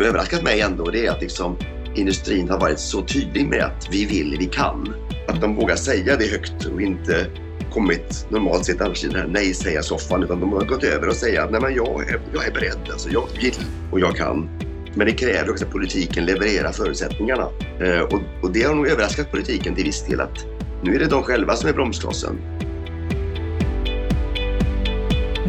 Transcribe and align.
som 0.00 0.08
överraskat 0.08 0.42
mig 0.42 0.60
ändå 0.60 0.90
det 0.90 1.06
är 1.06 1.10
att 1.10 1.20
liksom 1.20 1.56
industrin 1.94 2.48
har 2.48 2.60
varit 2.60 2.78
så 2.78 3.02
tydlig 3.02 3.46
med 3.46 3.64
att 3.64 3.88
vi 3.90 4.04
vill, 4.04 4.36
vi 4.38 4.46
kan. 4.46 4.94
Att 5.28 5.40
de 5.40 5.56
vågar 5.56 5.76
säga 5.76 6.16
det 6.16 6.26
högt 6.26 6.64
och 6.64 6.82
inte 6.82 7.26
kommit 7.72 8.26
normalt 8.30 8.64
sett 8.64 8.80
annars 8.80 9.04
i 9.04 9.06
den 9.06 9.16
här 9.16 9.26
nej-säga-soffan 9.26 10.22
utan 10.22 10.40
de 10.40 10.52
har 10.52 10.64
gått 10.64 10.84
över 10.84 11.08
och 11.08 11.14
säga 11.14 11.48
nej 11.50 11.60
men 11.60 11.74
jag 11.74 12.08
är, 12.08 12.20
jag 12.34 12.46
är 12.46 12.52
beredd, 12.52 12.90
alltså 12.92 13.10
jag 13.10 13.26
vill 13.40 13.54
och 13.92 14.00
jag 14.00 14.16
kan. 14.16 14.48
Men 14.94 15.06
det 15.06 15.12
kräver 15.12 15.50
också 15.50 15.64
att 15.64 15.70
politiken 15.70 16.26
levererar 16.26 16.72
förutsättningarna. 16.72 17.48
Eh, 17.80 18.00
och, 18.00 18.20
och 18.42 18.52
det 18.52 18.62
har 18.62 18.74
nog 18.74 18.88
överraskat 18.88 19.30
politiken 19.30 19.74
till 19.74 19.84
viss 19.84 20.06
del 20.06 20.20
att 20.20 20.46
nu 20.82 20.94
är 20.94 20.98
det 20.98 21.06
de 21.06 21.22
själva 21.22 21.56
som 21.56 21.68
är 21.68 21.72
bromsklossen. 21.72 22.36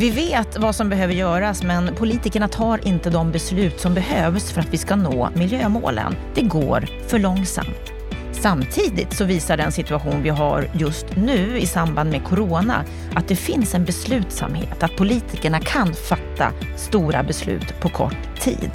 Vi 0.02 0.10
vet 0.10 0.58
vad 0.58 0.76
som 0.76 0.90
behöver 0.90 1.14
göras 1.14 1.64
men 1.64 1.96
politikerna 1.96 2.48
tar 2.48 2.88
inte 2.88 3.09
de 3.09 3.32
beslut 3.32 3.80
som 3.80 3.94
behövs 3.94 4.52
för 4.52 4.62
att 4.62 4.73
vi 4.73 4.78
ska 4.78 4.96
nå 4.96 5.30
miljömålen. 5.36 6.16
Det 6.36 6.42
går 6.42 6.88
för 7.08 7.20
långsamt. 7.20 7.92
Samtidigt 8.32 9.14
så 9.14 9.26
visar 9.26 9.58
den 9.58 9.72
situation 9.72 10.23
vi 10.23 10.30
har 10.30 10.68
just 10.73 11.06
nu 11.16 11.58
i 11.58 11.66
samband 11.66 12.12
med 12.12 12.23
corona 12.23 12.86
att 13.16 13.28
det 13.28 13.36
finns 13.36 13.76
en 13.76 13.86
beslutsamhet, 13.86 14.84
att 14.84 14.95
politikerna 14.95 15.59
kan 15.59 15.94
fatta 15.94 16.52
stora 16.78 17.23
beslut 17.23 17.80
på 17.81 17.90
kort 17.90 18.40
tid. 18.40 18.72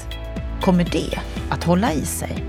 Kommer 0.61 0.85
det 0.85 1.19
att 1.51 1.65
hålla 1.65 1.93
i 1.93 2.05
sig? 2.05 2.45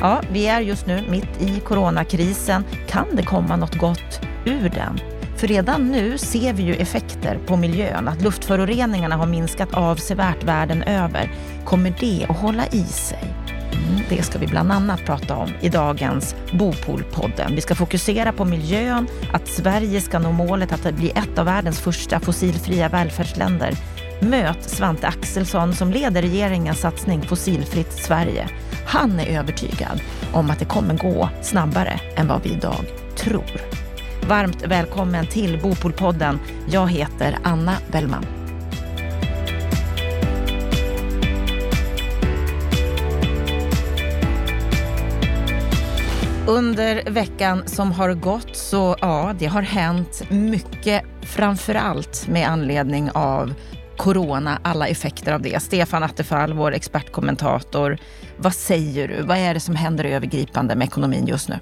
Ja, 0.00 0.22
vi 0.32 0.46
är 0.46 0.60
just 0.60 0.86
nu 0.86 1.04
mitt 1.08 1.42
i 1.42 1.60
coronakrisen. 1.60 2.64
Kan 2.88 3.06
det 3.12 3.22
komma 3.22 3.56
något 3.56 3.74
gott 3.74 4.20
ur 4.44 4.68
den? 4.68 5.00
För 5.42 5.48
redan 5.48 5.92
nu 5.92 6.18
ser 6.18 6.52
vi 6.52 6.62
ju 6.62 6.74
effekter 6.74 7.38
på 7.46 7.56
miljön, 7.56 8.08
att 8.08 8.22
luftföroreningarna 8.22 9.16
har 9.16 9.26
minskat 9.26 9.74
avsevärt 9.74 10.44
världen 10.44 10.82
över. 10.82 11.30
Kommer 11.64 11.94
det 12.00 12.26
att 12.28 12.36
hålla 12.36 12.66
i 12.66 12.84
sig? 12.84 13.34
Mm, 13.72 14.02
det 14.08 14.22
ska 14.22 14.38
vi 14.38 14.46
bland 14.46 14.72
annat 14.72 15.04
prata 15.04 15.36
om 15.36 15.50
i 15.60 15.68
dagens 15.68 16.34
Bopolpodden. 16.52 17.54
Vi 17.54 17.60
ska 17.60 17.74
fokusera 17.74 18.32
på 18.32 18.44
miljön, 18.44 19.06
att 19.32 19.48
Sverige 19.48 20.00
ska 20.00 20.18
nå 20.18 20.32
målet 20.32 20.72
att 20.72 20.94
bli 20.94 21.10
ett 21.10 21.38
av 21.38 21.46
världens 21.46 21.80
första 21.80 22.20
fossilfria 22.20 22.88
välfärdsländer. 22.88 23.74
Möt 24.20 24.70
Svante 24.70 25.06
Axelsson 25.06 25.74
som 25.74 25.90
leder 25.90 26.22
regeringens 26.22 26.80
satsning 26.80 27.22
Fossilfritt 27.22 27.92
Sverige. 27.92 28.48
Han 28.86 29.20
är 29.20 29.38
övertygad 29.38 30.00
om 30.32 30.50
att 30.50 30.58
det 30.58 30.64
kommer 30.64 30.98
gå 30.98 31.28
snabbare 31.42 32.00
än 32.16 32.28
vad 32.28 32.42
vi 32.42 32.50
idag 32.50 32.84
tror. 33.16 33.81
Varmt 34.28 34.62
välkommen 34.62 35.26
till 35.26 35.60
Bopolpodden. 35.62 36.38
Jag 36.68 36.90
heter 36.90 37.38
Anna 37.42 37.76
Bellman. 37.92 38.26
Under 46.46 47.10
veckan 47.10 47.62
som 47.66 47.92
har 47.92 48.14
gått 48.14 48.56
så 48.56 48.96
ja, 49.00 49.34
det 49.38 49.46
har 49.46 49.62
hänt 49.62 50.22
mycket, 50.30 51.02
framför 51.22 51.74
allt 51.74 52.28
med 52.28 52.48
anledning 52.48 53.10
av 53.10 53.54
corona, 53.96 54.60
alla 54.64 54.86
effekter 54.86 55.32
av 55.32 55.42
det. 55.42 55.62
Stefan 55.62 56.02
Attefall, 56.02 56.52
vår 56.52 56.74
expertkommentator. 56.74 57.98
Vad 58.36 58.54
säger 58.54 59.08
du? 59.08 59.22
Vad 59.22 59.38
är 59.38 59.54
det 59.54 59.60
som 59.60 59.76
händer 59.76 60.04
övergripande 60.04 60.74
med 60.74 60.86
ekonomin 60.86 61.26
just 61.26 61.48
nu? 61.48 61.58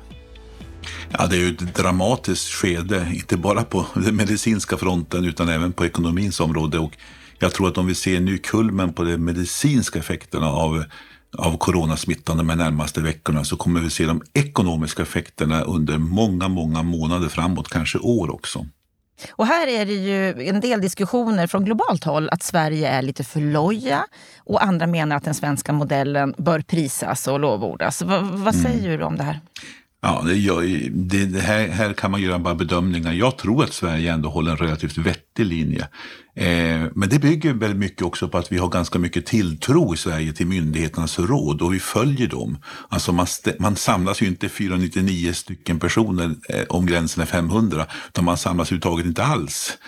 Ja, 1.09 1.27
det 1.27 1.37
är 1.37 1.41
ju 1.41 1.49
ett 1.49 1.75
dramatiskt 1.75 2.49
skede, 2.49 3.13
inte 3.15 3.37
bara 3.37 3.65
på 3.65 3.87
den 3.95 4.17
medicinska 4.17 4.77
fronten 4.77 5.25
utan 5.25 5.49
även 5.49 5.73
på 5.73 5.87
ekonomins 5.87 6.41
område. 6.41 6.79
Och 6.79 6.97
jag 7.39 7.55
tror 7.55 7.69
att 7.69 7.79
om 7.79 7.87
vi 7.87 7.95
ser 7.95 8.21
nu 8.21 8.39
kulmen 8.39 8.93
på 8.93 9.05
de 9.05 9.17
medicinska 9.19 9.99
effekterna 9.99 10.47
av, 10.47 10.85
av 11.39 11.59
coronasmittan 11.59 12.37
de 12.37 12.47
närmaste 12.47 13.01
veckorna 13.01 13.45
så 13.45 13.57
kommer 13.57 13.81
vi 13.81 13.91
se 13.91 14.07
de 14.07 14.23
ekonomiska 14.35 15.03
effekterna 15.03 15.63
under 15.63 15.99
många, 15.99 16.49
många 16.49 16.83
månader 16.83 17.29
framåt, 17.29 17.69
kanske 17.69 17.99
år 17.99 18.35
också. 18.35 18.67
Och 19.31 19.47
här 19.47 19.67
är 19.67 19.87
det 19.87 19.93
ju 19.93 20.49
en 20.49 20.61
del 20.61 20.81
diskussioner 20.81 21.47
från 21.47 21.65
globalt 21.65 22.05
håll 22.05 22.29
att 22.33 22.43
Sverige 22.43 22.89
är 22.89 23.03
lite 23.03 23.25
för 23.25 23.41
loja 23.41 24.05
och 24.39 24.65
andra 24.65 24.87
menar 24.87 25.17
att 25.17 25.25
den 25.25 25.35
svenska 25.35 25.73
modellen 25.73 26.35
bör 26.39 26.61
prisas 26.61 27.29
och 27.29 27.41
lovordas. 27.41 28.03
V 28.03 28.07
vad 28.21 28.55
mm. 28.55 28.63
säger 28.63 28.87
mm. 28.87 28.99
du 28.99 29.05
om 29.05 29.17
det 29.17 29.23
här? 29.23 29.41
Ja, 30.03 30.25
det, 30.91 31.27
det, 31.27 31.41
här, 31.41 31.69
här 31.69 31.93
kan 31.93 32.11
man 32.11 32.23
göra 32.23 32.39
bara 32.39 32.55
bedömningar. 32.55 33.13
Jag 33.13 33.37
tror 33.37 33.65
att 33.65 33.73
Sverige 33.73 34.13
ändå 34.13 34.29
håller 34.29 34.51
en 34.51 34.57
relativt 34.57 34.99
vettig 34.99 35.47
linje. 35.47 35.89
Eh, 36.41 36.87
men 36.95 37.09
det 37.09 37.19
bygger 37.19 37.55
väldigt 37.55 37.79
mycket 37.79 38.03
också 38.03 38.29
på 38.29 38.39
att 38.39 38.53
vi 38.53 38.59
har 38.59 38.69
ganska 38.69 38.99
mycket 38.99 39.27
tilltro 39.27 39.95
i 39.95 39.97
Sverige 39.97 40.33
till 40.33 40.47
myndigheternas 40.47 41.19
råd 41.19 41.63
och 41.63 41.75
vi 41.75 41.81
följer 41.81 42.29
dem. 42.29 42.59
Alltså 42.89 43.13
man, 43.13 43.27
man 43.59 43.77
samlas 43.77 44.23
ju 44.23 44.27
inte 44.27 44.49
499 44.49 45.33
stycken 45.33 45.81
personer 45.81 46.35
eh, 46.49 46.65
om 46.69 46.87
gränsen 46.87 47.23
är 47.23 47.27
500, 47.27 47.87
utan 48.09 48.25
man 48.25 48.39
samlas 48.39 48.69
överhuvudtaget 48.69 49.07
inte 49.07 49.25
alls. 49.25 49.79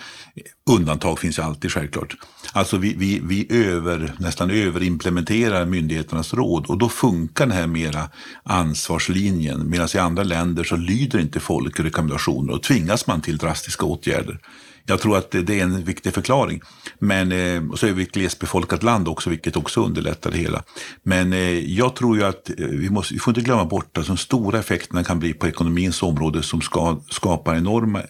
Undantag 0.69 1.19
finns 1.19 1.39
ju 1.39 1.43
alltid 1.43 1.71
självklart. 1.71 2.15
Alltså 2.51 2.77
vi, 2.77 2.93
vi, 2.97 3.19
vi 3.23 3.47
över, 3.67 4.13
nästan 4.19 4.51
överimplementerar 4.51 5.65
myndigheternas 5.65 6.33
råd 6.33 6.65
och 6.65 6.77
då 6.77 6.89
funkar 6.89 7.45
den 7.45 7.57
här 7.57 7.67
mera 7.67 8.09
ansvarslinjen. 8.43 9.69
Medan 9.69 9.87
i 9.95 9.97
andra 9.97 10.23
länder 10.23 10.63
så 10.63 10.75
lyder 10.75 11.19
inte 11.19 11.39
folk 11.39 11.79
rekommendationer 11.79 12.53
och 12.53 12.63
tvingas 12.63 13.07
man 13.07 13.21
till 13.21 13.37
drastiska 13.37 13.85
åtgärder. 13.85 14.39
Jag 14.85 14.99
tror 14.99 15.17
att 15.17 15.31
det 15.31 15.59
är 15.59 15.63
en 15.63 15.83
viktig 15.83 16.13
förklaring. 16.13 16.61
Men, 16.99 17.31
eh, 17.31 17.71
och 17.71 17.79
så 17.79 17.87
är 17.87 17.91
vi 17.91 18.03
ett 18.03 18.11
glesbefolkat 18.11 18.83
land 18.83 19.07
också, 19.07 19.29
vilket 19.29 19.55
också 19.55 19.85
underlättar 19.85 20.31
det 20.31 20.37
hela. 20.37 20.63
Men 21.03 21.33
eh, 21.33 21.59
jag 21.59 21.95
tror 21.95 22.17
ju 22.17 22.23
att 22.23 22.49
eh, 22.49 22.55
vi, 22.55 22.89
måste, 22.89 23.13
vi 23.13 23.19
får 23.19 23.31
inte 23.31 23.41
glömma 23.41 23.65
bort 23.65 23.97
att 23.97 24.07
de 24.07 24.17
stora 24.17 24.59
effekterna 24.59 25.03
kan 25.03 25.19
bli 25.19 25.33
på 25.33 25.47
ekonomins 25.47 26.03
område 26.03 26.43
som 26.43 26.61
ska, 26.61 27.01
skapar 27.09 27.55
enorma 27.55 28.01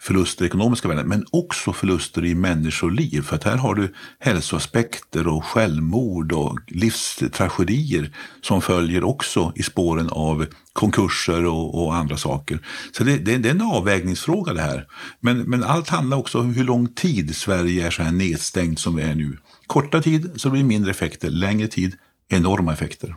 förluster 0.00 0.44
i 0.44 0.46
ekonomiska 0.48 0.88
värden, 0.88 1.08
men 1.08 1.26
också 1.30 1.72
förluster 1.72 2.24
i 2.24 2.34
människoliv. 2.34 3.22
För 3.22 3.36
att 3.36 3.44
här 3.44 3.56
har 3.56 3.74
du 3.74 3.94
hälsoaspekter 4.18 5.26
och 5.26 5.44
självmord 5.44 6.32
och 6.32 6.58
livstragedier 6.66 8.14
som 8.42 8.62
följer 8.62 9.04
också 9.04 9.52
i 9.56 9.62
spåren 9.62 10.10
av 10.10 10.46
konkurser 10.72 11.44
och, 11.46 11.82
och 11.82 11.94
andra 11.94 12.16
saker. 12.16 12.66
Så 12.92 13.04
det, 13.04 13.18
det, 13.18 13.38
det, 13.38 13.48
är 13.48 13.54
en 13.54 13.62
avvägningsfråga 13.62 14.52
det 14.52 14.62
här. 14.62 14.86
Men, 15.20 15.38
men 15.38 15.64
allt 15.64 15.88
handlar 15.88 16.16
också 16.16 16.40
om 16.40 16.54
hur 16.54 16.64
lång 16.64 16.88
tid 16.88 17.36
Sverige 17.36 17.86
är 17.86 17.90
så 17.90 18.02
här 18.02 18.12
nedstängt 18.12 18.78
som 18.78 18.96
vi 18.96 19.02
är 19.02 19.14
nu. 19.14 19.38
Korta 19.66 20.02
tid 20.02 20.30
så 20.36 20.50
blir 20.50 20.62
det 20.62 20.68
mindre 20.68 20.90
effekter, 20.90 21.30
längre 21.30 21.68
tid 21.68 21.96
enorma 22.28 22.72
effekter. 22.72 23.14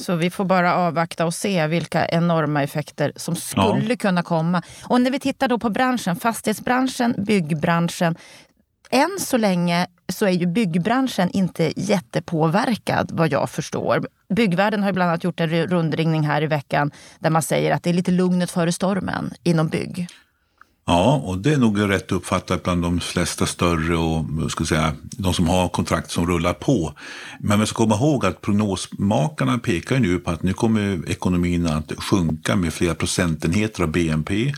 Så 0.00 0.16
vi 0.16 0.30
får 0.30 0.44
bara 0.44 0.74
avvakta 0.74 1.26
och 1.26 1.34
se 1.34 1.66
vilka 1.66 2.06
enorma 2.08 2.62
effekter 2.62 3.12
som 3.16 3.36
skulle 3.36 3.86
ja. 3.88 3.96
kunna 3.96 4.22
komma. 4.22 4.62
Och 4.84 5.00
när 5.00 5.10
vi 5.10 5.20
tittar 5.20 5.48
då 5.48 5.58
på 5.58 5.70
branschen, 5.70 6.16
fastighetsbranschen, 6.16 7.14
byggbranschen. 7.18 8.16
Än 8.90 9.10
så 9.20 9.36
länge 9.36 9.86
så 10.12 10.26
är 10.26 10.30
ju 10.30 10.46
byggbranschen 10.46 11.30
inte 11.30 11.72
jättepåverkad 11.76 13.10
vad 13.12 13.32
jag 13.32 13.50
förstår. 13.50 14.06
Byggvärlden 14.34 14.82
har 14.82 14.92
bland 14.92 15.10
annat 15.10 15.24
gjort 15.24 15.40
en 15.40 15.48
rundringning 15.66 16.22
här 16.22 16.42
i 16.42 16.46
veckan 16.46 16.90
där 17.18 17.30
man 17.30 17.42
säger 17.42 17.74
att 17.74 17.82
det 17.82 17.90
är 17.90 17.94
lite 17.94 18.10
lugnet 18.10 18.50
före 18.50 18.72
stormen 18.72 19.30
inom 19.42 19.68
bygg. 19.68 20.08
Ja, 20.90 21.22
och 21.24 21.38
det 21.38 21.52
är 21.52 21.58
nog 21.58 21.90
rätt 21.90 22.12
uppfattat 22.12 22.62
bland 22.62 22.82
de 22.82 23.00
flesta 23.00 23.46
större 23.46 23.96
och 23.96 24.50
ska 24.50 24.64
säga, 24.64 24.92
de 25.02 25.34
som 25.34 25.48
har 25.48 25.68
kontrakt 25.68 26.10
som 26.10 26.26
rullar 26.26 26.52
på. 26.52 26.94
Men 27.40 27.58
man 27.58 27.66
ska 27.66 27.76
komma 27.76 27.94
ihåg 27.94 28.26
att 28.26 28.40
prognosmakarna 28.40 29.58
pekar 29.58 29.98
nu 29.98 30.18
på 30.18 30.30
att 30.30 30.42
nu 30.42 30.52
kommer 30.52 31.10
ekonomin 31.10 31.66
att 31.66 31.92
sjunka 31.98 32.56
med 32.56 32.72
flera 32.72 32.94
procentenheter 32.94 33.82
av 33.82 33.90
BNP. 33.90 34.54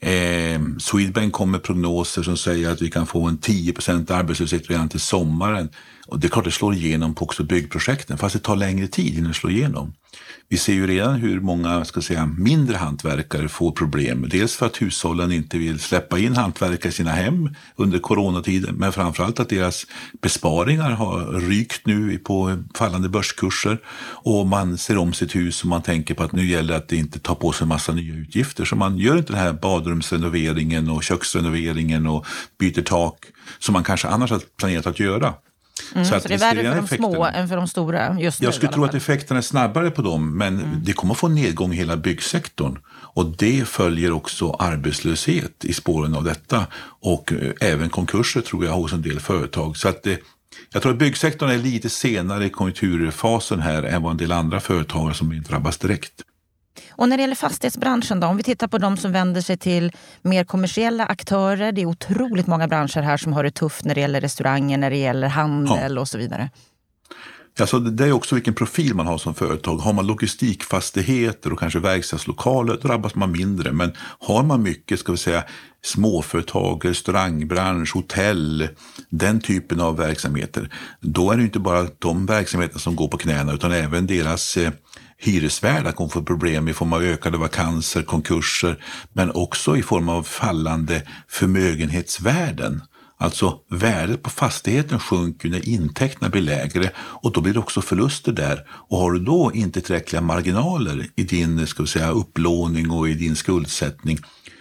Eh, 0.00 0.60
Swedbank 0.78 1.32
kommer 1.32 1.52
med 1.52 1.62
prognoser 1.62 2.22
som 2.22 2.36
säger 2.36 2.70
att 2.70 2.82
vi 2.82 2.90
kan 2.90 3.06
få 3.06 3.26
en 3.26 3.38
10 3.38 3.74
arbetslöshet 4.08 4.70
redan 4.70 4.88
till 4.88 5.00
sommaren. 5.00 5.68
Och 6.06 6.20
det 6.20 6.26
är 6.26 6.28
klart 6.28 6.44
det 6.44 6.50
slår 6.50 6.74
igenom 6.74 7.14
på 7.14 7.24
också 7.24 7.44
byggprojekten, 7.44 8.18
fast 8.18 8.32
det 8.32 8.38
tar 8.38 8.56
längre 8.56 8.86
tid 8.86 9.18
innan 9.18 9.28
det 9.28 9.34
slår 9.34 9.52
igenom. 9.52 9.92
Vi 10.48 10.58
ser 10.58 10.72
ju 10.72 10.86
redan 10.86 11.14
hur 11.14 11.40
många 11.40 11.84
ska 11.84 12.00
säga, 12.00 12.26
mindre 12.26 12.76
hantverkare 12.76 13.48
får 13.48 13.72
problem. 13.72 14.28
Dels 14.30 14.56
för 14.56 14.66
att 14.66 14.82
hushållen 14.82 15.32
inte 15.32 15.58
vill 15.58 15.80
släppa 15.80 16.18
in 16.18 16.36
hantverkare 16.36 16.88
i 16.88 16.92
sina 16.92 17.10
hem 17.10 17.54
under 17.76 17.98
coronatiden, 17.98 18.74
men 18.74 18.92
framförallt 18.92 19.40
att 19.40 19.48
deras 19.48 19.86
besparingar 20.22 20.90
har 20.90 21.40
rykt 21.40 21.86
nu 21.86 22.18
på 22.18 22.62
fallande 22.74 23.08
börskurser 23.08 23.78
och 24.24 24.46
man 24.46 24.78
ser 24.78 24.98
om 24.98 25.12
sitt 25.12 25.34
hus 25.34 25.62
och 25.62 25.68
man 25.68 25.82
tänker 25.82 26.14
på 26.14 26.22
att 26.22 26.32
nu 26.32 26.46
gäller 26.46 26.72
det 26.72 26.76
att 26.76 26.92
inte 26.92 27.18
ta 27.18 27.34
på 27.34 27.52
sig 27.52 27.64
en 27.64 27.68
massa 27.68 27.92
nya 27.92 28.14
utgifter. 28.14 28.64
Så 28.64 28.76
man 28.76 28.98
gör 28.98 29.16
inte 29.16 29.32
den 29.32 29.42
här 29.42 29.52
badrumsrenoveringen 29.52 30.90
och 30.90 31.02
köksrenoveringen 31.02 32.06
och 32.06 32.26
byter 32.58 32.82
tak 32.82 33.24
som 33.58 33.72
man 33.72 33.84
kanske 33.84 34.08
annars 34.08 34.30
har 34.30 34.42
planerat 34.56 34.86
att 34.86 35.00
göra. 35.00 35.34
Mm, 35.94 36.04
så, 36.04 36.14
att 36.14 36.22
så 36.22 36.28
det 36.28 36.34
är 36.34 36.38
värre 36.38 36.56
för 36.56 36.62
de 36.62 36.84
effekterna. 36.84 37.12
små 37.12 37.24
än 37.24 37.48
för 37.48 37.56
de 37.56 37.68
stora 37.68 38.20
just 38.20 38.40
nu? 38.40 38.44
Jag 38.46 38.54
skulle 38.54 38.72
tro 38.72 38.84
att 38.84 38.94
effekterna 38.94 39.38
är 39.38 39.42
snabbare 39.42 39.90
på 39.90 40.02
dem, 40.02 40.38
men 40.38 40.60
mm. 40.60 40.84
det 40.84 40.92
kommer 40.92 41.14
få 41.14 41.28
nedgång 41.28 41.72
i 41.72 41.76
hela 41.76 41.96
byggsektorn. 41.96 42.78
Och 43.14 43.26
det 43.26 43.68
följer 43.68 44.12
också 44.12 44.50
arbetslöshet 44.50 45.64
i 45.64 45.72
spåren 45.72 46.14
av 46.14 46.24
detta 46.24 46.66
och 47.00 47.32
eh, 47.32 47.52
även 47.60 47.90
konkurser 47.90 48.40
tror 48.40 48.64
jag 48.64 48.72
hos 48.72 48.92
en 48.92 49.02
del 49.02 49.20
företag. 49.20 49.76
Så 49.76 49.88
att 49.88 50.02
det, 50.02 50.20
Jag 50.72 50.82
tror 50.82 50.92
att 50.92 50.98
byggsektorn 50.98 51.50
är 51.50 51.58
lite 51.58 51.88
senare 51.88 52.46
i 52.46 52.50
konjunkturfasen 52.50 53.60
här 53.60 53.82
än 53.82 54.02
vad 54.02 54.10
en 54.10 54.16
del 54.16 54.32
andra 54.32 54.60
företag 54.60 55.16
som 55.16 55.42
drabbas 55.42 55.78
direkt. 55.78 56.12
Och 56.90 57.08
när 57.08 57.16
det 57.16 57.20
gäller 57.20 57.34
fastighetsbranschen 57.34 58.20
då, 58.20 58.26
om 58.26 58.36
vi 58.36 58.42
tittar 58.42 58.68
på 58.68 58.78
de 58.78 58.96
som 58.96 59.12
vänder 59.12 59.40
sig 59.40 59.56
till 59.56 59.92
mer 60.22 60.44
kommersiella 60.44 61.06
aktörer. 61.06 61.72
Det 61.72 61.80
är 61.80 61.86
otroligt 61.86 62.46
många 62.46 62.68
branscher 62.68 63.02
här 63.02 63.16
som 63.16 63.32
har 63.32 63.44
det 63.44 63.50
tufft 63.50 63.84
när 63.84 63.94
det 63.94 64.00
gäller 64.00 64.20
restauranger, 64.20 64.78
när 64.78 64.90
det 64.90 64.96
gäller 64.96 65.28
handel 65.28 65.94
ja. 65.94 66.00
och 66.00 66.08
så 66.08 66.18
vidare. 66.18 66.50
Alltså 67.60 67.78
det 67.78 68.04
är 68.04 68.12
också 68.12 68.34
vilken 68.34 68.54
profil 68.54 68.94
man 68.94 69.06
har 69.06 69.18
som 69.18 69.34
företag. 69.34 69.76
Har 69.76 69.92
man 69.92 70.06
logistikfastigheter 70.06 71.52
och 71.52 71.58
kanske 71.58 71.78
verkstadslokaler 71.78 72.76
drabbas 72.76 73.14
man 73.14 73.32
mindre. 73.32 73.72
Men 73.72 73.92
har 73.98 74.42
man 74.42 74.62
mycket, 74.62 75.00
ska 75.00 75.12
vi 75.12 75.18
säga, 75.18 75.44
småföretag, 75.84 76.84
restaurangbransch, 76.84 77.94
hotell, 77.94 78.68
den 79.08 79.40
typen 79.40 79.80
av 79.80 79.96
verksamheter. 79.96 80.70
Då 81.00 81.30
är 81.30 81.36
det 81.36 81.42
inte 81.42 81.58
bara 81.58 81.86
de 81.98 82.26
verksamheterna 82.26 82.80
som 82.80 82.96
går 82.96 83.08
på 83.08 83.18
knäna 83.18 83.52
utan 83.52 83.72
även 83.72 84.06
deras 84.06 84.56
eh, 84.56 84.72
hyresvärdar 85.24 85.92
kommer 85.92 86.10
få 86.10 86.22
problem 86.22 86.68
i 86.68 86.72
form 86.72 86.92
av 86.92 87.02
ökade 87.02 87.38
vakanser, 87.38 88.02
konkurser, 88.02 88.84
men 89.12 89.30
också 89.30 89.76
i 89.76 89.82
form 89.82 90.08
av 90.08 90.22
fallande 90.22 91.02
förmögenhetsvärden. 91.28 92.82
Alltså 93.18 93.58
värdet 93.70 94.22
på 94.22 94.30
fastigheten 94.30 95.00
sjunker 95.00 95.48
när 95.48 95.68
intäkterna 95.68 96.28
blir 96.28 96.42
lägre 96.42 96.90
och 96.96 97.32
då 97.32 97.40
blir 97.40 97.52
det 97.52 97.58
också 97.58 97.82
förluster 97.82 98.32
där. 98.32 98.66
Och 98.70 98.98
har 98.98 99.12
du 99.12 99.18
då 99.18 99.50
inte 99.54 99.80
tillräckliga 99.80 100.22
marginaler 100.22 101.06
i 101.16 101.22
din 101.22 101.66
ska 101.66 101.82
vi 101.82 101.88
säga, 101.88 102.10
upplåning 102.10 102.90
och 102.90 103.08
i 103.08 103.14
din 103.14 103.36
skuldsättning 103.36 104.18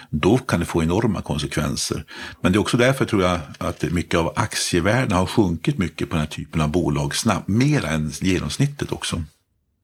då 0.10 0.38
kan 0.38 0.60
det 0.60 0.66
få 0.66 0.84
enorma 0.84 1.22
konsekvenser. 1.22 2.06
Men 2.42 2.52
det 2.52 2.58
är 2.58 2.60
också 2.60 2.78
därför 2.78 3.06
tror 3.06 3.24
jag 3.24 3.40
att 3.58 3.84
mycket 3.92 4.19
av 4.19 4.34
aktievärdena 4.36 5.16
har 5.16 5.25
sjunkit 5.25 5.78
mycket 5.78 6.10
på 6.10 6.16
den 6.16 6.25
här 6.25 6.31
typen 6.31 6.62
av 6.62 6.69
bolag 6.69 7.16
snabbt, 7.16 7.48
mer 7.48 7.86
än 7.86 8.12
genomsnittet 8.22 8.92
också. 8.92 9.24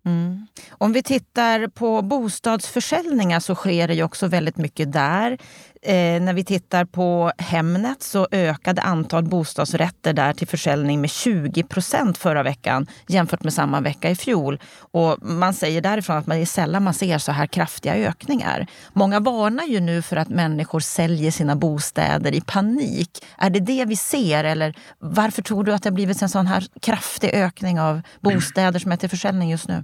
Mm. 0.07 0.47
Om 0.69 0.93
vi 0.93 1.03
tittar 1.03 1.67
på 1.67 2.01
bostadsförsäljningar 2.01 3.39
så 3.39 3.55
sker 3.55 3.87
det 3.87 3.93
ju 3.93 4.03
också 4.03 4.27
väldigt 4.27 4.57
mycket 4.57 4.93
där. 4.93 5.37
Eh, 5.81 6.21
när 6.21 6.33
vi 6.33 6.43
tittar 6.43 6.85
på 6.85 7.31
Hemnet 7.37 8.03
så 8.03 8.27
ökade 8.31 8.81
antal 8.81 9.23
bostadsrätter 9.23 10.13
där 10.13 10.33
till 10.33 10.47
försäljning 10.47 11.01
med 11.01 11.09
20 11.09 11.63
procent 11.63 12.17
förra 12.17 12.43
veckan 12.43 12.87
jämfört 13.07 13.43
med 13.43 13.53
samma 13.53 13.81
vecka 13.81 14.09
i 14.09 14.15
fjol. 14.15 14.59
Och 14.79 15.17
man 15.21 15.53
säger 15.53 15.81
därifrån 15.81 16.17
att 16.17 16.27
man 16.27 16.37
är 16.37 16.45
sällan 16.45 16.83
man 16.83 16.93
ser 16.93 17.17
så 17.17 17.31
här 17.31 17.47
kraftiga 17.47 17.95
ökningar. 17.95 18.67
Många 18.93 19.19
varnar 19.19 19.65
ju 19.65 19.79
nu 19.79 20.01
för 20.01 20.15
att 20.15 20.29
människor 20.29 20.79
säljer 20.79 21.31
sina 21.31 21.55
bostäder 21.55 22.31
i 22.31 22.41
panik. 22.41 23.25
Är 23.37 23.49
det 23.49 23.59
det 23.59 23.85
vi 23.85 23.95
ser 23.95 24.43
eller 24.43 24.75
varför 24.99 25.41
tror 25.41 25.63
du 25.63 25.73
att 25.73 25.83
det 25.83 25.89
har 25.89 25.95
blivit 25.95 26.21
en 26.21 26.29
sån 26.29 26.47
här 26.47 26.67
kraftig 26.81 27.29
ökning 27.33 27.79
av 27.79 28.01
bostäder 28.21 28.79
som 28.79 28.91
är 28.91 28.97
till 28.97 29.09
försäljning 29.09 29.49
just 29.49 29.67
nu? 29.67 29.83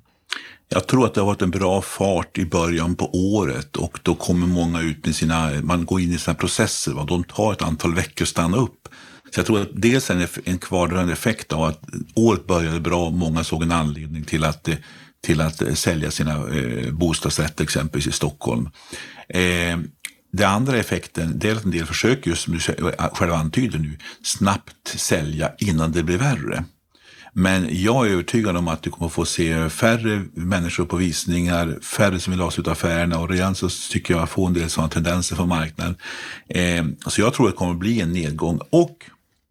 Jag 0.69 0.87
tror 0.87 1.05
att 1.05 1.13
det 1.13 1.21
har 1.21 1.25
varit 1.25 1.41
en 1.41 1.51
bra 1.51 1.81
fart 1.81 2.37
i 2.37 2.45
början 2.45 2.95
på 2.95 3.09
året 3.13 3.75
och 3.75 3.99
då 4.03 4.15
kommer 4.15 4.47
många 4.47 4.81
ut 4.81 5.05
med 5.05 5.15
sina, 5.15 5.51
man 5.63 5.85
går 5.85 6.01
in 6.01 6.11
i 6.11 6.17
sina 6.17 6.33
processer, 6.33 6.91
va? 6.91 7.05
de 7.07 7.23
tar 7.23 7.53
ett 7.53 7.61
antal 7.61 7.95
veckor 7.95 8.23
att 8.23 8.29
stanna 8.29 8.57
upp. 8.57 8.89
Så 9.33 9.39
jag 9.39 9.45
tror 9.45 9.61
att 9.61 9.69
dels 9.73 10.09
är 10.09 10.15
det 10.15 10.37
en 10.43 10.57
kvardröjande 10.57 11.13
effekt 11.13 11.53
av 11.53 11.63
att 11.63 11.81
året 12.15 12.47
började 12.47 12.79
bra 12.79 13.05
och 13.05 13.13
många 13.13 13.43
såg 13.43 13.63
en 13.63 13.71
anledning 13.71 14.23
till 14.23 14.43
att, 14.43 14.69
till 15.21 15.41
att 15.41 15.61
eh, 15.61 15.73
sälja 15.73 16.11
sina 16.11 16.31
eh, 16.31 16.91
bostadsrätter 16.91 17.63
exempelvis 17.63 18.07
i 18.07 18.11
Stockholm. 18.11 18.69
Eh, 19.29 19.77
det 20.31 20.43
andra 20.43 20.77
effekten 20.77 21.39
det 21.39 21.49
är 21.49 21.55
att 21.55 21.65
en 21.65 21.71
del 21.71 21.85
försöker, 21.85 22.29
just 22.29 22.41
som 22.41 22.53
du 22.53 22.59
själv 23.13 23.33
antyder 23.33 23.79
nu, 23.79 23.97
snabbt 24.23 24.87
sälja 24.87 25.51
innan 25.57 25.91
det 25.91 26.03
blir 26.03 26.17
värre. 26.17 26.63
Men 27.33 27.67
jag 27.71 28.07
är 28.07 28.11
övertygad 28.11 28.57
om 28.57 28.67
att 28.67 28.81
du 28.81 28.89
kommer 28.89 29.09
få 29.09 29.25
se 29.25 29.69
färre 29.69 30.23
människor 30.33 30.85
på 30.85 30.97
visningar, 30.97 31.79
färre 31.81 32.19
som 32.19 32.31
vill 32.31 32.41
avsluta 32.41 32.71
affärerna 32.71 33.19
och 33.19 33.29
redan 33.29 33.55
så 33.55 33.69
tycker 33.91 34.13
jag 34.13 34.29
få 34.29 34.47
en 34.47 34.53
del 34.53 34.69
sådana 34.69 34.89
tendenser 34.89 35.35
från 35.35 35.49
marknaden. 35.49 35.95
Eh, 36.47 36.85
så 37.07 37.21
jag 37.21 37.33
tror 37.33 37.47
att 37.47 37.53
det 37.53 37.57
kommer 37.57 37.73
bli 37.73 38.01
en 38.01 38.13
nedgång. 38.13 38.59
Och 38.69 39.05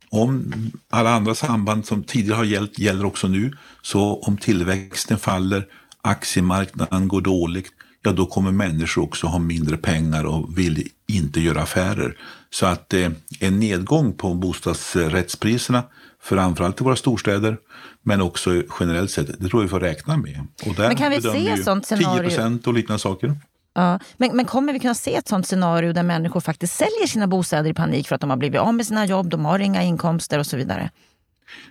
om 0.09 0.53
alla 0.91 1.11
andra 1.11 1.35
samband 1.35 1.87
som 1.87 2.03
tidigare 2.03 2.37
har 2.37 2.45
gällt 2.45 2.79
gäller 2.79 3.05
också 3.05 3.29
nu, 3.29 3.53
så 3.83 4.23
om 4.23 4.37
tillväxten 4.37 5.19
faller, 5.19 5.67
aktiemarknaden 6.03 7.09
går 7.09 7.21
dåligt, 7.21 7.73
ja 8.03 8.13
då 8.13 8.27
kommer 8.27 8.53
människor 8.53 9.03
också 9.03 9.27
ha 9.27 9.39
mindre 9.39 9.77
pengar 9.77 10.25
och 10.25 10.59
vill 10.59 10.89
inte 11.07 11.41
göra 11.41 11.63
affärer. 11.63 12.17
Så 12.51 12.67
att 12.67 12.95
eh, 12.95 13.11
en 13.41 13.61
nedgång 13.61 14.13
på 14.13 14.35
bostadsrättspriserna 14.35 15.83
framförallt 16.23 16.81
i 16.81 16.85
våra 16.85 16.97
storstäder, 16.97 17.57
men 18.03 18.21
också 18.23 18.63
generellt 18.81 19.11
sett. 19.11 19.27
Det 19.27 19.49
tror 19.49 19.63
jag 19.63 19.67
vi 19.67 19.69
får 19.69 19.81
räkna 19.81 20.17
med. 20.17 20.47
Och 20.67 20.75
där 20.75 20.89
men 20.89 20.97
kan 20.97 21.11
vi 21.11 21.23
se 21.23 21.49
ett 21.49 21.65
sånt 21.65 21.87
scenario? 21.87 22.23
10 22.23 22.29
procent 22.29 22.67
och 22.67 22.75
liknande 22.75 22.99
saker. 22.99 23.37
Ja, 23.75 23.99
men, 24.17 24.37
men 24.37 24.45
kommer 24.45 24.73
vi 24.73 24.81
kunna 24.81 24.95
se 24.95 25.15
ett 25.15 25.29
sånt 25.29 25.47
scenario 25.47 25.93
där 25.93 26.03
människor 26.03 26.41
faktiskt 26.41 26.77
säljer 26.77 27.07
sina 27.07 27.27
bostäder 27.27 27.71
i 27.71 27.75
panik 27.75 28.09
för 28.09 28.15
att 28.15 28.21
de 28.21 28.31
har 28.31 28.37
blivit 28.37 28.61
av 28.61 28.75
med 28.75 28.87
sina 28.87 29.07
jobb, 29.07 29.29
de 29.31 29.45
har 29.45 29.59
inga 29.59 29.83
inkomster 29.83 30.39
och 30.39 30.47
så 30.47 30.57
vidare? 30.57 30.91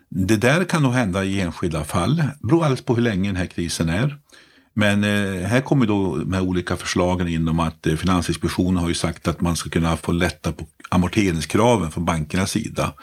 Det 0.10 0.38
där 0.38 0.64
kan 0.64 0.84
nog 0.84 0.94
hända 0.94 1.24
i 1.24 1.42
enskilda 1.42 1.84
fall. 1.84 2.16
Det 2.16 2.36
beror 2.40 2.64
alldeles 2.64 2.86
på 2.86 2.96
hur 2.96 3.02
länge 3.02 3.30
den 3.30 3.36
här 3.36 3.46
krisen 3.46 3.90
är. 3.90 4.18
Men 4.74 5.04
eh, 5.04 5.48
här 5.48 5.62
kommer 5.62 5.86
då 5.86 6.18
de 6.18 6.34
här 6.34 6.42
olika 6.42 6.78
förslagen 6.78 7.28
in 7.28 7.48
om 7.48 7.60
att 7.60 7.88
eh, 7.88 7.96
Finansinspektionen 7.96 8.78
har 8.78 8.88
ju 8.88 8.94
sagt 8.94 9.28
att 9.28 9.42
man 9.42 9.56
ska 9.56 9.70
kunna 9.70 9.98
få 9.98 10.12
lätta 10.12 10.52
på 10.52 10.66
amorteringskraven 10.90 11.92
från 11.92 12.06
bankernas 12.06 12.52
sida. 12.52 12.94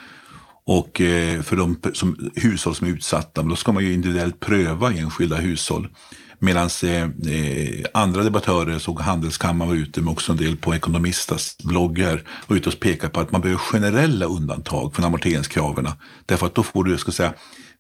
Och 0.71 1.01
eh, 1.01 1.43
för 1.43 1.57
de 1.57 1.79
som, 1.93 2.31
hushåll 2.35 2.75
som 2.75 2.87
är 2.87 2.91
utsatta, 2.91 3.43
då 3.43 3.57
ska 3.57 3.73
man 3.73 3.85
ju 3.85 3.93
individuellt 3.93 4.41
pröva 4.41 4.93
enskilda 4.93 5.37
hushåll. 5.37 5.89
Medan 6.39 6.69
eh, 6.85 7.03
eh, 7.03 7.85
andra 7.95 8.23
debattörer, 8.23 8.79
såg 8.79 9.01
Handelskammaren 9.01 9.69
var 9.69 9.77
ute 9.77 10.01
med 10.01 10.13
också 10.13 10.33
en 10.33 10.39
del 10.39 10.57
på 10.57 10.75
Ekonomistas 10.75 11.57
bloggar 11.65 12.23
och 12.29 12.55
ute 12.55 12.69
och 12.69 12.81
pekade 12.81 13.13
på 13.13 13.21
att 13.21 13.33
man 13.33 13.41
behöver 13.41 13.59
generella 13.59 14.27
undantag 14.27 14.95
från 14.95 15.05
amorteringskraven. 15.05 15.89
Därför 16.27 16.47
att 16.47 16.55
då 16.55 16.63
får 16.63 16.85
du, 16.85 16.99
ska 16.99 17.13
säga, 17.13 17.35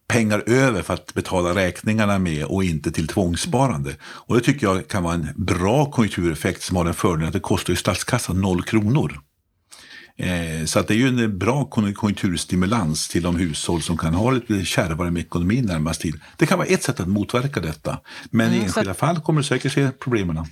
pengar 0.09 0.43
över 0.47 0.83
för 0.83 0.95
att 0.95 1.15
betala 1.15 1.55
räkningarna 1.55 2.19
med 2.19 2.45
och 2.45 2.65
inte 2.65 2.93
till 2.93 3.09
tvångssparande. 3.09 3.97
Och 4.03 4.35
det 4.35 4.41
tycker 4.41 4.67
jag 4.67 4.89
kan 4.89 5.03
vara 5.03 5.15
en 5.15 5.29
bra 5.37 5.91
konjunktureffekt 5.91 6.63
som 6.63 6.77
har 6.77 6.85
den 6.85 6.95
fördelen 6.95 7.27
att 7.27 7.33
det 7.33 7.41
kostar 7.41 7.73
ju 7.73 7.77
statskassan 7.77 8.41
noll 8.41 8.63
kronor. 8.63 9.21
Eh, 10.19 10.65
så 10.65 10.79
att 10.79 10.89
det 10.89 10.95
är 10.95 10.97
ju 10.97 11.09
en 11.09 11.39
bra 11.39 11.65
konjunkturstimulans 11.65 13.09
till 13.09 13.23
de 13.23 13.37
hushåll 13.37 13.83
som 13.83 13.97
kan 13.97 14.15
ha 14.15 14.31
lite 14.31 14.65
kärvare 14.65 15.11
med 15.11 15.21
ekonomin 15.21 15.65
närmast 15.65 16.01
tid. 16.01 16.21
Det 16.37 16.47
kan 16.47 16.59
vara 16.59 16.69
ett 16.69 16.83
sätt 16.83 17.01
att 17.01 17.09
motverka 17.09 17.61
detta. 17.61 18.01
Men 18.31 18.47
mm, 18.47 18.61
i 18.61 18.65
enskilda 18.65 18.91
att... 18.91 18.99
fall 18.99 19.21
kommer 19.21 19.41
du 19.41 19.45
säkert 19.45 19.73
se 19.73 19.91
problemen. 19.91 20.47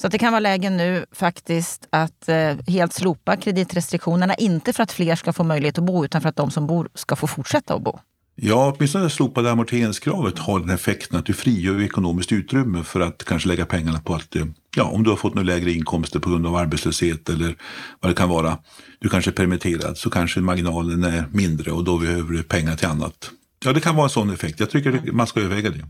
Så 0.00 0.08
det 0.08 0.18
kan 0.18 0.32
vara 0.32 0.40
läge 0.40 0.70
nu 0.70 1.06
faktiskt 1.12 1.86
att 1.90 2.28
eh, 2.28 2.56
helt 2.66 2.92
slopa 2.92 3.36
kreditrestriktionerna. 3.36 4.34
Inte 4.34 4.72
för 4.72 4.82
att 4.82 4.92
fler 4.92 5.16
ska 5.16 5.32
få 5.32 5.44
möjlighet 5.44 5.78
att 5.78 5.84
bo 5.84 6.04
utan 6.04 6.20
för 6.20 6.28
att 6.28 6.36
de 6.36 6.50
som 6.50 6.66
bor 6.66 6.88
ska 6.94 7.16
få 7.16 7.26
fortsätta 7.26 7.74
att 7.74 7.82
bo. 7.82 7.98
Ja, 8.40 8.74
åtminstone 8.76 9.04
det 9.04 9.10
slopade 9.10 9.50
amorteringskravet 9.50 10.38
har 10.38 10.60
den 10.60 10.70
effekten 10.70 11.18
att 11.18 11.26
du 11.26 11.32
frigör 11.32 11.80
ekonomiskt 11.80 12.32
utrymme 12.32 12.84
för 12.84 13.00
att 13.00 13.24
kanske 13.24 13.48
lägga 13.48 13.66
pengarna 13.66 14.00
på 14.00 14.14
att, 14.14 14.36
eh, 14.36 14.46
ja, 14.76 14.84
om 14.84 15.02
du 15.02 15.10
har 15.10 15.16
fått 15.16 15.34
några 15.34 15.46
lägre 15.46 15.72
inkomster 15.72 16.18
på 16.18 16.30
grund 16.30 16.46
av 16.46 16.56
arbetslöshet 16.56 17.28
eller 17.28 17.56
vad 18.00 18.10
det 18.10 18.14
kan 18.14 18.28
vara. 18.28 18.58
Du 18.98 19.08
kanske 19.08 19.30
är 19.30 19.32
permitterad 19.32 19.98
så 19.98 20.10
kanske 20.10 20.40
marginalen 20.40 21.04
är 21.04 21.24
mindre 21.32 21.70
och 21.70 21.84
då 21.84 21.98
behöver 21.98 22.32
du 22.32 22.42
pengar 22.42 22.76
till 22.76 22.88
annat. 22.88 23.30
Ja, 23.64 23.72
det 23.72 23.80
kan 23.80 23.96
vara 23.96 24.04
en 24.04 24.10
sån 24.10 24.30
effekt. 24.30 24.60
Jag 24.60 24.70
tycker 24.70 25.12
man 25.12 25.26
ska 25.26 25.40
överväga 25.40 25.70
det. 25.70 25.86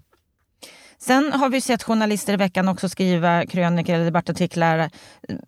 Sen 1.00 1.33
har 1.33 1.49
vi 1.49 1.61
sett 1.61 1.83
journalister 1.83 2.33
i 2.33 2.37
veckan 2.37 2.69
också 2.69 2.88
skriva 2.88 3.47
krönikor 3.47 3.95
eller 3.95 4.05
debattartiklar 4.05 4.90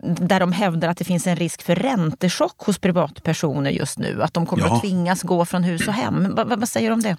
där 0.03 0.41
de 0.41 0.53
hävdar 0.53 0.89
att 0.89 0.97
det 0.97 1.05
finns 1.05 1.27
en 1.27 1.37
risk 1.37 1.63
för 1.63 1.75
räntechock 1.75 2.59
hos 2.59 2.79
privatpersoner 2.79 3.71
just 3.71 3.99
nu. 3.99 4.23
Att 4.23 4.35
de 4.35 4.47
kommer 4.47 4.67
ja. 4.67 4.75
att 4.75 4.81
tvingas 4.81 5.23
gå 5.23 5.45
från 5.45 5.65
hus 5.65 5.89
och 5.89 5.95
hem. 5.95 6.35
Va, 6.35 6.45
vad 6.45 6.69
säger 6.69 6.89
du 6.89 6.95
om 6.95 7.03
det? 7.03 7.17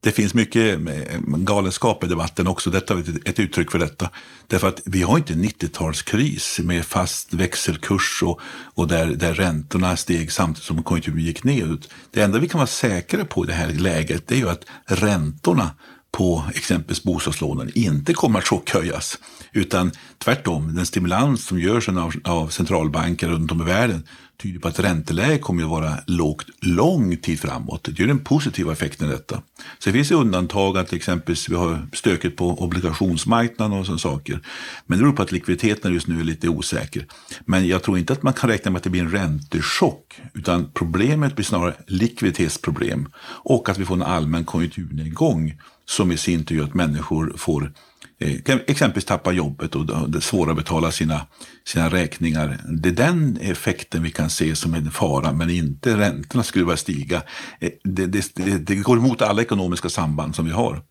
Det 0.00 0.12
finns 0.12 0.34
mycket 0.34 0.78
galenskap 1.26 2.04
i 2.04 2.06
debatten 2.06 2.46
också. 2.46 2.70
Detta 2.70 2.94
är 2.94 3.28
ett 3.28 3.40
uttryck 3.40 3.70
för 3.70 3.78
detta. 3.78 4.10
Därför 4.46 4.68
att 4.68 4.80
vi 4.84 5.02
har 5.02 5.18
inte 5.18 5.32
en 5.32 5.44
90-talskris 5.44 6.62
med 6.62 6.84
fast 6.84 7.34
växelkurs 7.34 8.22
och, 8.22 8.40
och 8.74 8.88
där, 8.88 9.06
där 9.06 9.34
räntorna 9.34 9.96
steg 9.96 10.32
samtidigt 10.32 10.64
som 10.64 10.82
konjunkturen 10.82 11.18
gick 11.18 11.44
nedåt. 11.44 11.88
Det 12.10 12.22
enda 12.22 12.38
vi 12.38 12.48
kan 12.48 12.58
vara 12.58 12.66
säkra 12.66 13.24
på 13.24 13.44
i 13.44 13.46
det 13.46 13.52
här 13.52 13.68
läget 13.68 14.32
är 14.32 14.36
ju 14.36 14.48
att 14.48 14.64
räntorna 14.86 15.70
på 16.10 16.44
exempelvis 16.54 17.02
bostadslånen 17.02 17.70
inte 17.74 18.14
kommer 18.14 18.38
att 18.38 18.48
chockhöjas. 18.48 19.18
Utan 19.52 19.92
tvärtom, 20.18 20.74
den 20.74 20.86
stimulans 20.86 21.46
som 21.46 21.60
görs 21.60 21.88
av, 21.88 22.14
av 22.24 22.48
centralbanker 22.48 23.28
runt 23.28 23.52
om 23.52 23.62
i 23.62 23.64
världen 23.64 24.02
tyder 24.42 24.60
på 24.60 24.68
att 24.68 24.80
ränteläget 24.80 25.42
kommer 25.42 25.62
att 25.62 25.70
vara 25.70 25.94
lågt 26.06 26.46
lång 26.60 27.16
tid 27.16 27.40
framåt. 27.40 27.88
Det 27.96 28.02
är 28.02 28.06
den 28.06 28.18
positiva 28.18 28.72
effekten 28.72 29.08
i 29.08 29.12
detta. 29.12 29.42
Sen 29.78 29.92
finns 29.92 30.08
det 30.08 30.14
undantag 30.14 30.78
att 30.78 30.92
exempelvis 30.92 31.48
vi 31.48 31.54
har 31.54 31.88
stöket 31.92 32.36
på 32.36 32.62
obligationsmarknaden 32.62 33.78
och 33.78 33.86
sådana 33.86 33.98
saker. 33.98 34.40
Men 34.86 34.98
det 34.98 35.04
beror 35.04 35.16
på 35.16 35.22
att 35.22 35.32
likviditeten 35.32 35.92
just 35.92 36.08
nu 36.08 36.20
är 36.20 36.24
lite 36.24 36.48
osäker. 36.48 37.06
Men 37.44 37.68
jag 37.68 37.82
tror 37.82 37.98
inte 37.98 38.12
att 38.12 38.22
man 38.22 38.32
kan 38.32 38.50
räkna 38.50 38.70
med 38.70 38.76
att 38.76 38.84
det 38.84 38.90
blir 38.90 39.02
en 39.02 39.10
räntechock, 39.10 40.20
utan 40.34 40.70
problemet 40.74 41.34
blir 41.34 41.44
snarare 41.44 41.74
likviditetsproblem 41.86 43.08
och 43.24 43.68
att 43.68 43.78
vi 43.78 43.84
får 43.84 43.94
en 43.94 44.02
allmän 44.02 44.44
konjunkturnedgång 44.44 45.54
som 45.88 46.12
i 46.12 46.16
sin 46.16 46.44
tur 46.44 46.56
gör 46.56 46.64
att 46.64 46.74
människor 46.74 47.34
får 47.36 47.72
eh, 48.18 48.56
exempelvis 48.66 49.04
tappa 49.04 49.32
jobbet 49.32 49.74
och 49.74 50.10
det 50.10 50.18
är 50.18 50.20
svårare 50.20 50.50
att 50.50 50.56
betala 50.56 50.90
sina, 50.90 51.26
sina 51.64 51.88
räkningar. 51.88 52.58
Det 52.68 52.88
är 52.88 52.92
den 52.92 53.38
effekten 53.40 54.02
vi 54.02 54.10
kan 54.10 54.30
se 54.30 54.56
som 54.56 54.74
en 54.74 54.90
fara, 54.90 55.32
men 55.32 55.50
inte 55.50 55.96
räntorna 55.96 56.42
skulle 56.42 56.64
börja 56.64 56.76
stiga. 56.76 57.22
Eh, 57.60 57.70
det, 57.84 58.06
det, 58.06 58.58
det, 58.58 58.74
går 58.74 58.96
emot 58.96 59.22
alla 59.22 59.42
ekonomiska 59.42 59.88
samband 59.88 60.34
som 60.34 60.44
vi 60.44 60.52
har. 60.52 60.82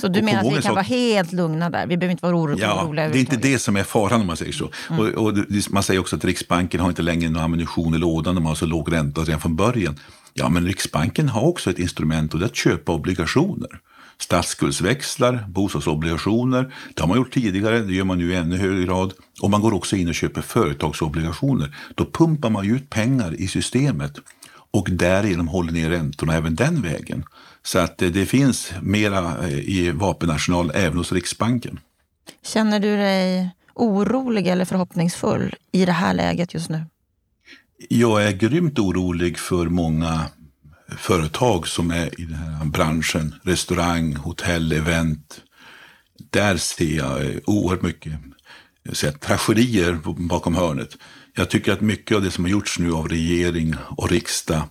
Så 0.00 0.08
du 0.08 0.22
menar 0.22 0.40
att 0.40 0.46
vi 0.46 0.52
kan 0.52 0.62
sak... 0.62 0.72
vara 0.72 0.82
helt 0.82 1.32
lugna 1.32 1.70
där? 1.70 1.86
Vi 1.86 1.96
behöver 1.96 2.12
inte 2.12 2.26
vara 2.26 2.36
oro 2.36 2.56
ja, 2.58 2.84
oroliga? 2.84 3.08
Det 3.08 3.18
är 3.18 3.20
inte 3.20 3.36
det 3.36 3.58
som 3.58 3.76
är 3.76 3.84
faran 3.84 4.20
om 4.20 4.26
man 4.26 4.36
säger 4.36 4.52
så. 4.52 4.70
Mm. 4.90 5.00
Och, 5.00 5.26
och, 5.26 5.38
man 5.70 5.82
säger 5.82 6.00
också 6.00 6.16
att 6.16 6.24
Riksbanken 6.24 6.80
har 6.80 6.88
inte 6.88 7.02
längre 7.02 7.30
någon 7.30 7.42
ammunition 7.42 7.94
i 7.94 7.98
lådan, 7.98 8.34
de 8.34 8.46
har 8.46 8.54
så 8.54 8.66
låg 8.66 8.92
ränta 8.92 9.20
redan 9.20 9.40
från 9.40 9.56
början. 9.56 9.98
Ja, 10.34 10.48
men 10.48 10.66
Riksbanken 10.66 11.28
har 11.28 11.42
också 11.42 11.70
ett 11.70 11.78
instrument 11.78 12.34
och 12.34 12.40
det 12.40 12.44
är 12.44 12.48
att 12.48 12.56
köpa 12.56 12.92
obligationer 12.92 13.80
statsskuldsväxlar, 14.18 15.44
bostadsobligationer. 15.48 16.74
Det 16.94 17.00
har 17.00 17.08
man 17.08 17.16
gjort 17.16 17.34
tidigare, 17.34 17.80
det 17.80 17.94
gör 17.94 18.04
man 18.04 18.18
nu 18.18 18.32
i 18.32 18.36
ännu 18.36 18.56
högre 18.56 18.84
grad. 18.84 19.12
Och 19.42 19.50
man 19.50 19.60
går 19.60 19.74
också 19.74 19.96
in 19.96 20.08
och 20.08 20.14
köper 20.14 20.40
företagsobligationer. 20.40 21.76
Då 21.94 22.04
pumpar 22.04 22.50
man 22.50 22.70
ut 22.70 22.90
pengar 22.90 23.34
i 23.34 23.48
systemet 23.48 24.18
och 24.70 24.88
därigenom 24.90 25.48
håller 25.48 25.72
ner 25.72 25.90
räntorna 25.90 26.34
även 26.34 26.54
den 26.54 26.82
vägen. 26.82 27.24
Så 27.62 27.78
att 27.78 27.98
det, 27.98 28.26
finns 28.26 28.72
mera 28.82 29.46
eh, 29.46 29.58
i 29.58 29.90
vapenarsenal 29.90 30.70
även 30.74 30.98
hos 30.98 31.12
Riksbanken. 31.12 31.80
Känner 32.42 32.80
du 32.80 32.96
dig 32.96 33.50
orolig 33.74 34.46
eller 34.46 34.64
förhoppningsfull 34.64 35.54
i 35.72 35.84
det 35.84 35.92
här 35.92 36.14
läget 36.14 36.54
just 36.54 36.70
nu? 36.70 36.84
Jag 37.88 38.26
är 38.26 38.32
grymt 38.32 38.78
orolig 38.78 39.38
för 39.38 39.66
många 39.66 40.20
företag 40.98 41.68
som 41.68 41.90
är 41.90 42.20
i 42.20 42.24
den 42.24 42.34
här 42.34 42.64
branschen, 42.64 43.34
restaurang, 43.42 44.16
hotell, 44.16 44.72
event. 44.72 45.40
Där 46.30 46.56
ser 46.56 46.96
jag 46.96 47.40
oerhört 47.46 47.82
mycket 47.82 48.12
ser 48.92 49.10
tragedier 49.10 49.98
bakom 50.28 50.54
hörnet. 50.54 50.96
Jag 51.36 51.50
tycker 51.50 51.72
att 51.72 51.80
mycket 51.80 52.16
av 52.16 52.22
det 52.22 52.30
som 52.30 52.44
har 52.44 52.50
gjorts 52.50 52.78
nu 52.78 52.92
av 52.92 53.08
regering 53.08 53.74
och 53.96 54.10
riksdag, 54.10 54.62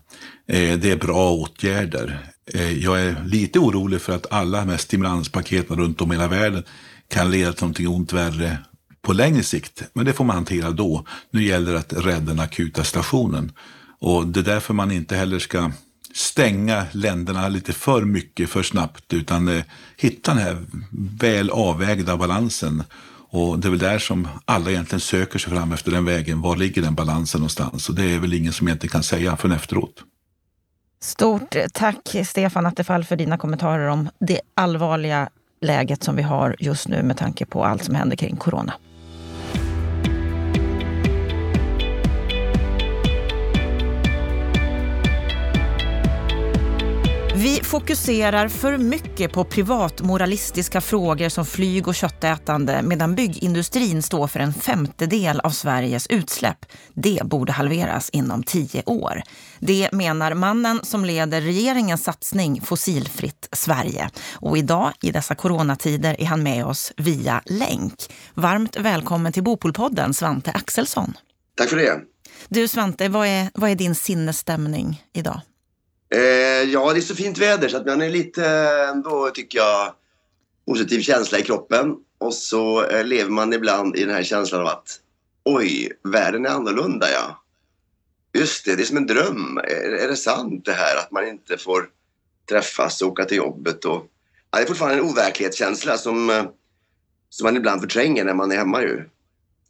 eh, 0.47 0.79
det 0.79 0.91
är 0.91 0.97
bra 0.97 1.31
åtgärder. 1.31 2.31
Eh, 2.53 2.71
jag 2.83 3.01
är 3.01 3.23
lite 3.25 3.59
orolig 3.59 4.01
för 4.01 4.15
att 4.15 4.31
alla 4.31 4.59
de 4.59 4.69
här 4.69 4.77
stimulanspaketen 4.77 5.77
runt 5.77 6.01
om 6.01 6.11
i 6.11 6.15
hela 6.15 6.27
världen 6.27 6.63
kan 7.07 7.31
leda 7.31 7.53
till 7.53 7.63
någonting 7.63 7.87
ont 7.87 8.13
värre 8.13 8.57
på 9.01 9.13
längre 9.13 9.43
sikt. 9.43 9.83
Men 9.93 10.05
det 10.05 10.13
får 10.13 10.25
man 10.25 10.35
hantera 10.35 10.71
då. 10.71 11.05
Nu 11.31 11.43
gäller 11.43 11.73
det 11.73 11.79
att 11.79 11.93
rädda 11.93 12.25
den 12.25 12.39
akuta 12.39 12.83
stationen. 12.83 13.51
Och 13.99 14.27
det 14.27 14.39
är 14.39 14.43
därför 14.43 14.73
man 14.73 14.91
inte 14.91 15.15
heller 15.15 15.39
ska 15.39 15.71
stänga 16.13 16.85
länderna 16.91 17.49
lite 17.49 17.73
för 17.73 18.01
mycket 18.01 18.49
för 18.49 18.63
snabbt 18.63 19.13
utan 19.13 19.47
eh, 19.47 19.63
hitta 19.97 20.33
den 20.33 20.43
här 20.43 20.57
väl 21.19 21.49
avvägda 21.49 22.17
balansen. 22.17 22.83
Och 23.29 23.59
det 23.59 23.67
är 23.67 23.69
väl 23.69 23.79
där 23.79 23.99
som 23.99 24.27
alla 24.45 24.71
egentligen 24.71 24.99
söker 24.99 25.39
sig 25.39 25.53
fram 25.53 25.71
efter 25.71 25.91
den 25.91 26.05
vägen. 26.05 26.41
Var 26.41 26.55
ligger 26.55 26.81
den 26.81 26.95
balansen 26.95 27.41
någonstans? 27.41 27.89
Och 27.89 27.95
det 27.95 28.03
är 28.03 28.19
väl 28.19 28.33
ingen 28.33 28.53
som 28.53 28.67
egentligen 28.67 28.91
kan 28.91 29.03
säga 29.03 29.37
förrän 29.37 29.55
efteråt. 29.55 30.03
Stort 31.01 31.55
eh, 31.55 31.65
tack 31.73 32.15
Stefan 32.25 32.65
Attefall 32.65 33.03
för 33.03 33.15
dina 33.15 33.37
kommentarer 33.37 33.87
om 33.87 34.09
det 34.19 34.41
allvarliga 34.55 35.29
läget 35.61 36.03
som 36.03 36.15
vi 36.15 36.23
har 36.23 36.55
just 36.59 36.87
nu 36.87 37.03
med 37.03 37.17
tanke 37.17 37.45
på 37.45 37.65
allt 37.65 37.83
som 37.83 37.95
händer 37.95 38.15
kring 38.15 38.35
corona. 38.35 38.73
Vi 47.35 47.59
fokuserar 47.63 48.47
för 48.47 48.77
mycket 48.77 49.31
på 49.31 49.43
privatmoralistiska 49.43 50.81
frågor 50.81 51.29
som 51.29 51.45
flyg 51.45 51.87
och 51.87 51.95
köttätande 51.95 52.81
medan 52.81 53.15
byggindustrin 53.15 54.03
står 54.03 54.27
för 54.27 54.39
en 54.39 54.53
femtedel 54.53 55.39
av 55.39 55.49
Sveriges 55.49 56.07
utsläpp. 56.07 56.65
Det 56.93 57.21
borde 57.23 57.51
halveras 57.51 58.09
inom 58.09 58.43
tio 58.43 58.83
år. 58.85 59.21
Det 59.59 59.91
menar 59.91 60.33
mannen 60.33 60.79
som 60.83 61.05
leder 61.05 61.41
regeringens 61.41 62.03
satsning 62.03 62.61
Fossilfritt 62.61 63.49
Sverige. 63.51 64.09
Och 64.33 64.57
idag, 64.57 64.91
i 65.01 65.11
dessa 65.11 65.35
coronatider, 65.35 66.21
är 66.21 66.25
han 66.25 66.43
med 66.43 66.65
oss 66.65 66.91
via 66.97 67.41
länk. 67.45 67.93
Varmt 68.33 68.77
välkommen 68.79 69.33
till 69.33 69.43
Bopolpodden, 69.43 70.13
Svante 70.13 70.51
Axelsson. 70.51 71.13
Tack 71.57 71.69
för 71.69 71.77
det. 71.77 71.99
Du 72.49 72.67
Svante, 72.67 73.09
vad 73.09 73.27
är, 73.27 73.49
vad 73.53 73.69
är 73.69 73.75
din 73.75 73.95
sinnesstämning 73.95 75.03
idag? 75.13 75.41
Eh, 76.13 76.69
ja, 76.69 76.93
det 76.93 76.99
är 76.99 77.01
så 77.01 77.15
fint 77.15 77.37
väder 77.37 77.69
så 77.69 77.77
att 77.77 77.85
man 77.85 78.01
är 78.01 78.09
lite 78.09 78.45
ändå, 78.93 79.29
tycker 79.33 79.57
jag, 79.57 79.93
positiv 80.67 81.01
känsla 81.01 81.39
i 81.39 81.41
kroppen. 81.41 81.95
Och 82.17 82.33
så 82.33 82.85
eh, 82.85 83.05
lever 83.05 83.29
man 83.29 83.53
ibland 83.53 83.95
i 83.95 84.03
den 84.03 84.15
här 84.15 84.23
känslan 84.23 84.61
av 84.61 84.67
att 84.67 84.99
oj, 85.43 85.91
världen 86.03 86.45
är 86.45 86.49
annorlunda 86.49 87.11
ja. 87.11 87.43
Just 88.33 88.65
det, 88.65 88.75
det 88.75 88.83
är 88.83 88.85
som 88.85 88.97
en 88.97 89.07
dröm. 89.07 89.57
Är, 89.57 89.91
är 89.91 90.07
det 90.07 90.15
sant 90.15 90.65
det 90.65 90.73
här 90.73 90.97
att 90.97 91.11
man 91.11 91.27
inte 91.27 91.57
får 91.57 91.89
träffas 92.49 93.01
och 93.01 93.07
åka 93.07 93.25
till 93.25 93.37
jobbet? 93.37 93.85
Och, 93.85 94.07
ja, 94.51 94.57
det 94.57 94.63
är 94.63 94.67
fortfarande 94.67 94.97
en 94.97 95.09
overklighetskänsla 95.09 95.97
som, 95.97 96.29
eh, 96.29 96.43
som 97.29 97.45
man 97.45 97.57
ibland 97.57 97.81
förtränger 97.81 98.25
när 98.25 98.33
man 98.33 98.51
är 98.51 98.57
hemma 98.57 98.81
ju. 98.81 99.03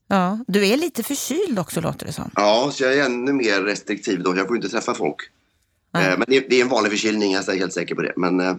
Ja, 0.07 0.39
du 0.47 0.67
är 0.67 0.77
lite 0.77 1.03
förkyld 1.03 1.59
också 1.59 1.81
låter 1.81 2.05
det 2.05 2.13
som. 2.13 2.31
Ja, 2.35 2.71
så 2.73 2.83
jag 2.83 2.93
är 2.93 3.05
ännu 3.05 3.33
mer 3.33 3.62
restriktiv 3.62 4.23
då. 4.23 4.38
Jag 4.38 4.47
får 4.47 4.55
inte 4.55 4.69
träffa 4.69 4.93
folk. 4.93 5.17
Mm. 5.97 6.19
Men 6.19 6.25
det, 6.27 6.55
är 6.55 6.62
en 6.62 6.69
vanlig 6.69 6.91
förkylning, 6.91 7.31
jag 7.33 7.50
är 7.50 7.57
helt 7.57 7.73
säker 7.73 7.95
på 7.95 8.01
det. 8.01 8.13
Men 8.17 8.39
eh, 8.39 8.55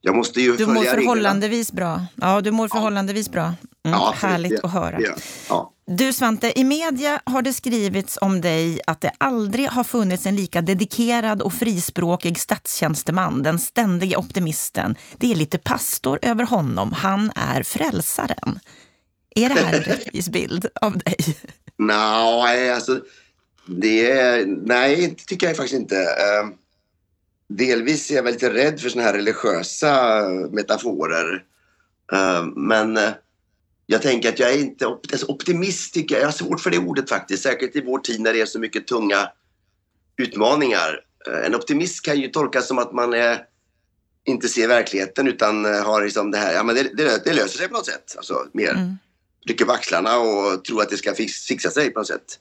jag 0.00 0.16
måste 0.16 0.40
ju 0.40 0.56
Du 0.56 0.66
mår 0.66 0.84
förhållandevis 0.84 1.72
bra. 1.72 2.06
Ja, 2.14 2.40
du 2.40 2.50
mår 2.50 2.68
förhållandevis 2.68 3.30
bra. 3.30 3.44
Mm, 3.44 3.54
ja, 3.84 4.14
härligt 4.16 4.50
det, 4.50 4.60
att 4.62 4.72
höra. 4.72 4.98
Det, 4.98 5.14
ja. 5.48 5.72
Du 5.86 6.12
Svante, 6.12 6.58
i 6.58 6.64
media 6.64 7.20
har 7.24 7.42
det 7.42 7.52
skrivits 7.52 8.18
om 8.20 8.40
dig 8.40 8.80
att 8.86 9.00
det 9.00 9.12
aldrig 9.18 9.68
har 9.68 9.84
funnits 9.84 10.26
en 10.26 10.36
lika 10.36 10.62
dedikerad 10.62 11.42
och 11.42 11.52
frispråkig 11.52 12.38
statstjänsteman, 12.38 13.42
den 13.42 13.58
ständiga 13.58 14.18
optimisten. 14.18 14.96
Det 15.16 15.32
är 15.32 15.36
lite 15.36 15.58
pastor 15.58 16.18
över 16.22 16.44
honom. 16.44 16.92
Han 16.92 17.32
är 17.34 17.62
frälsaren. 17.62 18.58
Är 19.34 19.48
det 19.48 19.54
här 19.54 19.74
en 19.74 19.80
rättvis 19.82 20.28
bild 20.28 20.66
av 20.80 20.98
dig? 20.98 21.16
Nej, 21.78 22.68
no, 22.68 22.74
alltså 22.74 23.00
det, 23.66 24.44
nej, 24.46 25.06
det 25.08 25.26
tycker 25.26 25.46
jag 25.46 25.56
faktiskt 25.56 25.80
inte. 25.80 25.96
Uh, 25.96 26.50
delvis 27.48 28.10
är 28.10 28.14
jag 28.14 28.22
väl 28.22 28.32
lite 28.32 28.54
rädd 28.54 28.80
för 28.80 28.88
såna 28.88 29.02
här 29.02 29.12
religiösa 29.12 30.22
metaforer. 30.50 31.44
Uh, 32.12 32.44
men 32.56 32.96
uh, 32.96 33.10
jag 33.86 34.02
tänker 34.02 34.28
att 34.28 34.38
jag 34.38 34.52
är 34.52 34.58
inte 34.58 34.86
alltså 34.86 35.26
optimist. 35.26 35.94
Tycker 35.94 36.14
jag. 36.14 36.22
jag 36.22 36.26
har 36.26 36.32
svårt 36.32 36.60
för 36.60 36.70
det 36.70 36.78
ordet 36.78 37.08
faktiskt. 37.08 37.42
Säkert 37.42 37.76
i 37.76 37.80
vår 37.80 37.98
tid 37.98 38.20
när 38.20 38.32
det 38.32 38.40
är 38.40 38.46
så 38.46 38.58
mycket 38.58 38.86
tunga 38.86 39.28
utmaningar. 40.16 41.00
Uh, 41.28 41.46
en 41.46 41.54
optimist 41.54 42.04
kan 42.04 42.20
ju 42.20 42.28
tolkas 42.28 42.68
som 42.68 42.78
att 42.78 42.92
man 42.92 43.14
är, 43.14 43.38
inte 44.24 44.48
ser 44.48 44.68
verkligheten 44.68 45.28
utan 45.28 45.64
har 45.64 46.04
liksom 46.04 46.30
det 46.30 46.38
här, 46.38 46.54
ja 46.54 46.62
men 46.62 46.74
det, 46.74 46.82
det, 46.82 47.24
det 47.24 47.32
löser 47.32 47.58
sig 47.58 47.68
på 47.68 47.74
något 47.74 47.86
sätt. 47.86 48.14
Alltså 48.16 48.46
mer 48.52 48.70
mm. 48.70 48.98
rycker 49.46 49.64
på 49.64 49.72
axlarna 49.72 50.18
och 50.18 50.64
tror 50.64 50.82
att 50.82 50.90
det 50.90 50.96
ska 50.96 51.14
fix, 51.14 51.32
fixa 51.32 51.70
sig 51.70 51.90
på 51.90 52.00
något 52.00 52.08
sätt. 52.08 52.38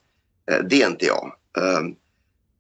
Eh, 0.51 0.59
det 0.69 0.81
är 0.81 0.87
inte 0.87 1.05
jag. 1.05 1.33
Ehm, 1.57 1.95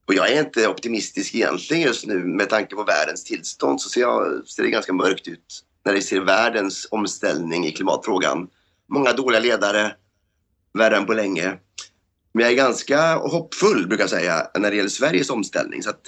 och 0.05 0.13
jag 0.13 0.31
är 0.31 0.39
inte 0.39 0.67
optimistisk 0.67 1.35
egentligen 1.35 1.83
just 1.83 2.05
nu 2.05 2.25
med 2.25 2.49
tanke 2.49 2.75
på 2.75 2.83
världens 2.83 3.23
tillstånd 3.23 3.81
så 3.81 3.89
ser, 3.89 4.01
jag, 4.01 4.47
ser 4.47 4.63
det 4.63 4.69
ganska 4.69 4.93
mörkt 4.93 5.27
ut 5.27 5.65
när 5.83 5.93
det 5.93 6.01
ser 6.01 6.19
världens 6.19 6.87
omställning 6.91 7.65
i 7.65 7.71
klimatfrågan. 7.71 8.47
Många 8.87 9.13
dåliga 9.13 9.39
ledare, 9.39 9.95
värre 10.73 10.97
än 10.97 11.05
på 11.05 11.13
länge. 11.13 11.57
Men 12.33 12.43
jag 12.43 12.51
är 12.51 12.55
ganska 12.55 13.15
hoppfull 13.15 13.87
brukar 13.87 14.03
jag 14.03 14.09
säga 14.09 14.47
när 14.59 14.69
det 14.69 14.75
gäller 14.75 14.89
Sveriges 14.89 15.29
omställning. 15.29 15.83
Så 15.83 15.89
att, 15.89 16.01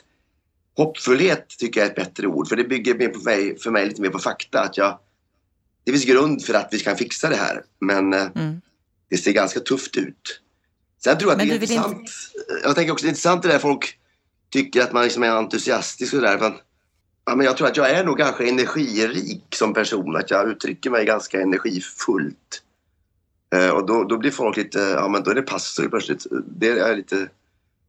hoppfullhet 0.77 1.47
tycker 1.47 1.79
jag 1.79 1.87
är 1.87 1.91
ett 1.91 1.95
bättre 1.95 2.27
ord 2.27 2.47
för 2.47 2.55
det 2.55 2.63
bygger 2.63 2.95
mer 2.95 3.09
på 3.09 3.19
mig, 3.19 3.59
för 3.59 3.71
mig 3.71 3.85
lite 3.85 4.01
mer 4.01 4.09
på 4.09 4.19
fakta. 4.19 4.61
Att 4.61 4.77
jag, 4.77 4.99
det 5.83 5.91
finns 5.91 6.05
grund 6.05 6.45
för 6.45 6.53
att 6.53 6.69
vi 6.71 6.79
kan 6.79 6.97
fixa 6.97 7.29
det 7.29 7.35
här 7.35 7.63
men 7.79 8.13
eh, 8.13 8.27
mm. 8.35 8.61
det 9.09 9.17
ser 9.17 9.31
ganska 9.31 9.59
tufft 9.59 9.97
ut. 9.97 10.42
Sen 11.03 11.17
tror 11.17 11.31
jag 11.31 11.41
att 11.41 11.47
det 11.47 11.53
är 11.53 11.55
intressant. 11.55 11.97
Inte... 11.97 12.11
Jag 12.63 12.75
tänker 12.75 12.93
också 12.93 13.03
det 13.03 13.07
är 13.07 13.09
intressant 13.09 13.41
det 13.43 13.47
där 13.47 13.59
folk 13.59 13.97
tycker 14.49 14.81
att 14.81 14.93
man 14.93 15.03
liksom 15.03 15.23
är 15.23 15.29
entusiastisk 15.29 16.13
och 16.13 16.19
sådär. 16.19 16.37
Men, 16.37 16.53
ja, 17.25 17.35
men 17.35 17.45
jag 17.45 17.57
tror 17.57 17.67
att 17.67 17.77
jag 17.77 17.89
är 17.89 18.03
nog 18.03 18.17
ganska 18.17 18.47
energirik 18.47 19.43
som 19.55 19.73
person. 19.73 20.15
Att 20.15 20.31
jag 20.31 20.49
uttrycker 20.49 20.89
mig 20.89 21.05
ganska 21.05 21.41
energifullt. 21.41 22.63
Eh, 23.55 23.69
och 23.69 23.85
då, 23.85 24.03
då 24.03 24.17
blir 24.17 24.31
folk 24.31 24.57
lite, 24.57 24.79
ja 24.79 25.07
men 25.07 25.23
då 25.23 25.31
är 25.31 25.35
det 25.35 25.41
pastor 25.41 25.87
plötsligt. 25.87 26.25
Det 26.47 26.69
är 26.69 26.95
lite 26.95 27.27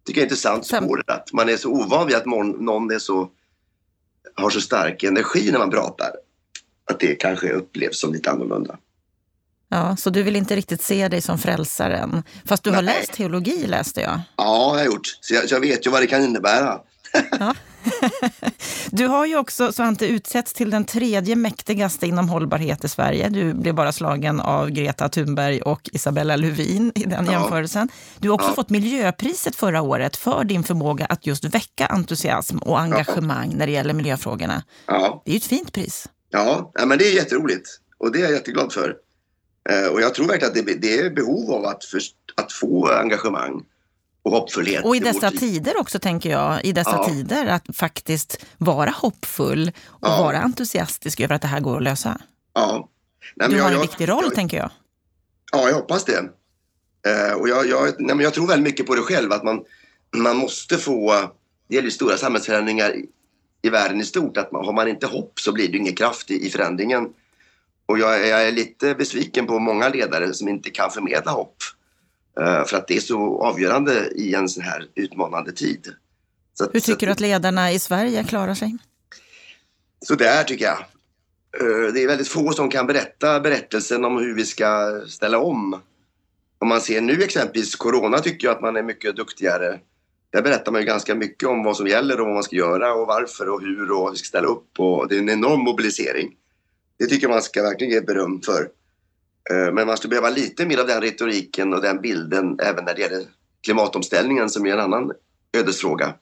tycker 0.05 0.21
jag 0.21 0.23
är 0.23 0.27
intressant 0.27 0.67
Sen- 0.67 0.85
spår 0.85 1.03
att 1.07 1.33
man 1.33 1.49
är 1.49 1.57
så 1.57 1.71
ovan 1.71 2.07
vid 2.07 2.17
att 2.17 2.27
någon, 2.27 2.51
någon 2.51 2.91
är 2.91 2.99
så, 2.99 3.31
har 4.35 4.51
så 4.51 4.61
stark 4.61 5.03
energi 5.03 5.51
när 5.53 5.59
man 5.59 5.71
pratar. 5.71 6.11
Att 6.91 7.01
det 7.01 7.15
kanske 7.15 7.53
upplevs 7.53 8.01
som 8.01 8.13
lite 8.13 8.31
annorlunda. 8.31 8.79
Ja, 9.69 9.97
så 9.97 10.11
du 10.11 10.23
vill 10.23 10.37
inte 10.37 10.57
riktigt 10.57 10.83
se 10.83 11.09
dig 11.09 11.21
som 11.23 11.39
frälsaren. 11.39 12.23
Fast 12.45 12.63
du 12.65 12.71
har 12.71 12.83
Nej. 12.83 12.97
läst 12.99 13.13
teologi 13.13 13.67
läste 13.67 14.01
jag. 14.01 14.21
Ja, 14.37 14.45
det 14.45 14.71
har 14.71 14.77
jag 14.79 14.87
gjort. 14.87 15.19
Så 15.21 15.35
jag, 15.35 15.49
så 15.49 15.55
jag 15.55 15.61
vet 15.61 15.87
ju 15.87 15.91
vad 15.91 16.03
det 16.03 16.07
kan 16.07 16.25
innebära. 16.25 16.79
Du 18.91 19.07
har 19.07 19.27
ju 19.27 19.37
också, 19.37 19.73
Svante, 19.73 20.07
utsetts 20.07 20.53
till 20.53 20.71
den 20.71 20.85
tredje 20.85 21.37
mäktigaste 21.37 22.07
inom 22.07 22.29
hållbarhet 22.29 22.85
i 22.85 22.89
Sverige. 22.89 23.29
Du 23.29 23.55
blev 23.55 23.75
bara 23.75 23.93
slagen 23.93 24.41
av 24.41 24.71
Greta 24.71 25.09
Thunberg 25.09 25.63
och 25.63 25.91
Isabella 25.93 26.37
Lövin 26.37 26.93
i 26.95 27.05
den 27.05 27.27
Ja. 27.27 27.33
jämförelsen. 27.33 27.89
Du 28.19 28.29
har 28.29 28.35
också 28.35 28.49
Ja. 28.49 28.55
fått 28.55 28.71
miljöpriset 28.71 29.57
förra 29.57 29.83
året 29.83 30.17
för 30.17 30.45
din 30.45 30.65
förmåga 30.65 31.05
att 31.07 31.27
just 31.27 31.45
väcka 31.45 31.87
entusiasm 31.87 32.59
och 32.59 32.81
engagemang 32.81 33.55
när 33.57 33.67
det 33.67 33.73
gäller 33.73 33.95
miljöfrågorna. 33.95 34.63
Ja, 34.87 35.23
Det 35.25 35.31
är 35.31 35.33
ju 35.33 35.39
ett 35.39 35.45
fint 35.45 35.73
pris. 35.73 36.09
ja, 36.31 36.71
ja 36.75 36.87
men 36.87 36.99
det 36.99 37.05
är 37.09 37.15
jätteroligt. 37.15 37.69
Och 37.99 38.13
det 38.13 38.19
är 38.19 38.23
jag 38.23 38.33
jätteglad 38.33 38.73
för. 38.73 38.95
Eh, 39.71 39.87
och 39.93 40.01
jag 40.01 40.15
tror 40.15 40.27
verkligen 40.27 40.49
att 40.61 40.67
det, 40.67 40.75
det 40.75 40.99
är 40.99 41.11
behov 41.11 41.51
av 41.51 41.65
att, 41.67 41.85
först, 41.85 42.15
att 42.35 42.53
få 42.53 42.89
engagemang 42.93 43.63
och 44.23 44.31
hoppfullhet. 44.31 44.85
Och 44.85 44.97
i 44.97 44.99
dessa 44.99 45.31
tid. 45.31 45.41
tider 45.41 45.81
också, 45.81 45.99
tänker 45.99 46.31
jag, 46.31 46.65
i 46.65 46.73
dessa 46.73 46.91
Ja. 46.91 47.09
tider, 47.09 47.47
att 47.47 47.77
faktiskt 47.77 48.45
vara 48.59 48.91
hoppfull 48.91 49.73
och 49.87 50.09
Ja. 50.09 50.23
vara 50.23 50.39
entusiastisk 50.39 51.21
över 51.21 51.35
att 51.35 51.43
det 51.43 51.49
här 51.49 51.61
går 51.61 51.77
att 51.77 51.83
lösa. 51.83 52.21
Ja. 52.55 52.89
Nej, 53.37 53.49
Du 53.49 53.57
jag- 53.57 53.63
har 53.63 53.71
en 53.71 53.75
jag- 53.77 53.83
viktig 53.83 54.09
roll, 54.09 54.25
jag, 54.25 54.35
tänker 54.35 54.57
jag. 54.57 54.71
Ja, 55.53 55.69
jag 55.69 55.75
hoppas 55.75 56.05
det. 56.05 56.19
Eh, 57.07 57.33
och 57.35 57.49
jag, 57.49 57.67
jag, 57.67 57.95
nej, 58.01 58.17
jag 58.21 58.35
tror 58.35 58.47
väldigt 58.47 58.65
mycket 58.65 58.87
på 58.87 58.95
det 58.95 59.01
själv, 59.03 59.33
att 59.33 59.45
man, 59.45 59.65
man 60.17 60.37
måste 60.37 60.79
få... 60.79 61.13
Det 61.69 61.75
gäller 61.75 61.87
ju 61.89 61.91
stora 61.91 62.17
samhällsförändringar 62.17 62.97
i, 62.97 63.07
i 63.63 63.69
världen 63.71 64.01
i 64.01 64.05
stort. 64.05 64.37
Att 64.37 64.53
man, 64.53 64.65
har 64.65 64.73
man 64.73 64.89
inte 64.89 65.07
hopp 65.07 65.41
så 65.41 65.53
blir 65.53 65.69
det 65.69 65.79
ingen 65.79 65.95
kraft 65.95 66.31
i, 66.31 66.47
i 66.47 66.51
förändringen. 66.51 67.09
Och 67.87 67.99
jag, 67.99 68.27
jag 68.27 68.49
är 68.49 68.53
lite 68.53 68.95
besviken 68.95 69.47
på 69.47 69.59
många 69.59 69.89
ledare 69.89 70.35
som 70.35 70.49
inte 70.49 70.71
kan 70.71 70.91
förmedla 70.91 71.31
hopp. 71.33 71.57
Eh, 72.41 72.65
för 72.65 72.77
att 72.77 72.89
det 72.89 72.97
är 72.97 73.01
så 73.01 73.43
avgörande 73.43 74.09
i 74.15 74.35
en 74.35 74.49
sån 74.49 74.63
här 74.63 74.87
utmanande 74.95 75.53
tid. 75.53 75.95
Att- 76.61 76.75
Hur 76.75 76.81
tycker 76.81 77.07
du 77.07 77.13
att- 77.13 77.21
ledarna 77.21 77.73
i 77.73 77.79
Sverige 77.79 78.25
klarar 78.25 78.55
sig? 78.55 78.77
Så 80.07 80.15
där 80.15 80.45
tycker 80.45 80.65
jag. 80.65 80.79
Eh, 81.61 81.93
Det 81.93 82.03
är 82.03 82.07
väldigt 82.07 82.29
få 82.29 82.53
som 82.53 82.71
kan 82.71 82.87
berätta 82.87 83.41
berättelsen 83.41 84.05
om 84.05 84.17
hur 84.19 84.35
vi 84.35 84.45
ska 84.45 85.01
ställa 85.09 85.39
om. 85.39 85.81
Om 86.59 86.69
man 86.69 86.81
ser 86.81 87.01
nu 87.01 87.23
exempelvis 87.23 87.75
corona 87.77 88.19
tycker 88.19 88.47
jag 88.47 88.55
att 88.57 88.63
man 88.63 88.77
är 88.77 88.83
mycket 88.83 89.17
duktigare. 89.17 89.81
Där 90.33 90.43
berättar 90.43 90.73
man 90.73 90.81
ju 90.81 90.87
ganska 90.87 91.15
mycket 91.15 91.49
om 91.49 91.63
vad 91.65 91.77
som 91.77 91.87
gäller 91.87 92.21
och 92.21 92.27
vad 92.27 92.35
man 92.35 92.43
ska 92.43 92.57
göra 92.57 92.95
och 92.95 93.07
varför 93.07 93.49
och 93.49 93.61
hur 93.61 93.91
och 93.91 94.01
vad 94.01 94.13
vi 94.13 94.19
ska 94.19 94.27
ställa 94.27 94.47
upp 94.49 94.69
och 94.81 95.09
det 95.09 95.15
är 95.15 95.19
en 95.19 95.29
enorm 95.31 95.61
mobilisering. 95.61 96.35
Det 96.99 97.07
tycker 97.07 97.29
man 97.29 97.43
ska 97.43 97.63
verkligen 97.63 97.93
ge 97.93 98.01
beröm 98.01 98.41
för. 98.43 98.69
Eh, 99.51 99.73
Men 99.73 99.87
man 99.87 99.97
skulle 99.97 100.11
behöva 100.11 100.31
lite 100.31 100.67
mer 100.67 100.79
av 100.79 100.87
den 100.87 101.01
retoriken 101.01 101.75
och 101.75 101.83
den 101.83 102.01
bilden 102.01 102.59
även 102.61 102.85
när 102.85 102.95
det 102.95 103.01
gäller 103.01 103.25
klimatomställningen 103.63 104.51
som 104.51 104.67
är 104.67 104.73
en 104.73 104.81
annan 104.81 105.13
ödesfråga. 105.57 106.15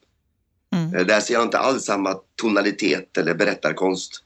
Mm. 0.75 0.95
Eh, 0.95 1.07
Där 1.07 1.21
ser 1.21 1.35
jag 1.35 1.43
inte 1.43 1.59
alls 1.59 1.85
samma 1.85 2.14
tonalitet 2.41 3.19
eller 3.19 3.35
berättarkonst. 3.35 4.25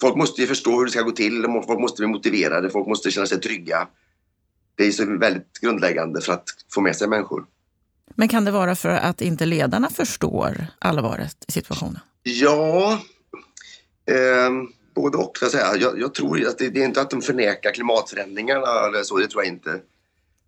Folk 0.00 0.16
måste 0.16 0.40
ju 0.40 0.46
förstå 0.46 0.70
hur 0.78 0.84
det 0.84 0.90
ska 0.90 1.02
gå 1.02 1.10
till, 1.10 1.42
folk 1.66 1.80
måste 1.80 2.00
bli 2.02 2.06
motiverade, 2.06 2.70
folk 2.70 2.86
måste 2.88 3.10
känna 3.10 3.26
sig 3.26 3.40
trygga. 3.40 3.88
Det 4.74 4.86
är 4.86 4.92
så 4.92 5.18
väldigt 5.18 5.60
grundläggande 5.60 6.20
för 6.20 6.32
att 6.32 6.44
få 6.74 6.80
med 6.80 6.96
sig 6.96 7.08
människor. 7.08 7.46
Men 8.14 8.28
kan 8.28 8.44
det 8.44 8.50
vara 8.50 8.74
för 8.74 8.88
att 8.88 9.20
inte 9.20 9.46
ledarna 9.46 9.90
förstår 9.90 10.66
allvaret 10.78 11.36
i 11.48 11.52
situationen? 11.52 11.98
Ja, 12.22 13.00
eh, 14.06 14.50
både 15.00 15.18
och. 15.18 15.38
Så 15.38 15.44
Jag, 15.44 15.52
säga. 15.52 15.76
Jag, 15.76 16.00
jag 16.00 16.14
tror 16.14 16.46
att 16.46 16.58
det, 16.58 16.68
det 16.68 16.80
är 16.80 16.84
inte 16.84 17.00
att 17.00 17.10
de 17.10 17.22
förnekar 17.22 17.74
klimatförändringarna 17.74 18.86
eller 18.86 19.02
så, 19.02 19.18
det 19.18 19.26
tror 19.26 19.44
jag 19.44 19.52
inte. 19.52 19.80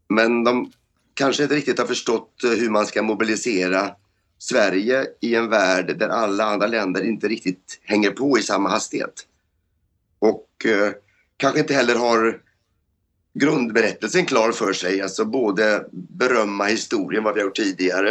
Men 0.08 0.44
de 0.44 0.72
kanske 1.14 1.42
inte 1.42 1.54
riktigt 1.54 1.78
har 1.78 1.86
förstått 1.86 2.44
eh, 2.44 2.50
hur 2.50 2.70
man 2.70 2.86
ska 2.86 3.02
mobilisera 3.02 3.90
Sverige 4.38 5.06
i 5.20 5.34
en 5.34 5.48
värld 5.48 5.98
där 5.98 6.08
alla 6.08 6.44
andra 6.44 6.66
länder 6.66 7.04
inte 7.04 7.28
riktigt 7.28 7.80
hänger 7.82 8.10
på 8.10 8.38
i 8.38 8.42
samma 8.42 8.68
hastighet. 8.68 9.26
Och 10.18 10.66
eh, 10.66 10.92
kanske 11.36 11.60
inte 11.60 11.74
heller 11.74 11.94
har 11.94 12.40
grundberättelsen 13.34 14.26
klar 14.26 14.52
för 14.52 14.72
sig. 14.72 15.02
Alltså 15.02 15.24
både 15.24 15.86
berömma 15.92 16.64
historien, 16.64 17.24
vad 17.24 17.34
vi 17.34 17.40
har 17.40 17.46
gjort 17.46 17.56
tidigare, 17.56 18.10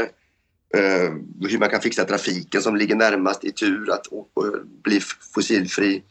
eh, 0.73 1.11
hur 1.49 1.59
man 1.59 1.69
kan 1.69 1.81
fixa 1.81 2.05
trafiken 2.05 2.61
som 2.61 2.75
ligger 2.75 2.95
närmast 2.95 3.43
i 3.43 3.51
tur 3.51 3.91
att 3.91 4.07
bli 4.83 4.99
fossilfri 5.33 6.03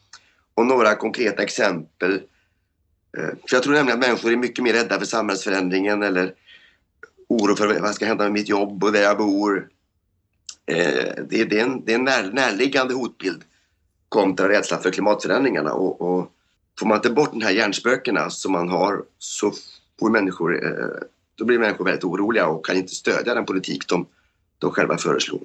och 0.61 0.67
några 0.67 0.95
konkreta 0.95 1.43
exempel. 1.43 2.13
Eh, 3.17 3.25
för 3.27 3.55
jag 3.55 3.63
tror 3.63 3.73
nämligen 3.73 3.99
att 3.99 4.07
människor 4.07 4.31
är 4.31 4.37
mycket 4.37 4.63
mer 4.63 4.73
rädda 4.73 4.99
för 4.99 5.05
samhällsförändringen 5.05 6.03
eller 6.03 6.33
oro 7.27 7.55
för 7.55 7.79
vad 7.79 7.95
ska 7.95 8.05
hända 8.05 8.23
med 8.23 8.33
mitt 8.33 8.49
jobb 8.49 8.83
och 8.83 8.91
där 8.91 9.01
jag 9.01 9.17
bor. 9.17 9.69
Eh, 10.65 11.13
det, 11.29 11.41
är- 11.41 11.53
en, 11.53 11.85
det 11.85 11.91
är 11.91 11.95
en 11.95 12.03
när, 12.03 12.31
närliggande 12.31 12.93
hotbild 12.93 13.43
kontra 14.09 14.49
rädsla 14.49 14.77
för 14.77 14.91
klimatförändringarna 14.91 15.73
och, 15.73 16.01
och 16.01 16.31
får 16.79 16.87
man 16.87 16.97
inte 16.97 17.09
bort 17.09 17.31
de 17.31 17.41
här 17.41 17.51
hjärnspökena 17.51 18.29
som 18.29 18.51
man 18.51 18.69
har 18.69 19.03
så 19.17 19.53
får 19.99 20.09
människor, 20.09 20.65
eh, 20.65 20.87
då 21.35 21.45
blir 21.45 21.59
människor 21.59 21.85
väldigt 21.85 22.03
oroliga 22.03 22.47
och 22.47 22.65
kan 22.65 22.75
inte 22.77 22.95
stödja 22.95 23.33
den 23.33 23.45
politik 23.45 23.87
de 23.87 24.05
de 24.59 24.71
själva 24.71 24.97
föreslår. 24.97 25.41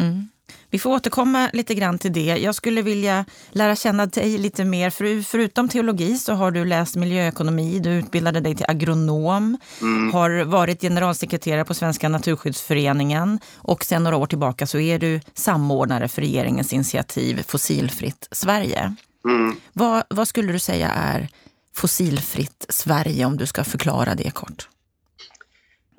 Mm. 0.00 0.28
Vi 0.72 0.78
får 0.78 0.90
återkomma 0.90 1.50
lite 1.52 1.74
grann 1.74 1.98
till 1.98 2.12
det. 2.12 2.36
Jag 2.36 2.54
skulle 2.54 2.82
vilja 2.82 3.24
lära 3.50 3.76
känna 3.76 4.06
dig 4.06 4.38
lite 4.38 4.64
mer. 4.64 4.90
För, 4.90 5.22
förutom 5.22 5.68
teologi 5.68 6.18
så 6.18 6.32
har 6.32 6.50
du 6.50 6.64
läst 6.64 6.96
miljöekonomi, 6.96 7.78
du 7.78 7.90
utbildade 7.90 8.40
dig 8.40 8.54
till 8.54 8.66
agronom, 8.68 9.58
Mm. 9.80 10.12
har 10.12 10.44
varit 10.44 10.80
generalsekreterare 10.80 11.64
på 11.64 11.74
Svenska 11.74 12.08
Naturskyddsföreningen 12.08 13.40
och 13.56 13.84
sedan 13.84 14.04
några 14.04 14.16
år 14.16 14.26
tillbaka 14.26 14.66
så 14.66 14.78
är 14.78 14.98
du 14.98 15.20
samordnare 15.34 16.08
för 16.08 16.22
regeringens 16.22 16.72
initiativ 16.72 17.42
Fossilfritt 17.48 18.28
Sverige. 18.30 18.94
Mm. 19.24 19.56
Vad, 19.72 20.02
vad 20.08 20.28
skulle 20.28 20.52
du 20.52 20.58
säga 20.58 20.88
är 20.88 21.28
fossilfritt 21.74 22.66
Sverige 22.68 23.24
om 23.24 23.36
du 23.36 23.46
ska 23.46 23.64
förklara 23.64 24.14
det 24.14 24.30
kort? 24.30 24.68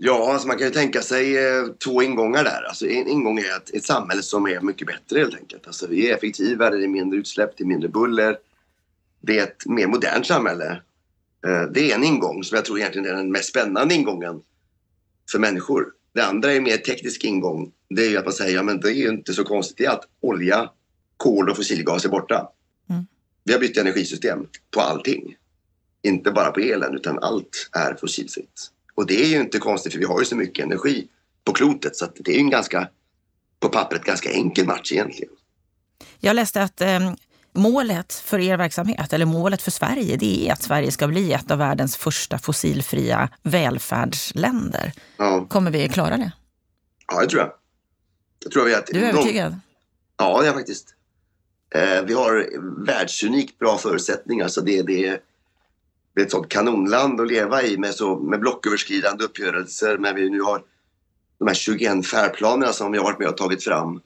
Ja, 0.06 0.34
alltså 0.34 0.48
man 0.48 0.58
kan 0.58 0.68
ju 0.68 0.74
tänka 0.74 1.02
sig 1.02 1.38
eh, 1.38 1.66
två 1.84 2.04
ingångar 2.04 2.44
där. 2.44 2.64
Alltså 2.68 2.88
en 2.88 3.08
ingång 3.08 3.40
är 3.40 3.56
att 3.56 3.70
ett 3.70 3.84
samhälle 3.84 4.24
som 4.24 4.48
är 4.48 4.62
mycket 4.62 4.88
bättre 4.88 5.20
helt 5.20 5.36
enkelt. 5.36 5.68
Alltså 5.68 5.88
vi 5.88 6.10
är 6.10 6.16
effektivare, 6.16 6.78
det 6.78 6.84
är 6.84 6.88
mindre 6.88 7.20
utsläpp, 7.20 7.58
det 7.58 7.64
är 7.64 7.66
mindre 7.66 7.90
buller. 7.90 8.38
Det 9.22 9.40
är 9.40 9.44
ett 9.44 9.66
mer 9.66 9.88
modernt 9.88 10.28
samhälle. 10.28 10.82
Eh, 11.46 11.64
det 11.74 11.92
är 11.92 11.96
en 11.96 12.04
ingång 12.04 12.44
som 12.44 12.56
jag 12.56 12.66
tror 12.66 12.80
egentligen 12.80 13.08
är 13.08 13.14
den 13.14 13.32
mest 13.32 13.50
spännande 13.50 13.96
ingången 13.96 14.42
för 15.32 15.40
människor. 15.40 15.86
Det 16.14 16.22
andra 16.22 16.52
är 16.52 16.58
en 16.58 16.64
mer 16.64 16.78
teknisk 16.78 17.24
ingång. 17.24 17.72
Det 17.90 18.06
är 18.06 18.10
ju 18.10 18.18
att 18.18 18.26
man 18.26 18.34
säger, 18.34 18.56
ja 18.56 18.64
men 18.64 18.80
det 18.80 18.90
är 18.90 18.96
ju 18.96 19.10
inte 19.10 19.34
så 19.34 19.44
konstigt 19.44 19.88
att 19.88 20.08
olja, 20.22 20.70
kol 21.18 21.50
och 21.50 21.56
fossilgas 21.56 22.06
är 22.06 22.10
borta. 22.10 22.50
Mm. 22.90 23.06
Vi 23.44 23.54
har 23.54 23.60
bytt 23.60 23.78
energisystem 23.78 24.48
på 24.72 24.82
allting. 24.82 25.36
Inte 26.02 26.32
bara 26.32 26.52
på 26.52 26.60
elen 26.60 26.96
utan 26.96 27.20
allt 27.20 27.70
är 27.72 27.96
fossilfritt. 27.96 28.70
Och 28.96 29.08
det 29.08 29.24
är 29.24 29.28
ju 29.28 29.42
inte 29.42 29.60
konstigt 29.60 29.92
för 29.94 30.00
vi 30.00 30.06
har 30.06 30.20
ju 30.20 30.26
så 30.26 30.36
mycket 30.36 30.66
energi 30.66 31.08
på 31.44 31.54
klotet 31.54 31.96
så 31.96 32.06
att 32.06 32.16
det 32.16 32.32
är 32.32 32.36
ju 32.36 32.40
en 32.40 32.50
ganska, 32.50 32.88
på 33.60 33.70
pappret, 33.70 34.04
ganska 34.04 34.32
enkel 34.32 34.66
match 34.66 34.92
egentligen. 34.92 35.34
Jag 36.20 36.36
läste 36.36 36.62
att 36.64 36.82
eh, 36.82 37.14
målet 37.54 38.14
för 38.14 38.40
er 38.40 38.58
verksamhet, 38.58 39.14
eller 39.14 39.26
målet 39.26 39.62
för 39.62 39.72
Sverige, 39.72 40.18
det 40.18 40.48
är 40.48 40.54
att 40.54 40.64
Sverige 40.64 40.92
ska 40.92 41.08
bli 41.08 41.34
ett 41.34 41.52
av 41.52 41.58
världens 41.58 41.98
första 41.98 42.38
fossilfria 42.38 43.30
välfärdsländer. 43.44 44.94
Ja, 45.18 45.46
Kommer 45.50 45.72
vi 45.72 45.90
klara 45.90 46.18
det? 46.18 46.32
ja 47.08 47.22
det 47.22 47.28
tror 47.28 47.42
jag. 47.42 47.52
Jag 48.44 48.52
tror 48.52 48.66
vi 48.66 48.76
att 48.76 48.88
Du 48.88 49.06
är 49.06 49.10
övertygad? 49.10 49.60
Ja, 50.18 50.38
det 50.38 50.44
är 50.44 50.46
jag 50.46 50.56
faktiskt. 50.56 50.96
Eh, 51.76 52.02
vi 52.04 52.14
har 52.14 52.50
världsunikt 52.86 53.60
bra 53.60 53.78
förutsättningar. 53.78 54.48
Så 54.48 54.62
det, 54.62 54.82
det, 54.82 55.20
det 56.16 56.22
är 56.22 56.26
ett 56.26 56.32
sånt 56.32 56.50
kanonland 56.50 57.22
att 57.22 57.28
leva 57.28 57.64
i 57.64 57.78
med, 57.78 57.94
så, 57.94 58.20
med 58.20 58.40
blocköverskridande 58.40 59.24
uppgörelser. 59.24 59.98
Men 59.98 60.16
vi 60.16 60.30
nu 60.30 60.42
har 60.42 60.64
de 61.40 61.48
här 61.48 61.56
21 61.56 62.06
färdplanerna 62.06 62.74
som 62.74 62.92
vi 62.92 62.98
har 62.98 63.06
varit 63.06 63.20
med 63.20 63.28
och 63.28 63.38
tagit 63.38 63.64
fram. 63.64 64.02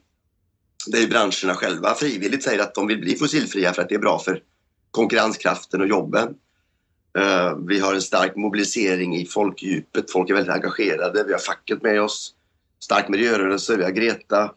Där 0.86 1.00
ju 1.00 1.08
branscherna 1.08 1.54
själva 1.54 1.94
frivilligt 1.94 2.42
säger 2.42 2.62
att 2.62 2.74
de 2.74 2.86
vill 2.86 3.00
bli 3.00 3.16
fossilfria 3.16 3.72
för 3.72 3.82
att 3.82 3.88
det 3.88 3.94
är 3.94 3.98
bra 3.98 4.18
för 4.18 4.42
konkurrenskraften 4.90 5.80
och 5.80 5.86
jobben. 5.86 6.34
Eh, 7.18 7.56
vi 7.66 7.80
har 7.80 7.94
en 7.94 8.02
stark 8.02 8.36
mobilisering 8.36 9.16
i 9.16 9.26
folkdjupet. 9.26 10.10
Folk 10.10 10.30
är 10.30 10.34
väldigt 10.34 10.54
engagerade. 10.54 11.24
Vi 11.26 11.32
har 11.32 11.40
facket 11.40 11.82
med 11.82 12.02
oss. 12.02 12.34
Stark 12.80 13.08
miljörörelse. 13.08 13.76
Vi 13.76 13.84
har 13.84 13.90
Greta. 13.90 14.50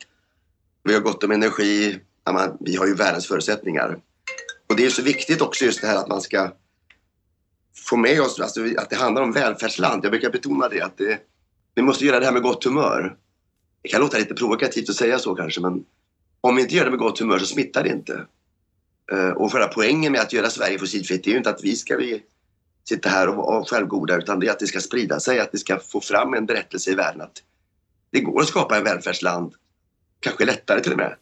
Vi 0.84 0.94
har 0.94 1.02
gott 1.02 1.24
om 1.24 1.32
energi. 1.32 2.00
Ja, 2.26 2.32
man, 2.32 2.58
vi 2.60 2.76
har 2.76 2.88
ju 2.88 2.96
världens 2.96 3.28
förutsättningar. 3.28 3.98
Och 4.70 4.76
det 4.76 4.86
är 4.86 4.90
så 4.90 5.02
viktigt 5.02 5.42
också 5.42 5.66
just 5.66 5.82
det 5.82 5.88
här 5.88 5.96
att 5.96 6.08
man 6.08 6.22
ska 6.22 6.52
få 7.76 7.98
med 7.98 8.22
oss, 8.22 8.40
alltså 8.40 8.66
att 8.78 8.90
det 8.90 8.96
handlar 8.96 9.22
om 9.22 9.32
välfärdsland. 9.32 10.06
Jag 10.06 10.12
brukar 10.12 10.32
betona 10.32 10.70
det 10.70 10.82
att 10.82 10.98
det, 10.98 11.20
vi 11.76 11.82
måste 11.82 12.06
göra 12.06 12.20
det 12.20 12.26
här 12.26 12.34
med 12.34 12.42
gott 12.42 12.64
humör. 12.64 13.18
Det 13.82 13.90
kan 13.90 14.02
låta 14.02 14.18
lite 14.18 14.34
provokativt 14.34 14.90
att 14.90 14.96
säga 14.96 15.20
så 15.20 15.36
kanske 15.36 15.62
men 15.62 15.86
om 16.42 16.56
vi 16.56 16.62
inte 16.62 16.76
gör 16.76 16.86
det 16.86 16.92
med 16.92 17.00
gott 17.00 17.20
humör 17.20 17.40
så 17.40 17.46
smittar 17.46 17.84
det 17.84 17.90
inte. 17.90 18.26
Eh, 19.12 19.30
och 19.30 19.52
själva 19.52 19.68
poängen 19.68 20.12
med 20.12 20.22
att 20.22 20.34
göra 20.34 20.50
Sverige 20.50 20.80
fossilfritt 20.80 21.28
är 21.28 21.32
ju 21.32 21.38
inte 21.38 21.50
att 21.50 21.64
vi 21.64 21.76
ska 21.76 21.98
vi 21.98 22.24
sitta 22.90 23.10
här 23.10 23.28
och 23.30 23.36
vara 23.36 23.66
självgoda 23.66 24.18
utan 24.18 24.40
det 24.40 24.48
är 24.48 24.52
att 24.52 24.60
det 24.60 24.68
ska 24.68 24.80
sprida 24.80 25.20
sig, 25.20 25.40
att 25.40 25.50
vi 25.52 25.58
ska 25.58 25.80
få 25.80 26.02
fram 26.02 26.34
en 26.34 26.46
berättelse 26.46 26.92
i 26.92 26.96
världen 26.96 27.22
att 27.22 27.44
det 28.12 28.22
går 28.22 28.42
att 28.42 28.48
skapa 28.48 28.78
en 28.78 28.84
välfärdsland, 28.84 29.54
kanske 30.20 30.46
lättare 30.46 30.82
till 30.82 30.92
och 30.92 30.98
med, 30.98 31.16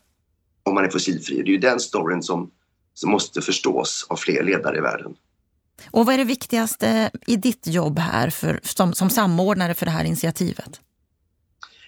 om 0.64 0.76
man 0.76 0.86
är 0.86 0.90
fossilfri. 0.90 1.36
Det 1.36 1.50
är 1.50 1.54
ju 1.54 1.58
den 1.58 1.80
storyn 1.80 2.24
som, 2.24 2.52
som 2.94 3.12
måste 3.12 3.42
förstås 3.42 4.06
av 4.10 4.16
fler 4.16 4.44
ledare 4.44 4.78
i 4.78 4.82
världen. 4.82 5.16
Och 5.92 6.06
vad 6.06 6.14
är 6.14 6.18
det 6.18 6.24
viktigaste 6.24 7.12
i 7.28 7.36
ditt 7.36 7.68
jobb 7.68 8.00
här 8.00 8.30
för, 8.30 8.60
som, 8.64 8.94
som 8.94 9.10
samordnare 9.10 9.74
för 9.74 9.86
det 9.86 9.92
här 9.92 10.04
initiativet? 10.04 10.82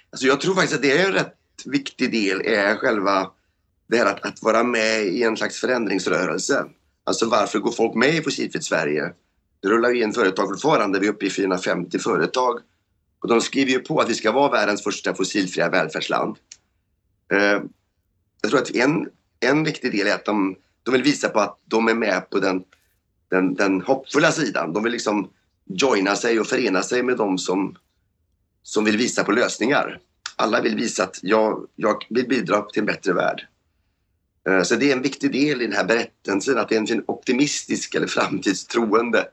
Alltså 0.10 0.28
jag 0.28 0.42
tror 0.42 0.56
faktiskt 0.56 0.76
att 0.76 0.82
det 0.82 0.98
är 0.98 1.06
en 1.06 1.14
rätt 1.14 1.36
viktig 1.66 2.12
del 2.12 2.42
är 2.42 2.76
själva 2.76 3.32
det 3.88 3.98
här 3.98 4.06
att, 4.06 4.26
att 4.26 4.44
vara 4.44 4.64
med 4.64 5.06
i 5.06 5.24
en 5.24 5.38
slags 5.38 5.60
förändringsrörelse. 5.60 6.66
Alltså 7.04 7.30
varför 7.30 7.60
går 7.60 7.72
folk 7.72 7.96
med 7.96 8.16
i 8.16 8.22
Fossilfritt 8.22 8.64
Sverige? 8.64 9.14
Det 9.62 9.68
rullar 9.68 9.90
ju 9.90 10.04
in 10.04 10.14
företag 10.14 10.50
fortfarande, 10.50 11.00
vi 11.00 11.08
är 11.08 11.12
uppe 11.12 11.26
i 11.26 11.30
450 11.30 12.00
företag. 12.00 12.60
Och 13.22 13.28
de 13.28 13.42
skriver 13.42 13.72
ju 13.72 13.80
på 13.80 14.00
att 14.00 14.10
vi 14.10 14.14
ska 14.14 14.32
vara 14.32 14.52
världens 14.52 14.84
första 14.84 15.16
fossilfria 15.16 15.70
välfärdsland. 15.70 16.38
Eh, 17.34 17.62
jag 18.42 18.50
tror 18.50 18.60
att 18.60 18.76
en, 18.76 19.10
en 19.40 19.64
viktig 19.64 19.92
del 19.92 20.08
är 20.08 20.16
att 20.16 20.26
de, 20.26 20.56
de 20.84 20.92
vill 20.92 21.04
visa 21.04 21.30
på 21.30 21.40
att 21.40 21.60
de 21.66 21.88
är 21.88 21.94
med 21.94 22.30
på 22.30 22.40
den, 22.40 22.64
den, 23.32 23.54
den 23.54 23.82
hoppfulla 23.82 24.32
sidan. 24.32 24.74
De 24.74 24.84
vill 24.84 24.92
liksom 24.92 25.30
joina 25.66 26.16
sig 26.16 26.40
och 26.40 26.48
förena 26.48 26.82
sig 26.82 27.04
med 27.04 27.18
de 27.18 27.38
som, 27.38 27.76
som 28.64 28.86
vill 28.86 28.98
visa 28.98 29.24
på 29.24 29.32
lösningar. 29.32 30.00
Alla 30.36 30.62
vill 30.62 30.76
visa 30.76 31.04
att 31.04 31.20
jag, 31.22 31.68
jag 31.76 32.06
vill 32.10 32.28
bidra 32.28 32.62
till 32.62 32.80
en 32.80 32.86
bättre 32.86 33.14
värld. 33.14 33.48
Eh, 34.50 34.62
så 34.62 34.76
det 34.76 34.92
är 34.92 34.96
en 34.96 35.02
viktig 35.02 35.32
del 35.32 35.62
i 35.62 35.66
den 35.66 35.76
här 35.76 35.84
berättelsen 35.84 36.58
att 36.58 36.70
det 36.70 36.76
är 36.76 36.92
en 36.92 37.04
optimistisk 37.08 37.96
eller 37.96 38.08
framtidstroende 38.08 39.28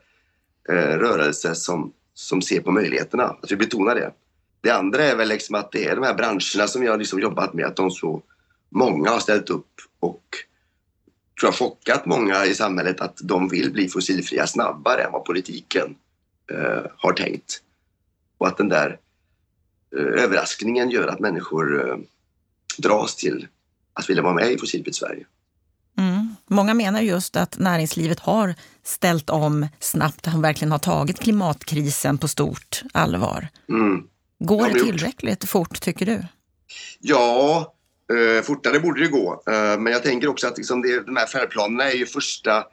eh, 0.69 0.75
rörelse 0.75 1.55
som, 1.55 1.93
som 2.15 2.43
ser 2.43 2.61
på 2.61 2.71
möjligheterna. 2.71 3.25
Att 3.25 3.53
vi 3.53 3.57
betonar 3.57 3.95
det. 3.95 4.13
Det 4.61 4.71
andra 4.71 5.05
är 5.05 5.17
väl 5.17 5.29
liksom 5.29 5.55
att 5.55 5.73
det 5.73 5.87
är 5.87 5.97
de 5.97 6.05
här 6.05 6.15
branscherna 6.15 6.69
som 6.69 6.83
jag 6.83 6.99
liksom 6.99 7.21
jobbat 7.21 7.55
med, 7.55 7.67
att 7.67 7.77
de 7.77 7.91
så 7.91 8.23
många 8.71 9.11
har 9.11 9.21
ställt 9.21 9.51
upp 9.51 9.71
och 10.01 10.25
tror 11.41 11.49
jag 11.49 11.55
chockat 11.55 12.07
många 12.07 12.47
i 12.47 12.55
samhället 12.55 13.01
att 13.01 13.19
de 13.23 13.49
vill 13.49 13.73
bli 13.73 13.89
fossilfria 13.89 14.47
snabbare 14.47 15.03
än 15.03 15.13
vad 15.13 15.25
politiken 15.25 15.97
eh, 16.53 16.91
har 16.97 17.13
tänkt. 17.13 17.63
Och 18.39 18.47
att 18.47 18.57
den 18.57 18.69
där 18.69 18.99
eh, 19.97 20.23
överraskningen 20.23 20.91
gör 20.91 21.09
att 21.09 21.21
människor 21.21 21.91
eh, 21.91 21.97
dras 22.79 23.17
till 23.17 23.47
att 23.93 24.11
vilja 24.11 24.23
vara 24.23 24.35
med 24.35 24.53
i 24.53 24.59
Fossilfritt 24.59 24.97
Sverige. 24.97 25.27
Mm. 25.99 26.35
Många 26.47 26.75
menar 26.75 27.01
just 27.01 27.37
att 27.37 27.59
näringslivet 27.59 28.21
har 28.21 28.55
ställt 28.83 29.31
om 29.31 29.69
snabbt, 29.81 30.27
och 30.27 30.45
verkligen 30.45 30.73
har 30.73 30.79
tagit 30.79 31.21
klimatkrisen 31.21 32.19
på 32.19 32.29
stort 32.29 32.83
allvar. 32.93 33.49
Mm. 33.69 34.03
Går 34.39 34.69
det 34.69 34.81
tillräckligt 34.81 35.45
fort 35.45 35.81
tycker 35.81 36.07
du? 36.07 36.25
Ja, 37.01 37.75
eh, 38.13 38.43
fortare 38.43 38.81
borde 38.81 39.01
det 39.01 39.09
gå. 39.09 39.43
Eh, 39.47 39.79
men 39.79 39.93
jag 39.93 40.03
tänker 40.03 40.29
också 40.29 40.47
att 40.47 40.59
liksom 40.59 40.83
det, 40.83 41.01
de 41.01 41.17
här 41.17 41.27
färdplanerna 41.27 41.91
är 41.91 41.95
ju 41.95 42.07
första, 42.07 42.67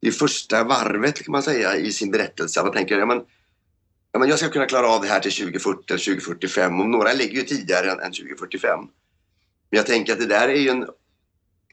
det 0.00 0.12
första 0.12 0.64
varvet 0.64 1.22
kan 1.22 1.32
man 1.32 1.42
säga 1.42 1.76
i 1.76 1.92
sin 1.92 2.10
berättelse. 2.10 2.62
Man 2.62 2.72
tänker, 2.72 2.98
ja, 2.98 3.06
men, 3.06 3.22
ja, 4.12 4.18
men 4.18 4.28
jag 4.28 4.38
ska 4.38 4.48
kunna 4.48 4.66
klara 4.66 4.88
av 4.88 5.02
det 5.02 5.08
här 5.08 5.20
till 5.20 5.32
2040 5.32 5.82
eller 5.88 6.04
2045 6.04 6.80
och 6.80 6.88
några 6.88 7.12
ligger 7.12 7.34
ju 7.34 7.42
tidigare 7.42 7.90
än, 7.90 8.00
än 8.00 8.12
2045. 8.12 8.80
Men 9.70 9.76
jag 9.76 9.86
tänker 9.86 10.12
att 10.12 10.18
det 10.18 10.26
där 10.26 10.48
är 10.48 10.60
ju 10.60 10.68
en... 10.68 10.86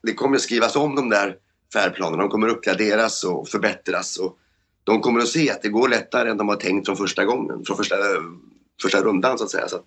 Det 0.04 0.14
kommer 0.14 0.36
att 0.36 0.42
skrivas 0.42 0.76
om 0.76 0.96
de 0.96 1.10
där 1.10 1.38
färdplanerna. 1.74 2.24
De 2.24 2.30
kommer 2.30 2.48
att 2.48 2.54
uppgraderas 2.54 3.24
och 3.24 3.50
förbättras. 3.50 4.18
Och 4.18 4.38
de 4.84 5.02
kommer 5.02 5.20
att 5.20 5.28
se 5.28 5.52
att 5.52 5.62
det 5.62 5.70
går 5.70 5.90
lättare 5.90 6.30
än 6.30 6.38
de 6.38 6.48
har 6.48 6.56
tänkt 6.56 6.86
från 6.86 6.98
första 6.98 7.26
gången, 7.26 7.66
från 7.66 7.78
första, 7.78 7.96
eh, 7.96 8.22
första 8.82 9.02
rundan 9.02 9.38
så 9.38 9.44
att 9.44 9.52
säga. 9.52 9.68
Så 9.68 9.76
att, 9.76 9.86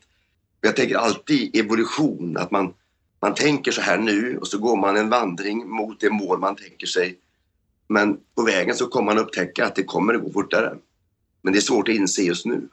jag 0.60 0.76
tänker 0.76 0.96
alltid 0.96 1.56
evolution, 1.56 2.36
att 2.36 2.50
man, 2.50 2.74
man 3.26 3.34
tänker 3.34 3.72
så 3.72 3.80
här 3.80 3.98
nu 3.98 4.38
och 4.38 4.48
så 4.48 4.58
går 4.58 4.76
man 4.76 4.96
en 4.96 5.08
vandring 5.08 5.68
mot 5.68 6.00
det 6.00 6.10
mål 6.10 6.38
man 6.38 6.56
tänker 6.56 6.86
sig. 6.86 7.18
Men 7.88 8.16
på 8.36 8.42
vägen 8.42 8.74
så 8.74 8.86
kommer 8.86 9.14
man 9.14 9.18
upptäcka 9.18 9.66
att 9.66 9.74
det 9.74 9.84
kommer 9.84 10.14
att 10.14 10.22
gå 10.22 10.32
fortare. 10.32 10.74
Men 11.42 11.52
det 11.52 11.58
är 11.58 11.60
svårt 11.60 11.88
att 11.88 11.94
inse 11.94 12.22
just 12.22 12.46
nu. 12.46 12.68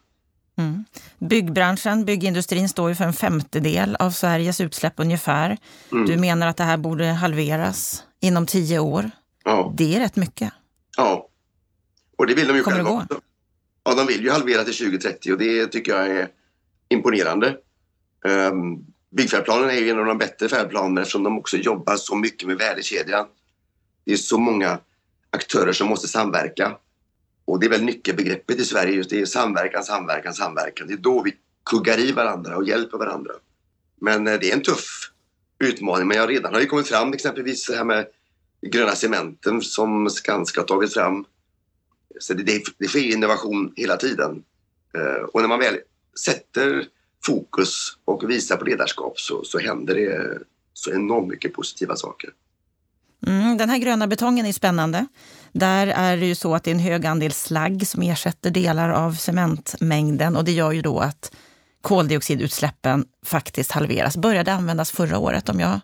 Mm. 0.58 0.86
Byggbranschen, 1.20 2.06
byggindustrin 2.06 2.70
står 2.70 2.90
ju 2.90 2.96
för 2.96 3.04
en 3.04 3.14
femtedel 3.14 3.96
av 3.96 4.12
Sveriges 4.12 4.62
utsläpp 4.62 4.94
ungefär. 4.98 5.58
Mm. 5.92 6.06
Du 6.06 6.18
menar 6.18 6.48
att 6.48 6.58
det 6.58 6.64
här 6.64 6.78
borde 6.78 7.06
halveras 7.06 8.04
inom 8.20 8.46
tio 8.46 8.80
år. 8.80 9.12
Ja. 9.44 9.74
Det 9.78 9.96
är 9.96 10.00
rätt 10.00 10.16
mycket. 10.16 10.54
Ja, 10.98 11.28
och 12.18 12.28
det 12.28 12.34
vill 12.34 12.48
de 12.48 12.56
ju 12.56 12.64
Kommer 12.64 12.78
själva 12.78 12.92
också. 12.92 13.22
Ja, 13.84 13.96
de 13.96 14.08
vill 14.08 14.24
ju 14.24 14.32
halvera 14.32 14.64
till 14.64 14.78
2030 14.78 15.32
och 15.32 15.38
det 15.38 15.68
tycker 15.68 15.92
jag 15.92 16.08
är 16.08 16.28
imponerande. 16.90 17.58
Um, 18.26 18.93
byggfärdplanen 19.14 19.70
är 19.70 19.74
ju 19.74 19.90
en 19.90 20.00
av 20.00 20.06
de 20.06 20.18
bättre 20.18 20.50
färdplanerna 20.50 21.02
eftersom 21.02 21.24
de 21.24 21.38
också 21.38 21.58
jobbar 21.58 21.96
så 21.96 22.16
mycket 22.16 22.48
med 22.48 22.58
värdekedjan. 22.58 23.28
Det 24.06 24.14
är 24.14 24.18
så 24.18 24.38
många 24.38 24.80
aktörer 25.30 25.74
som 25.74 25.88
måste 25.88 26.08
samverka. 26.08 26.78
Och 27.46 27.60
det 27.60 27.66
är 27.66 27.70
väl 27.70 27.84
nyckelbegreppet 27.84 28.60
i 28.60 28.66
Sverige 28.66 28.94
just 28.94 29.10
det 29.10 29.22
är 29.22 29.26
samverkan, 29.26 29.84
samverkan, 29.84 30.34
samverkan. 30.34 30.88
Det 30.88 30.94
är 30.94 30.98
då 30.98 31.22
vi 31.22 31.36
kuggar 31.66 32.00
i 32.00 32.12
varandra 32.12 32.58
och 32.58 32.68
hjälper 32.68 32.98
varandra. 32.98 33.34
Men 34.02 34.28
eh, 34.28 34.40
det 34.40 34.50
är 34.50 34.54
en 34.54 34.64
tuff 34.64 35.12
utmaning. 35.60 36.08
Men 36.08 36.18
jag 36.18 36.30
redan 36.30 36.54
har 36.54 36.62
ju 36.62 36.68
kommit 36.68 36.88
fram 36.88 37.14
exempelvis 37.14 37.68
det 37.68 37.76
här 37.76 37.84
med 37.84 38.06
gröna 38.62 38.96
cementen 38.96 39.62
som 39.62 40.10
Skanska 40.10 40.62
har 40.62 40.68
tagit 40.68 40.94
fram. 40.94 41.26
Så 42.20 42.34
det, 42.34 42.44
det, 42.44 42.64
det 42.78 42.88
sker 42.88 43.14
innovation 43.14 43.74
hela 43.76 43.98
tiden. 43.98 44.44
Eh, 44.96 45.24
och 45.24 45.42
när 45.42 45.48
man 45.48 45.60
väl 45.60 45.78
sätter 46.26 46.88
fokus 47.26 47.98
och 48.06 48.30
visar 48.30 48.58
på 48.58 48.66
ledarskap 48.66 49.20
så, 49.20 49.44
så 49.44 49.60
händer 49.60 49.96
det 49.96 50.40
så 50.74 50.92
enormt 50.92 51.28
mycket 51.28 51.54
positiva 51.54 51.96
saker. 51.96 52.30
Mm, 53.28 53.58
den 53.58 53.70
här 53.70 53.78
gröna 53.78 54.08
betongen 54.08 54.46
är 54.46 54.54
spännande. 54.54 55.08
Där 55.52 55.88
är 55.88 56.18
det 56.18 56.26
ju 56.26 56.36
så 56.36 56.56
att 56.56 56.64
det 56.64 56.72
är 56.72 56.76
en 56.76 56.80
hög 56.80 57.06
andel 57.06 57.32
slagg 57.32 57.88
som 57.88 58.02
ersätter 58.02 58.50
delar 58.50 58.90
av 58.90 59.14
cementmängden 59.14 60.36
och 60.36 60.44
det 60.44 60.52
gör 60.52 60.72
ju 60.72 60.82
då 60.82 61.00
att 61.00 61.36
koldioxidutsläppen 61.82 63.06
faktiskt 63.26 63.72
halveras. 63.72 64.18
Började 64.18 64.54
användas 64.54 64.92
förra 64.92 65.18
året 65.18 65.50
om 65.50 65.60
jag 65.60 65.80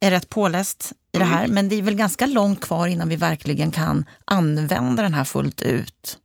är 0.00 0.10
rätt 0.10 0.28
påläst 0.28 0.92
i 1.12 1.18
det 1.18 1.24
här. 1.24 1.44
Mm. 1.44 1.54
Men 1.54 1.68
det 1.68 1.78
är 1.78 1.82
väl 1.82 1.94
ganska 1.94 2.26
långt 2.26 2.60
kvar 2.60 2.86
innan 2.86 3.08
vi 3.08 3.16
verkligen 3.16 3.70
kan 3.70 4.04
använda 4.24 5.02
den 5.02 5.14
här 5.14 5.24
fullt 5.24 5.62
ut. 5.62 6.18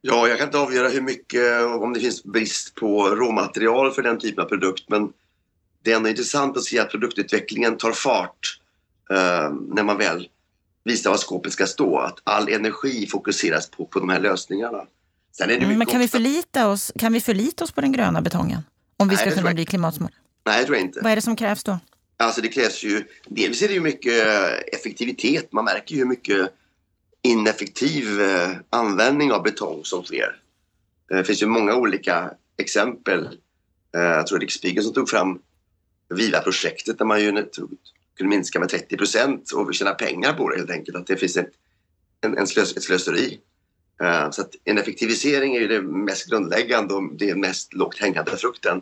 Ja, 0.00 0.28
jag 0.28 0.38
kan 0.38 0.48
inte 0.48 0.58
avgöra 0.58 0.88
hur 0.88 1.00
mycket, 1.00 1.62
om 1.62 1.92
det 1.92 2.00
finns 2.00 2.24
brist 2.24 2.74
på 2.74 3.08
råmaterial 3.08 3.92
för 3.92 4.02
den 4.02 4.18
typen 4.18 4.44
av 4.44 4.48
produkt. 4.48 4.84
Men 4.88 5.12
det 5.82 5.92
är 5.92 5.96
ändå 5.96 6.08
intressant 6.08 6.56
att 6.56 6.64
se 6.64 6.78
att 6.78 6.90
produktutvecklingen 6.90 7.76
tar 7.76 7.92
fart 7.92 8.60
eh, 9.10 9.50
när 9.74 9.82
man 9.82 9.98
väl 9.98 10.28
visar 10.84 11.10
var 11.10 11.16
skåpet 11.16 11.52
ska 11.52 11.66
stå. 11.66 11.98
Att 11.98 12.18
all 12.24 12.48
energi 12.48 13.06
fokuseras 13.06 13.70
på, 13.70 13.84
på 13.86 13.98
de 13.98 14.08
här 14.08 14.20
lösningarna. 14.20 14.86
Sen 15.32 15.50
är 15.50 15.54
det 15.58 15.64
mm, 15.64 15.78
men 15.78 15.86
kan 15.86 16.00
vi, 16.00 16.08
förlita 16.08 16.68
oss, 16.68 16.92
kan 16.98 17.12
vi 17.12 17.20
förlita 17.20 17.64
oss 17.64 17.72
på 17.72 17.80
den 17.80 17.92
gröna 17.92 18.22
betongen? 18.22 18.62
Om 18.96 19.08
vi 19.08 19.16
Nej, 19.16 19.30
ska 19.30 19.40
kunna 19.40 19.54
bli 19.54 19.64
klimatsmarta? 19.64 20.14
Nej, 20.46 20.60
det 20.60 20.64
tror 20.64 20.76
jag 20.76 20.86
inte. 20.86 21.00
Vad 21.02 21.12
är 21.12 21.16
det 21.16 21.22
som 21.22 21.36
krävs 21.36 21.64
då? 21.64 21.78
Alltså 22.16 22.40
det 22.40 22.48
krävs 22.48 22.84
ju, 22.84 23.04
dels 23.26 23.62
är 23.62 23.68
det 23.68 23.74
ju 23.74 23.80
mycket 23.80 24.24
effektivitet. 24.72 25.52
Man 25.52 25.64
märker 25.64 25.94
ju 25.94 25.98
hur 26.00 26.06
mycket 26.06 26.50
ineffektiv 27.22 28.20
eh, 28.20 28.50
användning 28.70 29.32
av 29.32 29.42
betong 29.42 29.84
som 29.84 30.04
sker. 30.04 30.40
Det 31.08 31.24
finns 31.24 31.42
ju 31.42 31.46
många 31.46 31.74
olika 31.74 32.30
exempel. 32.56 33.24
Eh, 33.96 34.02
jag 34.02 34.26
tror 34.26 34.38
det 34.38 34.44
Riksbyggen 34.44 34.84
som 34.84 34.92
tog 34.92 35.08
fram 35.08 35.38
Viva-projektet 36.08 36.98
där 36.98 37.04
man 37.04 37.20
ju 37.20 37.32
kunde 38.16 38.36
minska 38.36 38.60
med 38.60 38.68
30 38.68 38.96
procent 38.96 39.52
och 39.52 39.74
tjäna 39.74 39.94
pengar 39.94 40.32
på 40.32 40.50
det 40.50 40.56
helt 40.56 40.70
enkelt. 40.70 40.96
Att 40.96 41.06
det 41.06 41.16
finns 41.16 41.36
ett, 41.36 41.50
en, 42.20 42.38
en 42.38 42.46
slös, 42.46 42.76
ett 42.76 42.82
slöseri. 42.82 43.40
Eh, 44.02 44.30
så 44.30 44.42
att 44.42 44.54
en 44.64 44.78
effektivisering 44.78 45.56
är 45.56 45.60
ju 45.60 45.68
det 45.68 45.82
mest 45.82 46.30
grundläggande 46.30 46.94
och 46.94 47.14
det 47.14 47.34
mest 47.34 47.74
lågt 47.74 47.98
hängande 47.98 48.36
frukten. 48.36 48.80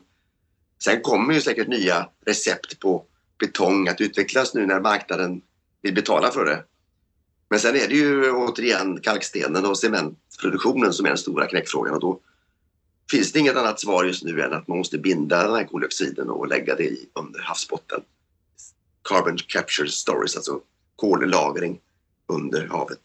Sen 0.84 1.00
kommer 1.00 1.34
ju 1.34 1.40
säkert 1.40 1.68
nya 1.68 2.08
recept 2.26 2.80
på 2.80 3.06
betong 3.38 3.88
att 3.88 4.00
utvecklas 4.00 4.54
nu 4.54 4.66
när 4.66 4.80
marknaden 4.80 5.42
vill 5.82 5.94
betala 5.94 6.30
för 6.30 6.44
det. 6.44 6.64
Men 7.54 7.60
sen 7.60 7.76
är 7.76 7.88
det 7.88 7.94
ju 7.94 8.30
återigen 8.30 9.00
kalkstenen 9.00 9.66
och 9.66 9.78
cementproduktionen 9.78 10.92
som 10.92 11.06
är 11.06 11.10
den 11.10 11.18
stora 11.18 11.46
knäckfrågan 11.46 11.94
och 11.94 12.00
då 12.00 12.20
finns 13.10 13.32
det 13.32 13.38
inget 13.38 13.56
annat 13.56 13.80
svar 13.80 14.04
just 14.04 14.24
nu 14.24 14.42
än 14.42 14.52
att 14.52 14.68
man 14.68 14.78
måste 14.78 14.98
binda 14.98 15.42
den 15.42 15.54
här 15.54 15.64
koldioxiden 15.64 16.30
och 16.30 16.48
lägga 16.48 16.74
det 16.74 16.96
under 17.14 17.40
havsbotten 17.40 18.00
carbon 19.08 19.36
capture 19.36 19.88
stories, 19.88 20.36
alltså 20.36 20.60
kollagring 20.96 21.80
under 22.28 22.66
havet. 22.66 23.00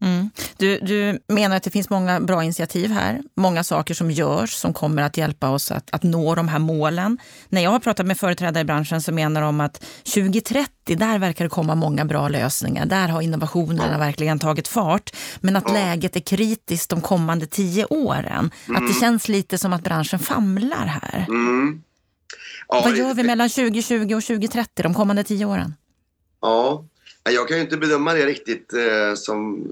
Mm. 0.00 0.30
Du, 0.56 0.78
du 0.78 1.18
menar 1.34 1.56
att 1.56 1.62
det 1.62 1.70
finns 1.70 1.90
många 1.90 2.20
bra 2.20 2.44
initiativ 2.44 2.90
här, 2.90 3.22
många 3.34 3.64
saker 3.64 3.94
som 3.94 4.10
görs 4.10 4.52
som 4.52 4.72
kommer 4.72 5.02
att 5.02 5.16
hjälpa 5.16 5.50
oss 5.50 5.70
att, 5.70 5.90
att 5.90 6.02
nå 6.02 6.34
de 6.34 6.48
här 6.48 6.58
målen. 6.58 7.18
När 7.48 7.62
jag 7.62 7.70
har 7.70 7.78
pratat 7.78 8.06
med 8.06 8.18
företrädare 8.18 8.60
i 8.60 8.64
branschen 8.64 9.02
så 9.02 9.12
menar 9.12 9.40
de 9.40 9.60
att 9.60 9.84
2030, 10.14 10.96
där 10.96 11.18
verkar 11.18 11.44
det 11.44 11.48
komma 11.48 11.74
många 11.74 12.04
bra 12.04 12.28
lösningar. 12.28 12.86
Där 12.86 13.08
har 13.08 13.22
innovationerna 13.22 13.98
verkligen 13.98 14.38
tagit 14.38 14.68
fart. 14.68 15.16
Men 15.40 15.56
att 15.56 15.72
läget 15.72 16.16
är 16.16 16.20
kritiskt 16.20 16.90
de 16.90 17.00
kommande 17.00 17.46
tio 17.46 17.84
åren. 17.84 18.50
Mm. 18.66 18.76
Att 18.76 18.88
det 18.88 18.90
mm. 18.90 19.00
känns 19.00 19.28
lite 19.28 19.58
som 19.58 19.72
att 19.72 19.82
branschen 19.82 20.18
famlar 20.18 20.86
här. 20.86 21.26
Mm. 21.28 21.82
Ja, 22.68 22.80
Vad 22.84 22.96
gör 22.96 23.14
vi 23.14 23.22
mellan 23.22 23.48
2020 23.48 24.14
och 24.14 24.24
2030, 24.24 24.82
de 24.82 24.94
kommande 24.94 25.24
tio 25.24 25.44
åren? 25.44 25.74
Ja, 26.40 26.84
jag 27.30 27.48
kan 27.48 27.56
ju 27.56 27.62
inte 27.62 27.76
bedöma 27.76 28.14
det 28.14 28.26
riktigt 28.26 28.72
eh, 28.72 29.14
som... 29.14 29.66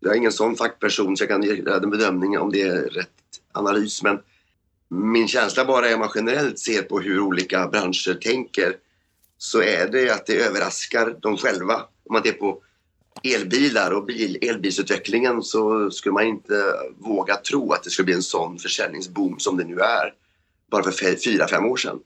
Jag 0.00 0.12
är 0.12 0.16
ingen 0.16 0.32
sån 0.32 0.56
fackperson 0.56 1.16
så 1.16 1.22
jag 1.22 1.28
kan 1.28 1.42
ge 1.42 1.62
en 1.82 1.90
bedömning 1.90 2.38
om 2.38 2.52
det 2.52 2.62
är 2.62 2.82
rätt 2.82 3.08
analys. 3.52 4.02
Men 4.02 4.18
min 4.88 5.28
känsla 5.28 5.64
bara 5.64 5.88
är 5.88 5.94
om 5.94 6.00
man 6.00 6.10
generellt 6.14 6.58
ser 6.58 6.82
på 6.82 7.00
hur 7.00 7.20
olika 7.20 7.68
branscher 7.68 8.14
tänker 8.20 8.76
så 9.38 9.62
är 9.62 9.88
det 9.88 10.10
att 10.10 10.26
det 10.26 10.36
överraskar 10.36 11.16
dem 11.20 11.36
själva. 11.36 11.74
Om 11.74 12.12
man 12.12 12.22
tittar 12.22 12.38
på 12.38 12.62
elbilar 13.22 13.90
och 13.90 14.04
bil, 14.04 14.38
elbilsutvecklingen 14.42 15.42
så 15.42 15.90
skulle 15.90 16.12
man 16.12 16.26
inte 16.26 16.74
våga 16.98 17.36
tro 17.36 17.72
att 17.72 17.82
det 17.82 17.90
skulle 17.90 18.04
bli 18.04 18.14
en 18.14 18.22
sån 18.22 18.58
försäljningsboom 18.58 19.38
som 19.38 19.56
det 19.56 19.64
nu 19.64 19.80
är 19.80 20.14
bara 20.70 20.82
för 20.82 21.16
fyra, 21.16 21.48
fem 21.48 21.64
år 21.64 21.76
sedan. 21.76 21.98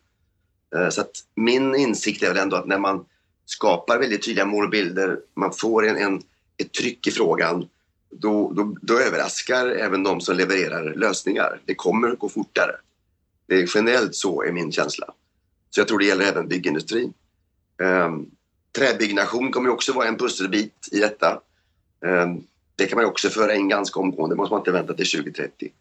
Eh, 0.77 0.89
så 0.89 1.01
att 1.01 1.11
min 1.35 1.75
insikt 1.75 2.23
är 2.23 2.29
väl 2.29 2.39
ändå 2.39 2.57
att 2.57 2.67
när 2.67 2.79
man 2.79 3.05
skapar 3.53 3.99
väldigt 3.99 4.25
tydliga 4.25 4.47
målbilder, 4.47 5.19
man 5.35 5.53
får 5.53 5.87
en, 5.87 5.97
en, 5.97 6.23
ett 6.57 6.73
tryck 6.73 7.07
i 7.07 7.11
frågan, 7.11 7.69
då, 8.11 8.53
då, 8.53 8.77
då 8.83 8.99
överraskar 8.99 9.67
även 9.67 10.03
de 10.03 10.21
som 10.21 10.37
levererar 10.37 10.95
lösningar. 10.95 11.61
Det 11.65 11.75
kommer 11.75 12.09
att 12.11 12.19
gå 12.19 12.29
fortare. 12.29 12.73
Det 13.47 13.55
är 13.55 13.71
generellt 13.75 14.15
så 14.15 14.43
är 14.43 14.53
min 14.53 14.73
känsla. 14.73 15.07
Så 15.71 15.81
jag 15.81 15.89
tror 15.89 15.99
det 15.99 16.05
gäller 16.05 16.25
även 16.25 16.49
byggindustrin. 16.49 17.13
Um, 17.79 18.31
träbyggnation 18.79 19.53
kommer 19.53 19.71
också 19.71 19.93
vara 19.93 20.09
en 20.09 20.19
pusselbit 20.19 20.89
i 20.93 20.99
detta. 20.99 21.41
Um, 22.01 22.47
det 22.77 22.87
kan 22.87 22.97
man 22.97 23.05
också 23.05 23.29
föra 23.29 23.55
in 23.55 23.69
ganska 23.69 24.01
omgående, 24.01 24.35
det 24.35 24.37
måste 24.37 24.53
man 24.53 24.61
inte 24.61 24.73
vänta 24.73 24.95
till 24.95 25.07
2030. 25.07 25.73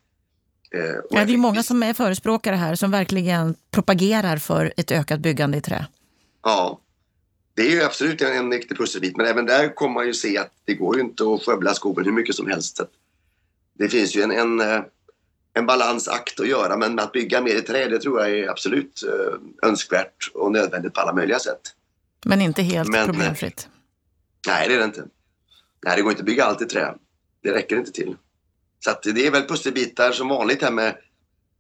Uh, 0.76 0.82
ja, 1.10 1.26
det 1.26 1.34
är 1.34 1.38
många 1.38 1.64
som 1.64 1.84
är 1.84 1.94
förespråkare 1.94 2.56
här 2.56 2.76
som 2.76 2.92
verkligen 2.92 3.56
propagerar 3.72 4.38
för 4.38 4.74
ett 4.78 4.92
ökat 4.92 5.20
byggande 5.20 5.58
i 5.58 5.62
trä. 5.62 5.86
Ja, 6.44 6.80
det 7.62 7.68
är 7.68 7.72
ju 7.72 7.84
absolut 7.84 8.22
en, 8.22 8.38
en 8.38 8.52
riktig 8.52 8.78
pusselbit 8.78 9.18
men 9.18 9.26
även 9.26 9.46
där 9.46 9.76
kommer 9.76 9.94
man 9.94 10.08
ju 10.08 10.14
se 10.14 10.38
att 10.38 10.52
det 10.66 10.74
går 10.74 10.96
ju 10.96 11.02
inte 11.02 11.24
att 11.24 11.44
skövla 11.44 11.74
skogen 11.74 12.06
hur 12.06 12.12
mycket 12.12 12.36
som 12.36 12.48
helst. 12.48 12.80
Det 13.74 13.90
finns 13.90 14.16
ju 14.16 14.22
en, 14.22 14.32
en, 14.32 14.62
eh, 14.62 14.82
en 15.54 15.66
balansakt 15.66 16.40
att 16.40 16.48
göra 16.48 16.78
men 16.78 17.00
att 17.00 17.12
bygga 17.12 17.42
mer 17.42 17.56
i 17.56 17.62
trä 17.62 17.88
det 17.88 18.00
tror 18.00 18.22
jag 18.22 18.40
är 18.40 18.50
absolut 18.50 19.04
eh, 19.04 19.70
önskvärt 19.70 20.32
och 20.34 20.52
nödvändigt 20.52 20.94
på 20.94 21.02
alla 21.02 21.14
möjliga 21.14 21.40
sätt. 21.40 21.62
Men 22.26 22.42
inte 22.42 22.62
helt 22.62 22.90
men, 22.90 23.06
problemfritt? 23.06 23.70
Nej, 24.48 24.68
det 24.68 24.76
är 24.76 24.80
det 24.80 24.86
inte. 24.86 25.04
Nej, 25.86 25.96
det 25.96 26.02
går 26.02 26.12
inte 26.12 26.22
att 26.22 26.26
bygga 26.26 26.46
allt 26.46 26.62
i 26.62 26.66
trä. 26.66 26.94
Det 27.44 27.54
räcker 27.54 27.78
inte 27.78 27.92
till. 27.92 28.16
Så 28.80 29.12
det 29.12 29.28
är 29.28 29.32
väl 29.32 29.48
pusselbitar 29.48 30.12
som 30.12 30.28
vanligt 30.28 30.62
här 30.62 30.72
med 30.72 30.96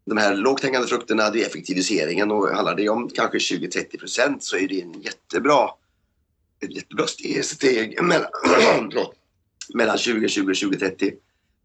de 0.06 0.18
här 0.18 0.36
lågt 0.36 0.64
hängande 0.64 0.88
frukterna, 0.88 1.30
det 1.30 1.44
är 1.44 1.48
effektiviseringen 1.48 2.32
och 2.32 2.50
handlar 2.50 2.76
det 2.76 2.90
om 2.90 3.10
kanske 3.10 3.38
20-30 3.38 4.00
procent 4.00 4.44
så 4.44 4.58
är 4.58 4.68
det 4.68 4.82
en 4.82 5.02
jättebra 5.02 5.70
ett 6.62 6.76
jättebra 6.76 7.08
steg 7.43 8.04
mellan, 8.04 8.28
mellan 9.74 9.97
2020 9.97 10.50
och 10.50 10.58
2030. 10.58 11.13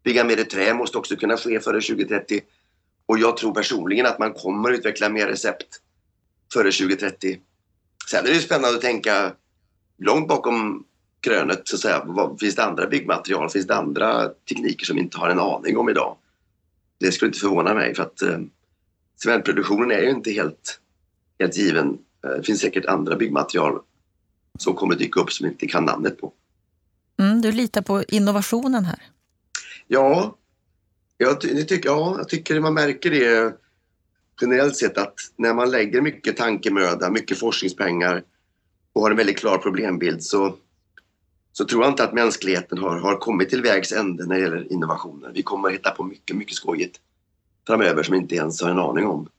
Bygga 0.03 0.23
mer 0.23 0.37
i 0.37 0.45
trä 0.45 0.73
måste 0.73 0.97
också 0.97 1.15
kunna 1.15 1.37
ske 1.37 1.59
före 1.59 1.81
2030. 1.81 2.41
Och 3.05 3.19
jag 3.19 3.37
tror 3.37 3.53
personligen 3.53 4.05
att 4.05 4.19
man 4.19 4.33
kommer 4.33 4.71
att 4.71 4.79
utveckla 4.79 5.09
mer 5.09 5.27
recept 5.27 5.67
före 6.53 6.71
2030. 6.71 7.39
Sen 8.09 8.25
är 8.25 8.29
det 8.29 8.39
spännande 8.39 8.75
att 8.75 8.81
tänka 8.81 9.33
långt 9.97 10.27
bakom 10.27 10.85
krönet, 11.21 11.67
så 11.67 11.75
att 11.75 11.81
säga. 11.81 12.03
Vad, 12.05 12.39
finns 12.39 12.55
det 12.55 12.63
andra 12.63 12.87
byggmaterial? 12.87 13.49
Finns 13.49 13.67
det 13.67 13.75
andra 13.75 14.29
tekniker 14.49 14.85
som 14.85 14.95
vi 14.95 15.01
inte 15.01 15.17
har 15.17 15.29
en 15.29 15.39
aning 15.39 15.77
om 15.77 15.89
idag? 15.89 16.17
Det 16.99 17.11
skulle 17.11 17.29
inte 17.29 17.39
förvåna 17.39 17.73
mig 17.73 17.95
för 17.95 18.03
att 18.03 18.21
eh, 18.21 18.39
cementproduktionen 19.23 19.91
är 19.91 20.01
ju 20.01 20.09
inte 20.09 20.31
helt, 20.31 20.79
helt 21.39 21.57
given. 21.57 21.97
Eh, 22.25 22.29
det 22.29 22.43
finns 22.43 22.61
säkert 22.61 22.85
andra 22.85 23.15
byggmaterial 23.15 23.79
som 24.57 24.73
kommer 24.73 24.95
dyka 24.95 25.19
upp 25.19 25.31
som 25.31 25.47
inte 25.47 25.67
kan 25.67 25.85
namnet 25.85 26.21
på. 26.21 26.33
Mm, 27.19 27.41
du 27.41 27.51
litar 27.51 27.81
på 27.81 28.03
innovationen 28.03 28.85
här? 28.85 28.99
Ja, 29.87 30.35
jag, 31.17 31.41
tycker, 31.41 31.89
ja, 31.89 32.15
jag 32.17 32.29
tycker 32.29 32.59
man 32.59 32.73
märker 32.73 33.11
det 33.11 33.57
generellt 34.41 34.75
sett 34.75 34.97
att 34.97 35.15
när 35.35 35.53
man 35.53 35.71
lägger 35.71 36.01
mycket 36.01 36.37
tankemöda, 36.37 37.09
mycket 37.09 37.39
forskningspengar 37.39 38.23
och 38.93 39.01
har 39.01 39.11
en 39.11 39.17
väldigt 39.17 39.37
klar 39.37 39.57
problembild 39.57 40.23
så, 40.23 40.55
så 41.53 41.65
tror 41.65 41.83
jag 41.83 41.91
inte 41.91 42.03
att 42.03 42.13
mänskligheten 42.13 42.77
har, 42.77 42.99
har 42.99 43.17
kommit 43.17 43.49
till 43.49 43.61
vägs 43.61 43.91
ände 43.91 44.25
när 44.25 44.35
det 44.35 44.41
gäller 44.41 44.71
innovationer. 44.71 45.31
Vi 45.33 45.43
kommer 45.43 45.67
att 45.67 45.73
hitta 45.73 45.91
på 45.91 46.03
mycket, 46.03 46.35
mycket 46.35 46.55
skojigt 46.55 46.99
framöver 47.67 48.03
som 48.03 48.11
vi 48.11 48.17
inte 48.19 48.35
ens 48.35 48.61
har 48.61 48.69
en 48.69 48.79
aning 48.79 49.07
om. 49.07 49.29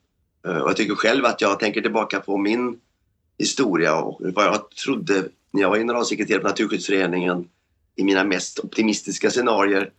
Eh, 0.47 0.57
och 0.57 0.69
jag 0.69 0.77
tycker 0.77 0.95
själv 0.95 1.25
att 1.25 1.41
jag 1.41 1.61
tänker 1.61 1.81
tillbaka 1.81 2.21
på 2.21 2.39
min 2.39 2.81
historia 3.39 3.95
och 3.95 4.21
vad 4.35 4.45
jag 4.45 4.71
trodde 4.71 5.29
när 5.51 5.63
jag 5.63 5.71
var 5.71 5.77
generalsekreterare 5.77 6.41
på 6.41 6.49
Naturskyddsföreningen 6.49 7.49
i 7.97 8.05
mina 8.05 8.25
mest 8.25 8.59
optimistiska 8.59 9.31
scenarier 9.31 9.91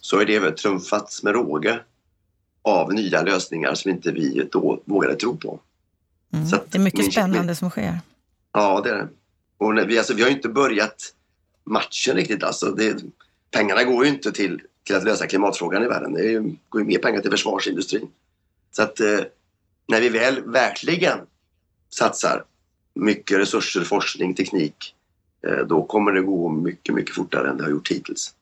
så 0.00 0.20
är 0.20 0.26
det 0.26 0.56
trumfats 0.56 1.22
med 1.22 1.32
råge 1.32 1.80
av 2.62 2.92
nya 2.92 3.22
lösningar 3.22 3.74
som 3.74 3.90
inte 3.90 4.12
vi 4.12 4.48
då 4.52 4.82
vågade 4.84 5.16
tro 5.16 5.36
på. 5.36 5.60
Mm, 6.32 6.48
det 6.50 6.78
är 6.78 6.78
mycket 6.78 7.00
min, 7.00 7.12
spännande 7.12 7.56
som 7.56 7.70
sker. 7.70 8.00
Ja, 8.52 8.80
det 8.80 8.90
är 8.90 8.96
det. 8.96 9.08
Och 9.58 9.90
vi, 9.90 9.98
alltså, 9.98 10.14
vi 10.14 10.22
har 10.22 10.30
inte 10.30 10.48
börjat 10.48 11.14
matchen 11.64 12.16
riktigt. 12.16 12.42
Alltså, 12.42 12.70
det, 12.70 13.02
pengarna 13.50 13.84
går 13.84 14.04
ju 14.04 14.10
inte 14.10 14.32
till, 14.32 14.60
till 14.84 14.96
att 14.96 15.04
lösa 15.04 15.26
klimatfrågan 15.26 15.82
i 15.82 15.86
världen. 15.86 16.12
Det 16.12 16.54
går 16.68 16.80
ju 16.80 16.86
mer 16.86 16.98
pengar 16.98 17.20
till 17.20 17.30
försvarsindustrin. 17.30 18.08
Så 18.70 18.82
att 18.82 19.00
eh, 19.00 19.18
när 19.88 20.00
vi 20.00 20.08
väl 20.08 20.42
verkligen 20.44 21.18
satsar 21.90 22.44
mycket 22.98 23.38
resurser, 23.38 23.80
forskning, 23.80 24.34
teknik, 24.34 24.94
eh, 25.46 25.66
då 25.66 25.82
kommer 25.82 26.12
det 26.12 26.20
gå 26.20 26.48
mycket, 26.48 26.94
mycket 26.94 27.14
fortare 27.14 27.50
än 27.50 27.56
det 27.56 27.62
har 27.62 27.70
gjort 27.70 27.90
hittills. 27.90 28.34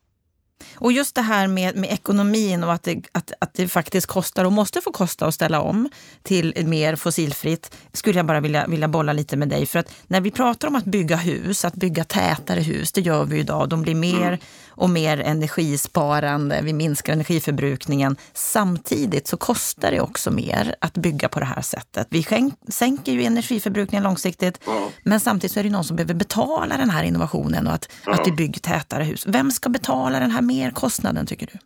Och 0.75 0.91
just 0.91 1.15
det 1.15 1.21
här 1.21 1.47
med, 1.47 1.75
med 1.75 1.91
ekonomin 1.93 2.63
och 2.63 2.73
att 2.73 2.83
det, 2.83 3.01
att, 3.11 3.31
att 3.39 3.53
det 3.53 3.67
faktiskt 3.67 4.07
kostar 4.07 4.45
och 4.45 4.51
måste 4.51 4.81
få 4.81 4.91
kosta 4.91 5.25
att 5.25 5.33
ställa 5.33 5.61
om 5.61 5.89
till 6.23 6.67
mer 6.67 6.95
fossilfritt 6.95 7.75
skulle 7.93 8.19
jag 8.19 8.25
bara 8.25 8.39
vilja, 8.39 8.67
vilja 8.67 8.87
bolla 8.87 9.13
lite 9.13 9.37
med 9.37 9.49
dig. 9.49 9.65
För 9.65 9.79
att 9.79 9.93
när 10.07 10.21
vi 10.21 10.31
pratar 10.31 10.67
om 10.67 10.75
att 10.75 10.85
bygga 10.85 11.15
hus, 11.15 11.65
att 11.65 11.75
bygga 11.75 12.03
tätare 12.03 12.59
hus, 12.59 12.91
det 12.91 13.01
gör 13.01 13.25
vi 13.25 13.39
idag. 13.39 13.69
De 13.69 13.81
blir 13.81 13.95
mer 13.95 14.27
mm. 14.27 14.39
Och 14.77 14.89
mer 14.89 15.17
energisparande, 15.17 16.61
vi 16.63 16.73
minskar 16.73 17.13
energiförbrukningen. 17.13 18.15
Samtidigt 18.33 19.27
så 19.27 19.37
kostar 19.37 19.91
det 19.91 20.01
också 20.01 20.31
mer 20.31 20.75
att 20.81 20.93
bygga 20.93 21.29
på 21.29 21.39
det 21.39 21.45
här 21.45 21.61
sättet. 21.61 22.07
Vi 22.09 22.25
sänker 22.69 23.11
ju 23.11 23.23
energiförbrukningen 23.23 24.03
långsiktigt, 24.03 24.67
mm. 24.67 24.83
men 25.03 25.19
samtidigt 25.19 25.53
så 25.53 25.59
är 25.59 25.63
det 25.63 25.69
någon 25.69 25.83
som 25.83 25.95
behöver 25.95 26.13
betala 26.13 26.77
den 26.77 26.89
här 26.89 27.03
innovationen 27.03 27.67
och 27.67 27.73
att, 27.73 27.89
mm. 28.05 28.19
att 28.19 28.27
vi 28.27 28.31
bygger 28.31 28.59
tätare 28.59 29.03
hus. 29.03 29.23
Vem 29.27 29.51
ska 29.51 29.69
betala 29.69 30.19
den 30.19 30.31
här 30.31 30.41
merkostnaden 30.41 31.25
tycker 31.25 31.45
du? 31.45 31.59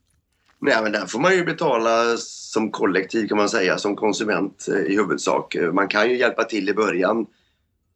Nej, 0.59 0.83
men 0.83 0.91
den 0.91 1.07
får 1.07 1.19
man 1.19 1.35
ju 1.35 1.45
betala 1.45 2.17
som 2.17 2.71
kollektiv 2.71 3.27
kan 3.27 3.37
man 3.37 3.49
säga, 3.49 3.77
som 3.77 3.95
konsument 3.95 4.67
eh, 4.67 4.93
i 4.93 4.95
huvudsak. 4.95 5.55
Man 5.73 5.87
kan 5.87 6.09
ju 6.09 6.17
hjälpa 6.17 6.43
till 6.43 6.69
i 6.69 6.73
början. 6.73 7.25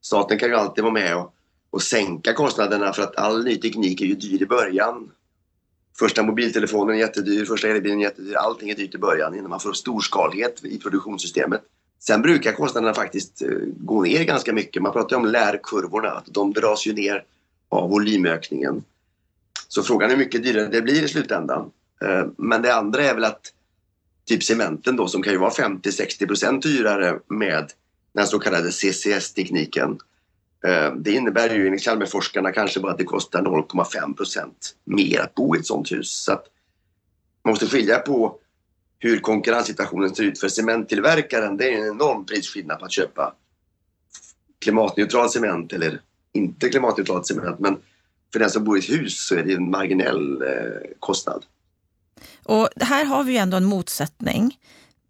Staten 0.01 0.39
kan 0.39 0.49
ju 0.49 0.55
alltid 0.55 0.83
vara 0.83 0.93
med 0.93 1.17
och, 1.17 1.34
och 1.75 1.83
sänka 1.83 2.33
kostnaderna 2.33 2.93
för 2.93 3.03
att 3.03 3.15
all 3.15 3.43
ny 3.43 3.57
teknik 3.57 4.01
är 4.01 4.05
ju 4.05 4.15
dyr 4.15 4.41
i 4.41 4.45
början. 4.45 5.11
Första 5.99 6.23
mobiltelefonen 6.23 6.95
är 6.95 6.99
jättedyr, 6.99 7.45
första 7.45 7.67
elbilen 7.67 7.99
är 7.99 8.03
jättedyr. 8.03 8.35
Allting 8.35 8.69
är 8.69 8.75
dyrt 8.75 8.95
i 8.95 8.97
början 8.97 9.35
innan 9.35 9.49
man 9.49 9.59
får 9.59 9.73
storskalighet 9.73 10.65
i 10.65 10.77
produktionssystemet. 10.79 11.61
Sen 11.99 12.21
brukar 12.21 12.51
kostnaderna 12.51 12.93
faktiskt 12.93 13.41
eh, 13.41 13.49
gå 13.77 14.01
ner 14.01 14.23
ganska 14.23 14.53
mycket. 14.53 14.81
Man 14.81 14.93
pratar 14.93 15.17
om 15.17 15.25
lärkurvorna, 15.25 16.09
att 16.09 16.25
de 16.25 16.53
dras 16.53 16.87
ju 16.87 16.93
ner 16.93 17.23
av 17.69 17.89
volymökningen. 17.89 18.83
Så 19.67 19.83
frågan 19.83 20.09
är 20.09 20.15
hur 20.15 20.23
mycket 20.23 20.43
dyrare 20.43 20.67
det 20.67 20.81
blir 20.81 21.03
i 21.03 21.07
slutändan. 21.07 21.71
Eh, 22.01 22.27
men 22.37 22.61
det 22.61 22.75
andra 22.75 23.03
är 23.03 23.13
väl 23.13 23.23
att 23.23 23.53
typ 24.25 24.43
cementen 24.43 24.95
då 24.95 25.07
som 25.07 25.23
kan 25.23 25.33
ju 25.33 25.39
vara 25.39 25.51
50-60 25.51 26.27
procent 26.27 26.63
dyrare 26.63 27.19
med 27.27 27.71
den 28.13 28.27
så 28.27 28.39
kallade 28.39 28.71
CCS-tekniken. 28.71 29.99
Eh, 30.65 30.93
det 30.95 31.11
innebär 31.11 31.55
ju 31.55 31.67
enligt 31.67 31.83
Chalmersforskarna 31.83 32.51
kanske 32.51 32.79
bara 32.79 32.91
att 32.91 32.97
det 32.97 33.03
kostar 33.03 33.41
0,5 33.41 34.15
procent 34.15 34.75
mer 34.83 35.19
att 35.19 35.35
bo 35.35 35.55
i 35.55 35.59
ett 35.59 35.65
sånt 35.65 35.91
hus. 35.91 36.11
Så 36.11 36.31
att 36.31 36.45
man 37.43 37.51
måste 37.51 37.67
skilja 37.67 37.99
på 37.99 38.39
hur 38.99 39.19
konkurrenssituationen 39.19 40.15
ser 40.15 40.23
ut 40.23 40.39
för 40.39 40.47
cementtillverkaren. 40.47 41.57
Det 41.57 41.73
är 41.73 41.77
en 41.77 41.87
enorm 41.87 42.25
prisskillnad 42.25 42.79
på 42.79 42.85
att 42.85 42.91
köpa 42.91 43.33
klimatneutral 44.61 45.29
cement 45.29 45.73
eller 45.73 46.01
inte 46.33 46.69
klimatneutral 46.69 47.25
cement. 47.25 47.59
Men 47.59 47.77
för 48.33 48.39
den 48.39 48.49
som 48.49 48.63
bor 48.63 48.77
i 48.77 48.79
ett 48.79 48.89
hus 48.89 49.27
så 49.27 49.35
är 49.35 49.43
det 49.43 49.53
en 49.53 49.69
marginell 49.69 50.41
eh, 50.41 50.89
kostnad. 50.99 51.45
Och 52.43 52.69
här 52.81 53.05
har 53.05 53.23
vi 53.23 53.31
ju 53.31 53.37
ändå 53.37 53.57
en 53.57 53.65
motsättning 53.65 54.57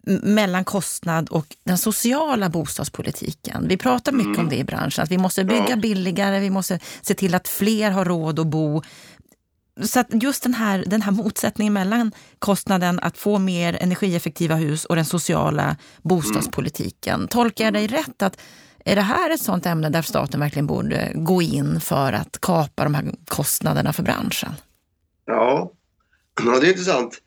mellan 0.06 0.66
kostnad 0.66 1.30
och 1.30 1.56
den 1.64 1.78
sociala 1.78 2.50
bostadspolitiken. 2.50 3.68
Vi 3.68 3.78
pratar 3.78 4.12
mycket 4.12 4.28
mm. 4.28 4.40
om 4.40 4.50
det 4.50 4.56
i 4.56 4.64
branschen, 4.64 5.04
att 5.04 5.12
vi 5.12 5.18
måste 5.18 5.44
bygga 5.44 5.70
ja. 5.70 5.76
billigare, 5.76 6.40
vi 6.40 6.50
måste 6.50 6.80
se 7.02 7.14
till 7.14 7.36
att 7.36 7.48
fler 7.48 7.92
har 7.92 8.06
råd 8.06 8.40
att 8.40 8.48
bo. 8.48 8.82
Så 9.84 10.00
att 10.00 10.08
just 10.12 10.44
den 10.44 10.54
här, 10.54 10.84
den 10.88 11.02
här 11.02 11.12
motsättningen 11.12 11.74
mellan 11.74 12.12
kostnaden 12.40 13.00
att 13.00 13.18
få 13.18 13.40
mer 13.40 13.78
energieffektiva 13.82 14.56
hus 14.56 14.86
och 14.86 14.96
den 14.96 15.06
sociala 15.06 15.76
bostadspolitiken. 16.02 17.16
Mm. 17.16 17.28
Tolkar 17.28 17.66
jag 17.66 17.74
dig 17.74 17.88
rätt 17.88 18.22
att 18.22 18.40
är 18.86 18.96
det 18.96 19.02
här 19.02 19.30
ett 19.30 19.42
sånt 19.42 19.66
ämne 19.66 19.90
där 19.90 20.02
staten 20.02 20.40
verkligen 20.40 20.68
borde 20.68 21.12
gå 21.16 21.42
in 21.42 21.82
för 21.82 22.14
att 22.14 22.42
kapa 22.42 22.84
de 22.84 22.94
här 22.94 23.12
kostnaderna 23.28 23.94
för 23.94 24.04
branschen? 24.04 24.54
Ja, 25.26 25.72
ja 26.46 26.60
det 26.60 26.68
är 26.68 26.70
intressant. 26.70 27.22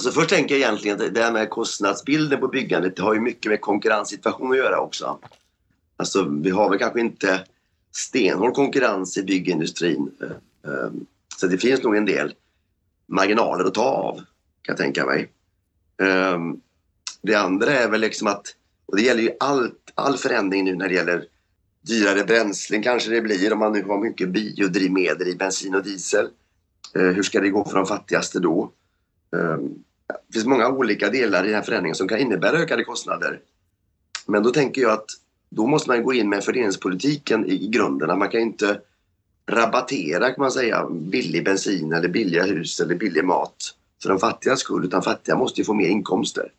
Alltså 0.00 0.20
först 0.20 0.30
tänker 0.30 0.54
jag 0.54 0.62
egentligen 0.62 1.00
att 1.00 1.14
det 1.14 1.22
här 1.22 1.32
med 1.32 1.50
kostnadsbilden 1.50 2.40
på 2.40 2.48
byggandet 2.48 2.96
det 2.96 3.02
har 3.02 3.14
ju 3.14 3.20
mycket 3.20 3.50
med 3.50 3.60
konkurrenssituation 3.60 4.50
att 4.50 4.56
göra 4.56 4.80
också. 4.80 5.18
Alltså 5.96 6.28
vi 6.42 6.50
har 6.50 6.70
väl 6.70 6.78
kanske 6.78 7.00
inte 7.00 7.44
stenhård 7.92 8.54
konkurrens 8.54 9.18
i 9.18 9.22
byggindustrin. 9.22 10.10
Eh, 10.20 10.72
eh, 10.72 10.90
så 11.36 11.46
det 11.46 11.58
finns 11.58 11.82
nog 11.82 11.96
en 11.96 12.04
del 12.04 12.34
marginaler 13.06 13.64
att 13.64 13.74
ta 13.74 13.84
av, 13.84 14.14
kan 14.14 14.24
jag 14.72 14.76
tänka 14.76 15.06
mig. 15.06 15.30
Ehm, 16.02 16.60
det 17.22 17.34
andra 17.34 17.72
är 17.72 17.88
väl 17.88 18.00
liksom 18.00 18.26
att, 18.26 18.46
och 18.86 18.96
det 18.96 19.02
gäller 19.02 19.22
ju 19.22 19.30
allt, 19.40 19.92
all 19.94 20.16
förändring 20.16 20.64
nu 20.64 20.76
när 20.76 20.88
det 20.88 20.94
gäller 20.94 21.24
dyrare 21.82 22.24
bränslen 22.24 22.82
kanske 22.82 23.10
det 23.10 23.20
blir 23.20 23.52
om 23.52 23.58
man 23.58 23.72
nu 23.72 23.82
har 23.82 23.98
mycket 23.98 24.28
biodrivmedel 24.28 25.28
i 25.28 25.36
bensin 25.36 25.74
och 25.74 25.82
diesel. 25.82 26.28
Eh, 26.94 27.02
hur 27.02 27.22
ska 27.22 27.40
det 27.40 27.50
gå 27.50 27.64
för 27.64 27.76
de 27.76 27.86
fattigaste 27.86 28.38
då? 28.38 28.72
Ehm, 29.36 29.84
det 30.28 30.32
finns 30.32 30.46
många 30.46 30.68
olika 30.68 31.10
delar 31.10 31.44
i 31.44 31.46
den 31.46 31.54
här 31.54 31.62
förändringen 31.62 31.94
som 31.94 32.08
kan 32.08 32.18
innebära 32.18 32.58
ökade 32.58 32.84
kostnader. 32.84 33.40
Men 34.26 34.42
då 34.42 34.50
tänker 34.50 34.82
jag 34.82 34.92
att 34.92 35.10
då 35.50 35.66
måste 35.66 35.90
man 35.90 36.02
gå 36.02 36.14
in 36.14 36.28
med 36.28 36.44
fördelningspolitiken 36.44 37.46
i 37.46 37.68
grunden. 37.68 38.18
man 38.18 38.28
kan 38.28 38.40
inte 38.40 38.80
rabattera 39.46 40.30
kan 40.30 40.42
man 40.42 40.52
säga 40.52 40.86
billig 40.90 41.44
bensin 41.44 41.92
eller 41.92 42.08
billiga 42.08 42.42
hus 42.42 42.80
eller 42.80 42.94
billig 42.94 43.24
mat 43.24 43.74
för 44.02 44.08
de 44.08 44.18
fattigas 44.18 44.60
skull 44.60 44.84
utan 44.84 45.02
fattiga 45.02 45.36
måste 45.36 45.60
ju 45.60 45.64
få 45.64 45.74
mer 45.74 45.88
inkomster. 45.88 46.52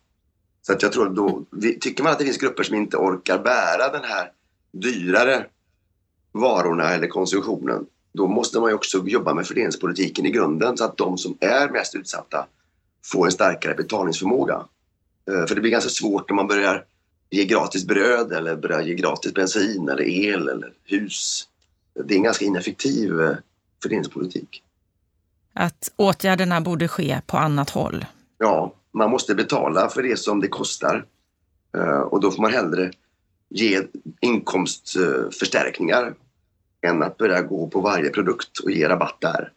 Så 0.62 0.72
att 0.72 0.82
jag 0.82 0.92
tror 0.92 1.08
då, 1.10 1.44
tycker 1.80 2.02
man 2.02 2.12
att 2.12 2.18
det 2.18 2.24
finns 2.24 2.38
grupper 2.38 2.62
som 2.62 2.76
inte 2.76 2.96
orkar 2.96 3.38
bära 3.38 3.92
den 3.92 4.04
här 4.04 4.30
dyrare 4.72 5.46
varorna 6.32 6.90
eller 6.90 7.06
konsumtionen 7.06 7.86
då 8.12 8.26
måste 8.26 8.60
man 8.60 8.70
ju 8.70 8.74
också 8.74 9.06
jobba 9.06 9.34
med 9.34 9.46
fördelningspolitiken 9.46 10.26
i 10.26 10.30
grunden 10.30 10.76
så 10.76 10.84
att 10.84 10.96
de 10.96 11.18
som 11.18 11.36
är 11.40 11.68
mest 11.68 11.94
utsatta 11.94 12.46
få 13.04 13.24
en 13.24 13.32
starkare 13.32 13.74
betalningsförmåga. 13.74 14.66
Eh, 15.30 15.46
för 15.46 15.54
det 15.54 15.60
blir 15.60 15.70
ganska 15.70 15.90
svårt 15.90 16.30
när 16.30 16.36
man 16.36 16.46
börjar 16.46 16.84
ge 17.30 17.44
gratis 17.44 17.86
bröd 17.86 18.32
eller 18.32 18.56
börjar 18.56 18.80
ge 18.80 18.94
gratis 18.94 19.34
bensin 19.34 19.88
eller 19.88 20.04
el 20.04 20.48
eller 20.48 20.72
hus. 20.84 21.48
Det 21.94 22.14
är 22.14 22.16
en 22.16 22.22
ganska 22.22 22.44
ineffektiv 22.44 23.20
eh, 23.20 23.36
fördelningspolitik. 23.82 24.62
Att 25.52 25.92
åtgärderna 25.96 26.60
borde 26.60 26.88
ske 26.88 27.20
på 27.26 27.36
annat 27.36 27.70
håll? 27.70 28.06
Ja, 28.38 28.74
man 28.92 29.10
måste 29.10 29.34
betala 29.34 29.88
för 29.88 30.02
det 30.02 30.16
som 30.16 30.40
det 30.40 30.48
kostar. 30.48 31.04
Eh, 31.76 32.00
och 32.00 32.20
då 32.20 32.30
får 32.30 32.42
man 32.42 32.52
hellre 32.52 32.92
ge 33.48 33.82
inkomstförstärkningar 34.20 36.14
än 36.86 37.02
att 37.02 37.16
börja 37.16 37.42
gå 37.42 37.68
på 37.68 37.80
varje 37.80 38.10
produkt 38.10 38.58
och 38.58 38.70
ge 38.70 38.88
rabatt 38.88 39.16
där. 39.20 39.52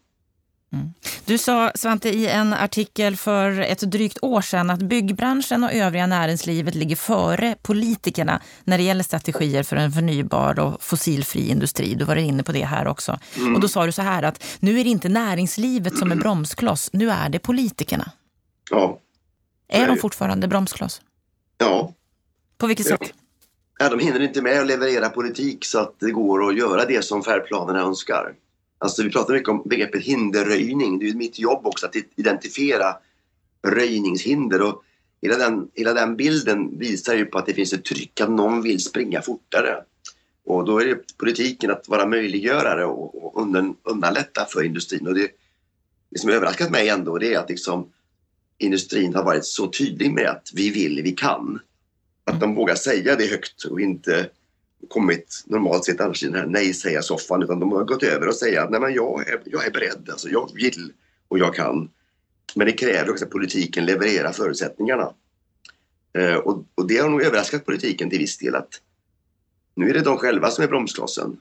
Mm. 0.73 0.93
Du 1.25 1.37
sa, 1.37 1.71
Svante, 1.75 2.09
i 2.09 2.27
en 2.27 2.53
artikel 2.53 3.15
för 3.15 3.59
ett 3.59 3.79
drygt 3.79 4.17
år 4.21 4.41
sedan 4.41 4.69
att 4.69 4.79
byggbranschen 4.79 5.63
och 5.63 5.73
övriga 5.73 6.07
näringslivet 6.07 6.75
ligger 6.75 6.95
före 6.95 7.55
politikerna 7.61 8.41
när 8.63 8.77
det 8.77 8.83
gäller 8.83 9.03
strategier 9.03 9.63
för 9.63 9.75
en 9.75 9.91
förnybar 9.91 10.59
och 10.59 10.83
fossilfri 10.83 11.49
industri. 11.49 11.93
Du 11.95 12.05
var 12.05 12.15
inne 12.15 12.43
på 12.43 12.51
det 12.51 12.65
här 12.65 12.87
också. 12.87 13.19
Mm. 13.37 13.55
Och 13.55 13.61
då 13.61 13.67
sa 13.67 13.85
du 13.85 13.91
så 13.91 14.01
här 14.01 14.23
att 14.23 14.43
nu 14.59 14.79
är 14.79 14.83
det 14.83 14.89
inte 14.89 15.09
näringslivet 15.09 15.97
som 15.97 16.11
är 16.11 16.15
bromskloss, 16.15 16.89
nu 16.93 17.09
är 17.09 17.29
det 17.29 17.39
politikerna. 17.39 18.11
Ja. 18.71 18.99
Är 19.67 19.87
de 19.87 19.97
fortfarande 19.97 20.47
bromskloss? 20.47 21.01
Ja. 21.57 21.93
På 22.57 22.67
vilket 22.67 22.89
ja. 22.89 22.97
sätt? 22.97 23.13
Ja, 23.79 23.89
de 23.89 23.99
hinner 23.99 24.19
inte 24.19 24.41
med 24.41 24.59
att 24.59 24.67
leverera 24.67 25.09
politik 25.09 25.65
så 25.65 25.79
att 25.79 25.95
det 25.99 26.11
går 26.11 26.49
att 26.49 26.57
göra 26.57 26.85
det 26.85 27.05
som 27.05 27.23
färdplanerna 27.23 27.79
önskar. 27.79 28.33
Alltså 28.77 29.03
vi 29.03 29.09
pratar 29.09 29.33
mycket 29.33 29.49
om 29.49 29.63
begreppet 29.65 30.03
hinderröjning. 30.03 30.99
Det 30.99 31.09
är 31.09 31.13
mitt 31.13 31.39
jobb 31.39 31.67
också 31.67 31.85
att 31.85 31.95
identifiera 32.15 32.95
röjningshinder. 33.67 34.61
Och 34.61 34.83
hela, 35.21 35.37
den, 35.37 35.69
hela 35.73 35.93
den 35.93 36.15
bilden 36.15 36.79
visar 36.79 37.15
ju 37.15 37.25
på 37.25 37.37
att 37.37 37.45
det 37.45 37.53
finns 37.53 37.73
ett 37.73 37.85
tryck 37.85 38.21
att 38.21 38.29
någon 38.29 38.61
vill 38.61 38.83
springa 38.83 39.21
fortare. 39.21 39.83
Och 40.45 40.65
då 40.65 40.79
är 40.79 40.85
det 40.85 41.17
politiken 41.17 41.71
att 41.71 41.87
vara 41.87 42.07
möjliggörare 42.07 42.85
och, 42.85 43.25
och 43.25 43.41
underlätta 43.83 44.45
för 44.45 44.63
industrin. 44.63 45.07
Och 45.07 45.15
det, 45.15 45.31
det 46.09 46.19
som 46.19 46.29
överraskat 46.29 46.71
mig 46.71 46.89
ändå 46.89 47.17
det 47.17 47.33
är 47.33 47.39
att 47.39 47.49
liksom 47.49 47.91
industrin 48.57 49.15
har 49.15 49.23
varit 49.23 49.45
så 49.45 49.67
tydlig 49.67 50.11
med 50.11 50.29
att 50.29 50.51
vi 50.53 50.69
vill, 50.69 51.01
vi 51.03 51.11
kan. 51.11 51.59
Att 52.23 52.39
de 52.39 52.55
vågar 52.55 52.75
säga 52.75 53.15
det 53.15 53.27
högt 53.27 53.63
och 53.63 53.81
inte 53.81 54.29
kommit 54.89 55.43
normalt 55.45 55.85
sett 55.85 56.01
annars 56.01 56.23
i 56.23 56.25
den 56.25 56.35
här 56.35 56.45
nej-säga-soffan 56.45 57.43
utan 57.43 57.59
de 57.59 57.71
har 57.71 57.83
gått 57.83 58.03
över 58.03 58.27
och 58.27 58.35
säga 58.35 58.63
att 58.63 58.71
nej 58.71 58.79
men 58.79 58.93
jag 58.93 59.27
är, 59.27 59.41
jag 59.45 59.65
är 59.67 59.71
beredd, 59.71 60.09
alltså 60.11 60.29
jag 60.29 60.51
vill 60.53 60.91
och 61.27 61.39
jag 61.39 61.55
kan. 61.55 61.89
Men 62.55 62.67
det 62.67 62.73
kräver 62.73 63.09
också 63.09 63.25
att 63.25 63.31
politiken 63.31 63.85
levererar 63.85 64.31
förutsättningarna. 64.31 65.13
Eh, 66.17 66.35
och, 66.35 66.65
och, 66.75 66.87
det 66.87 66.97
har 66.97 67.09
nog 67.09 67.21
överraskat 67.21 67.65
politiken 67.65 68.09
till 68.09 68.19
viss 68.19 68.37
del 68.37 68.55
att 68.55 68.81
nu 69.75 69.89
är 69.89 69.93
det 69.93 70.01
de 70.01 70.17
själva 70.17 70.49
som 70.49 70.63
är 70.63 70.67
bromsklossen, 70.67 71.37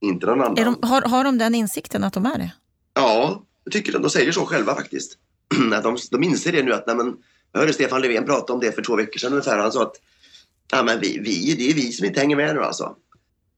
inte 0.00 0.26
någon 0.26 0.40
annan. 0.40 0.54
De, 0.54 0.88
har, 0.88 1.02
har 1.02 1.24
de 1.24 1.38
den 1.38 1.54
insikten 1.54 2.04
att 2.04 2.12
de 2.12 2.26
är 2.26 2.38
det? 2.38 2.52
Ja, 2.94 3.44
jag 3.64 3.72
tycker 3.72 3.92
de. 3.92 4.02
De 4.02 4.10
säger 4.10 4.32
så 4.32 4.46
själva 4.46 4.74
faktiskt. 4.74 5.18
att 5.72 5.82
de, 5.82 5.96
de 6.10 6.22
inser 6.22 6.52
det 6.52 6.62
nu 6.62 6.72
att 6.72 6.86
nej 6.86 6.96
men, 6.96 7.16
jag 7.52 7.60
hörde 7.60 7.72
Stefan 7.72 8.00
Löfven 8.00 8.24
prata 8.24 8.52
om 8.52 8.60
det 8.60 8.72
för 8.72 8.82
två 8.82 8.96
veckor 8.96 9.18
sedan 9.18 9.32
ungefär. 9.32 9.58
Han 9.58 9.72
sa 9.72 9.82
att 9.82 9.96
Ja, 10.72 10.82
men 10.82 11.00
vi, 11.00 11.18
vi, 11.18 11.54
det 11.54 11.70
är 11.70 11.74
vi 11.74 11.92
som 11.92 12.06
inte 12.06 12.20
hänger 12.20 12.36
med 12.36 12.54
nu 12.54 12.62
alltså. 12.62 12.96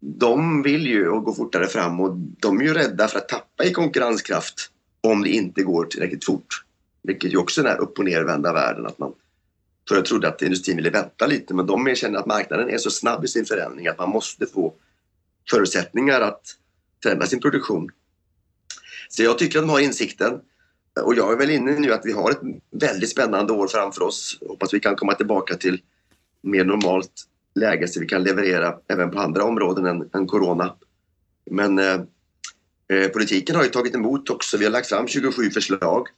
De 0.01 0.63
vill 0.63 0.87
ju 0.87 1.21
gå 1.21 1.35
fortare 1.35 1.67
fram 1.67 2.01
och 2.01 2.17
de 2.17 2.61
är 2.61 2.65
ju 2.65 2.75
rädda 2.75 3.09
för 3.09 3.19
att 3.19 3.29
tappa 3.29 3.65
i 3.65 3.73
konkurrenskraft 3.73 4.71
om 5.01 5.23
det 5.23 5.29
inte 5.29 5.63
går 5.63 5.85
tillräckligt 5.85 6.25
fort. 6.25 6.65
Vilket 7.03 7.33
ju 7.33 7.37
också 7.37 7.61
är 7.61 7.65
den 7.65 7.73
här 7.73 7.81
upp 7.81 7.99
och 7.99 8.05
nervända 8.05 8.53
världen. 8.53 8.87
Att 8.87 8.99
man 8.99 9.13
förut 9.89 10.05
trodde 10.05 10.29
att 10.29 10.43
industrin 10.43 10.77
ville 10.77 10.91
vänta 10.91 11.27
lite 11.27 11.55
men 11.55 11.67
de 11.67 11.95
känner 11.95 12.19
att 12.19 12.27
marknaden 12.27 12.71
är 12.71 12.79
så 12.79 12.91
snabb 12.91 13.25
i 13.25 13.29
sin 13.29 13.45
förändring 13.45 13.87
att 13.87 13.99
man 13.99 14.11
måste 14.11 14.47
få 14.47 14.75
förutsättningar 15.51 16.21
att 16.21 16.43
förändra 17.03 17.27
sin 17.27 17.41
produktion. 17.41 17.91
Så 19.09 19.23
jag 19.23 19.39
tycker 19.39 19.59
att 19.59 19.65
de 19.65 19.71
har 19.71 19.81
insikten. 19.81 20.41
Och 21.03 21.15
jag 21.15 21.33
är 21.33 21.37
väl 21.37 21.51
inne 21.51 21.79
nu 21.79 21.93
att 21.93 22.01
vi 22.05 22.13
har 22.13 22.31
ett 22.31 22.41
väldigt 22.71 23.11
spännande 23.11 23.53
år 23.53 23.69
framför 23.69 24.03
oss. 24.03 24.39
Hoppas 24.49 24.75
vi 24.75 24.81
kan 24.81 24.97
komma 24.97 25.15
tillbaka 25.15 25.55
till 25.55 25.81
mer 26.43 26.65
normalt 26.65 27.13
läge 27.55 27.89
så 27.89 28.01
vi 28.01 28.07
kan 28.07 28.23
leverera 28.23 28.75
även 28.89 29.11
på 29.11 29.21
andra 29.21 29.45
områden 29.45 29.87
än, 29.87 30.11
än 30.15 30.27
corona. 30.27 30.75
Men 31.51 31.79
eh, 31.79 32.01
eh 32.93 33.09
politiken 33.13 33.57
har 33.57 33.63
ju 33.63 33.69
tagit 33.69 33.95
emot 33.95 34.31
också. 34.31 34.57
Vi 34.57 34.65
har 34.65 34.73
lagt 34.73 34.89
fram 34.89 35.09
27 35.09 35.51
förslag 35.51 36.09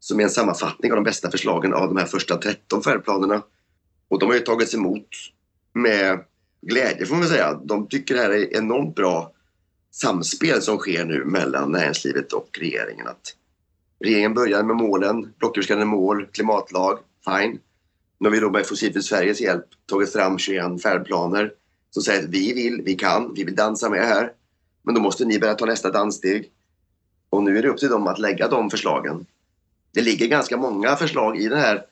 som 0.00 0.20
är 0.20 0.24
en 0.24 0.30
sammanfattning 0.30 0.92
av 0.92 0.96
de 0.96 1.04
bästa 1.04 1.30
förslagen 1.30 1.74
av 1.74 1.88
de 1.88 1.96
här 1.96 2.06
första 2.06 2.36
13 2.36 2.82
färdplanerna. 2.82 3.42
Och 4.08 4.18
de 4.18 4.26
har 4.26 4.34
ju 4.34 4.40
tagits 4.40 4.74
emot 4.74 5.08
med 5.72 6.24
glädje 6.62 7.06
får 7.06 7.16
man 7.16 7.28
säga. 7.28 7.54
De 7.54 7.88
tycker 7.88 8.14
det 8.14 8.20
här 8.20 8.30
är 8.30 8.56
enormt 8.56 8.94
bra 8.94 9.32
samspel 9.90 10.62
som 10.62 10.78
sker 10.78 11.04
nu 11.04 11.24
mellan 11.24 11.72
näringslivet 11.72 12.32
och 12.32 12.58
regeringen. 12.60 13.06
Att 13.06 13.34
regeringen 14.00 14.34
börjar 14.34 14.62
med 14.62 14.76
målen, 14.76 15.32
blocköverskridande 15.38 15.86
mål, 15.86 16.26
klimatlag, 16.26 16.98
fine. 17.24 17.58
Nu 18.18 18.28
har 18.28 18.34
vi 18.34 18.40
då 18.40 18.50
med 18.50 18.66
Fossilfritt 18.66 19.04
Sveriges 19.04 19.40
hjälp 19.40 19.64
tagit 19.86 20.12
fram 20.12 20.38
21 20.38 20.82
färdplaner 20.82 21.52
som 21.90 22.02
säger 22.02 22.22
att 22.22 22.28
vi 22.28 22.52
vill, 22.52 22.82
vi 22.84 22.94
kan, 22.94 23.34
vi 23.34 23.44
vill 23.44 23.54
dansa 23.54 23.90
med 23.90 24.06
här. 24.06 24.32
Men 24.82 24.94
då 24.94 25.00
måste 25.00 25.24
ni 25.24 25.38
börja 25.38 25.54
ta 25.54 25.66
nästa 25.66 25.90
danssteg. 25.90 26.50
Och 27.30 27.42
nu 27.42 27.58
är 27.58 27.62
det 27.62 27.68
upp 27.68 27.78
till 27.78 27.88
dem 27.88 28.06
att 28.06 28.18
lägga 28.18 28.48
de 28.48 28.70
förslagen. 28.70 29.26
Det 29.94 30.00
ligger 30.00 30.26
ganska 30.26 30.56
många 30.56 30.96
förslag 30.96 31.38
i 31.38 31.48
den 31.48 31.58
här 31.58 31.82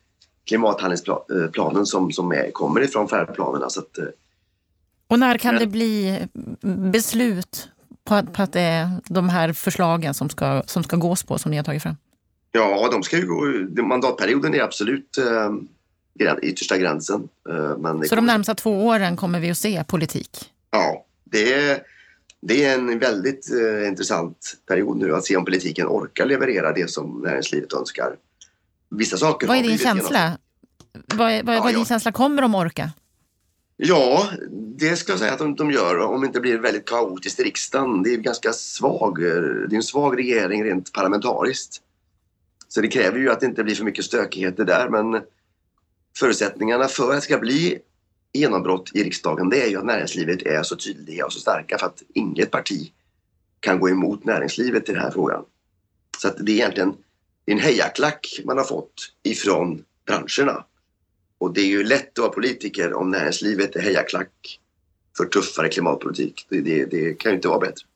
klimathandlingsplanen 0.44 1.86
som, 1.86 2.12
som 2.12 2.32
är, 2.32 2.50
kommer 2.50 2.80
ifrån 2.80 3.08
färdplanerna. 3.08 3.70
Så 3.70 3.80
att, 3.80 3.98
eh, 3.98 4.04
och 5.08 5.18
när 5.18 5.38
kan 5.38 5.54
men, 5.54 5.62
det 5.62 5.66
bli 5.66 6.26
beslut 6.92 7.68
på 8.04 8.14
att, 8.14 8.32
på 8.32 8.42
att 8.42 8.52
det 8.52 8.60
är 8.60 8.88
de 9.04 9.28
här 9.28 9.52
förslagen 9.52 10.14
som 10.14 10.30
ska, 10.30 10.62
som 10.66 10.84
ska 10.84 10.96
gås 10.96 11.22
på 11.22 11.38
som 11.38 11.50
ni 11.50 11.56
har 11.56 11.64
tagit 11.64 11.82
fram? 11.82 11.96
Ja, 12.52 12.88
de 12.92 13.02
ska 13.02 13.16
ju 13.16 13.26
gå, 13.26 13.82
mandatperioden 13.82 14.54
är 14.54 14.60
absolut 14.60 15.18
eh, 15.18 15.52
yttersta 16.42 16.78
gränsen. 16.78 17.28
Eh, 17.48 17.78
men 17.78 18.08
Så 18.08 18.14
de 18.14 18.26
närmsta 18.26 18.54
två 18.54 18.86
åren 18.86 19.16
kommer 19.16 19.40
vi 19.40 19.50
att 19.50 19.58
se 19.58 19.84
politik? 19.84 20.50
Ja, 20.70 21.04
det 21.24 21.52
är, 21.52 21.82
det 22.40 22.64
är 22.64 22.74
en 22.74 22.98
väldigt 22.98 23.50
eh, 23.52 23.88
intressant 23.88 24.56
period 24.66 24.96
nu 24.96 25.14
att 25.14 25.24
se 25.24 25.36
om 25.36 25.44
politiken 25.44 25.86
orkar 25.86 26.26
leverera 26.26 26.72
det 26.72 26.90
som 26.90 27.20
näringslivet 27.20 27.72
önskar. 27.72 28.16
Vissa 28.90 29.16
saker 29.16 29.46
Vad 29.46 29.56
är 29.56 29.62
din 29.62 29.78
känsla? 29.78 30.38
Vad 31.14 31.32
är, 31.32 31.42
vad, 31.42 31.56
ja, 31.56 31.60
vad 31.60 31.68
är 31.68 31.72
din 31.72 31.78
ja. 31.78 31.84
känsla? 31.84 32.12
Kommer 32.12 32.42
de 32.42 32.54
orka? 32.54 32.90
Ja, 33.76 34.28
det 34.78 34.96
ska 34.96 35.12
jag 35.12 35.18
säga 35.18 35.32
att 35.32 35.38
de, 35.38 35.54
de 35.54 35.70
gör 35.70 35.98
om 35.98 36.20
det 36.20 36.26
inte 36.26 36.40
blir 36.40 36.58
väldigt 36.58 36.88
kaotiskt 36.88 37.40
i 37.40 37.42
riksdagen. 37.42 38.02
Det 38.02 38.14
är 38.14 38.16
ganska 38.16 38.52
svag, 38.52 39.20
det 39.20 39.26
är 39.26 39.74
en 39.74 39.82
svag 39.82 40.18
regering 40.18 40.64
rent 40.64 40.92
parlamentariskt. 40.92 41.80
Så 42.68 42.80
det 42.80 42.88
kräver 42.88 43.18
ju 43.18 43.30
att 43.30 43.40
det 43.40 43.46
inte 43.46 43.64
blir 43.64 43.74
för 43.74 43.84
mycket 43.84 44.04
stökigheter 44.04 44.64
där 44.64 44.88
men 44.88 45.22
förutsättningarna 46.18 46.88
för 46.88 47.10
att 47.10 47.16
det 47.16 47.20
ska 47.20 47.38
bli 47.38 47.78
genombrott 48.32 48.90
i 48.94 49.04
riksdagen 49.04 49.48
det 49.48 49.62
är 49.62 49.68
ju 49.68 49.78
att 49.78 49.84
näringslivet 49.84 50.42
är 50.42 50.62
så 50.62 50.76
tydliga 50.76 51.26
och 51.26 51.32
så 51.32 51.40
starka 51.40 51.78
för 51.78 51.86
att 51.86 52.02
inget 52.14 52.50
parti 52.50 52.92
kan 53.60 53.80
gå 53.80 53.88
emot 53.88 54.24
näringslivet 54.24 54.88
i 54.88 54.92
den 54.92 55.02
här 55.02 55.10
frågan. 55.10 55.44
Så 56.18 56.28
att 56.28 56.36
det 56.46 56.52
är 56.52 56.56
egentligen 56.56 56.94
en 57.46 57.58
hejaklack 57.58 58.40
man 58.44 58.58
har 58.58 58.64
fått 58.64 58.94
ifrån 59.22 59.84
branscherna. 60.06 60.64
Och 61.38 61.54
det 61.54 61.60
är 61.60 61.66
ju 61.66 61.84
lätt 61.84 62.18
att 62.18 62.22
vara 62.22 62.32
politiker 62.32 62.92
om 62.92 63.10
näringslivet 63.10 63.76
är 63.76 63.80
hejaklack 63.80 64.60
för 65.16 65.24
tuffare 65.24 65.68
klimatpolitik. 65.68 66.46
Det, 66.48 66.60
det, 66.60 66.84
det 66.84 67.14
kan 67.14 67.32
ju 67.32 67.36
inte 67.36 67.48
vara 67.48 67.58
bättre. 67.58 67.86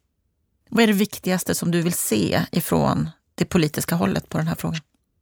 Vad 0.69 0.83
är 0.83 0.87
det 0.87 0.93
viktigaste 0.93 1.55
som 1.55 1.71
du 1.71 1.83
vill 1.83 1.93
se 1.93 2.41
ifrån 2.53 3.09
det 3.35 3.45
politiska 3.45 3.95
hållet 3.95 4.29
på 4.29 4.39
den 4.39 4.47
här 4.47 4.55
frågan? 4.55 4.81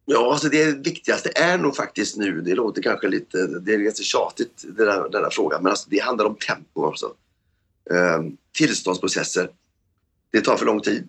Ja, 0.09 0.33
alltså 0.33 0.49
det 0.49 0.87
viktigaste 0.87 1.31
är 1.35 1.59
nog 1.59 1.77
faktiskt 1.77 2.17
nu, 2.17 2.41
det 2.41 2.55
låter 2.55 2.83
kanske 2.83 3.09
lite, 3.09 3.47
det 3.47 3.75
är 3.75 3.79
ganska 3.79 4.03
tjatigt 4.03 4.65
den 4.77 4.89
här, 4.89 5.09
den 5.09 5.23
här 5.23 5.31
frågan, 5.31 5.63
men 5.63 5.71
alltså 5.71 5.91
det 5.91 5.99
handlar 5.99 6.25
om 6.25 6.35
tempo 6.35 6.85
också. 6.85 7.15
Ehm, 7.91 8.37
tillståndsprocesser. 8.55 9.51
Det 10.31 10.41
tar 10.41 10.57
för 10.57 10.67
lång 10.67 10.81
tid. 10.81 11.09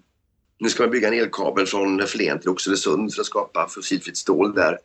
Nu 0.60 0.70
ska 0.70 0.84
man 0.84 0.91
bygga 0.91 1.08
en 1.08 1.14
elkabel 1.14 1.66
från 1.66 2.08
Flen 2.08 2.39
till 2.39 2.50
Oxelösund 2.50 3.14
för 3.14 3.22
att 3.22 3.28
skapa 3.28 3.68
fossilfritt 3.70 4.18
stål 4.18 4.54
där. 4.54 4.80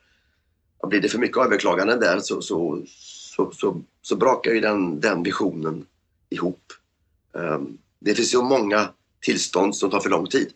Och 0.78 0.88
blir 0.88 1.00
det 1.00 1.08
för 1.08 1.18
mycket 1.18 1.38
överklaganden 1.38 2.00
där 2.00 2.20
så, 2.20 2.42
så, 2.42 2.82
så, 3.36 3.52
så, 3.52 3.82
så 4.02 4.16
brakar 4.16 4.50
ju 4.52 4.60
den, 4.60 5.00
den 5.00 5.22
visionen 5.22 5.86
ihop. 6.30 6.72
Ehm, 7.36 7.78
det 7.98 8.14
finns 8.14 8.34
ju 8.34 8.42
många 8.42 8.90
tillstånd 9.20 9.76
som 9.76 9.90
tar 9.90 10.00
för 10.00 10.10
lång 10.10 10.26
tid. 10.26 10.52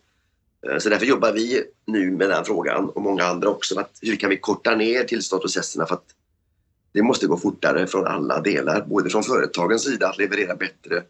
Eh, 0.71 0.79
så 0.79 0.89
därför 0.89 1.07
jobbar 1.07 1.33
vi 1.33 1.64
nu 1.87 2.11
med 2.11 2.31
den 2.31 2.45
frågan 2.45 2.89
och 2.89 3.03
många 3.03 3.25
andra 3.25 3.49
också. 3.49 3.81
Att 3.81 3.99
hur 4.03 4.17
kan 4.17 4.31
vi 4.31 4.37
korta 4.37 4.75
ner 4.75 5.05
tillståndsprocesserna 5.05 5.87
för 5.87 5.95
att 5.95 6.14
det 6.93 7.03
måste 7.03 7.27
gå 7.27 7.37
fortare 7.37 7.87
från 7.87 8.07
alla 8.07 8.41
delar. 8.41 8.87
Både 8.87 9.11
från 9.11 9.23
företagens 9.23 9.85
sida 9.85 10.09
att 10.09 10.19
leverera 10.19 10.57
bättre, 10.57 11.03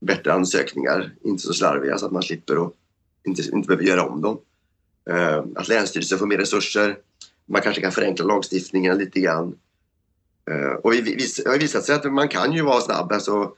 bättre 0.00 0.32
ansökningar, 0.32 1.14
inte 1.24 1.42
så 1.42 1.54
slarviga 1.54 1.98
så 1.98 2.06
att 2.06 2.12
man 2.12 2.22
slipper 2.22 2.58
och 2.58 2.74
inte, 3.24 3.42
inte 3.42 3.66
behöver 3.66 3.84
göra 3.84 4.04
om 4.04 4.22
dem. 4.22 4.38
Eh, 5.10 5.44
att 5.56 5.68
Länsstyrelsen 5.68 6.18
får 6.18 6.26
mer 6.26 6.38
resurser 6.38 6.96
man 7.46 7.62
kanske 7.62 7.82
kan 7.82 7.92
förenkla 7.92 8.24
lagstiftningen 8.24 8.98
lite 8.98 9.20
grann. 9.20 9.58
Eh, 10.50 10.72
och 10.82 10.92
det 10.92 11.46
har 11.46 11.58
visat 11.58 11.84
sig 11.84 11.94
att 11.94 12.12
man 12.12 12.28
kan 12.28 12.52
ju 12.52 12.62
vara 12.62 12.80
snabb. 12.80 13.12
Alltså, 13.12 13.54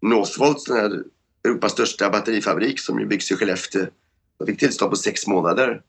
Northvolt, 0.00 0.66
den 0.66 0.76
här 0.76 1.04
Europas 1.44 1.72
största 1.72 2.10
batterifabrik 2.10 2.80
som 2.80 3.08
byggs 3.08 3.30
i 3.30 3.36
Skellefteå, 3.36 3.86
de 4.38 4.46
fick 4.46 4.58
tillstånd 4.58 4.90
på 4.90 4.96
sex 4.96 5.26
månader. 5.26 5.82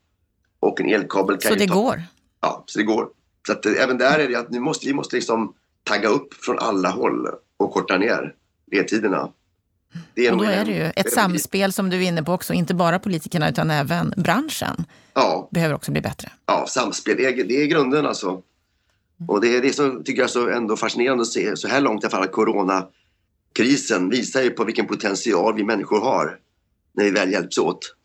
Och 0.60 0.82
en 0.82 0.90
elkabel 0.90 1.38
kan 1.38 1.52
Så 1.52 1.58
det 1.58 1.68
ta... 1.68 1.74
går? 1.74 2.04
Ja, 2.42 2.64
så 2.66 2.80
det 2.80 2.86
går. 2.86 3.08
Så 3.48 3.52
att, 3.52 3.66
även 3.66 3.98
där 3.98 4.20
är 4.20 4.28
det 4.28 4.36
att 4.36 4.50
nu 4.50 4.60
måste, 4.60 4.88
vi 4.88 4.94
måste 4.94 5.16
liksom 5.16 5.54
tagga 5.84 6.10
upp 6.10 6.34
från 6.34 6.60
alla 6.60 6.90
håll 6.90 7.28
och 7.58 7.72
korta 7.72 7.98
ner 7.98 8.36
ledtiderna. 8.72 9.30
Det 10.14 10.32
och 10.32 10.38
då 10.38 10.44
är 10.44 10.66
det 10.66 10.72
ju 10.72 10.92
ett 10.96 11.14
samspel 11.14 11.74
som 11.74 11.90
du 11.90 11.98
är 11.98 12.08
inne 12.08 12.24
på 12.24 12.34
också, 12.34 12.54
inte 12.54 12.74
bara 12.74 13.00
politikerna 13.00 13.50
utan 13.50 13.72
även 13.72 14.14
branschen. 14.18 14.86
Ja. 15.14 15.50
Behöver 15.52 15.76
också 15.76 15.92
bli 15.92 16.02
bättre. 16.02 16.32
Ja, 16.46 16.66
samspel, 16.68 17.18
det 17.18 17.26
är, 17.26 17.44
det 17.44 17.64
är 17.64 17.66
grunden 17.66 18.06
alltså. 18.06 18.42
Och 19.28 19.42
det 19.42 19.58
är 19.58 19.62
det 19.62 19.74
som 19.74 20.04
tycker 20.04 20.22
jag 20.22 20.28
är 20.28 20.32
så 20.32 20.50
ändå 20.50 20.78
fascinerande 20.78 21.22
att 21.22 21.28
se 21.28 21.58
så 21.58 21.68
här 21.68 21.82
långt 21.82 22.04
i 22.04 22.08
alla 22.08 22.18
fall 22.18 22.28
coronakrisen 22.28 24.10
visar 24.10 24.42
ju 24.42 24.50
på 24.50 24.64
vilken 24.64 24.88
potential 24.88 25.56
vi 25.56 25.64
människor 25.64 26.02
har 26.02 26.38
när 26.94 27.04
vi 27.04 27.12
väl 27.12 27.32
hjälps 27.32 27.58
åt. 27.58 27.96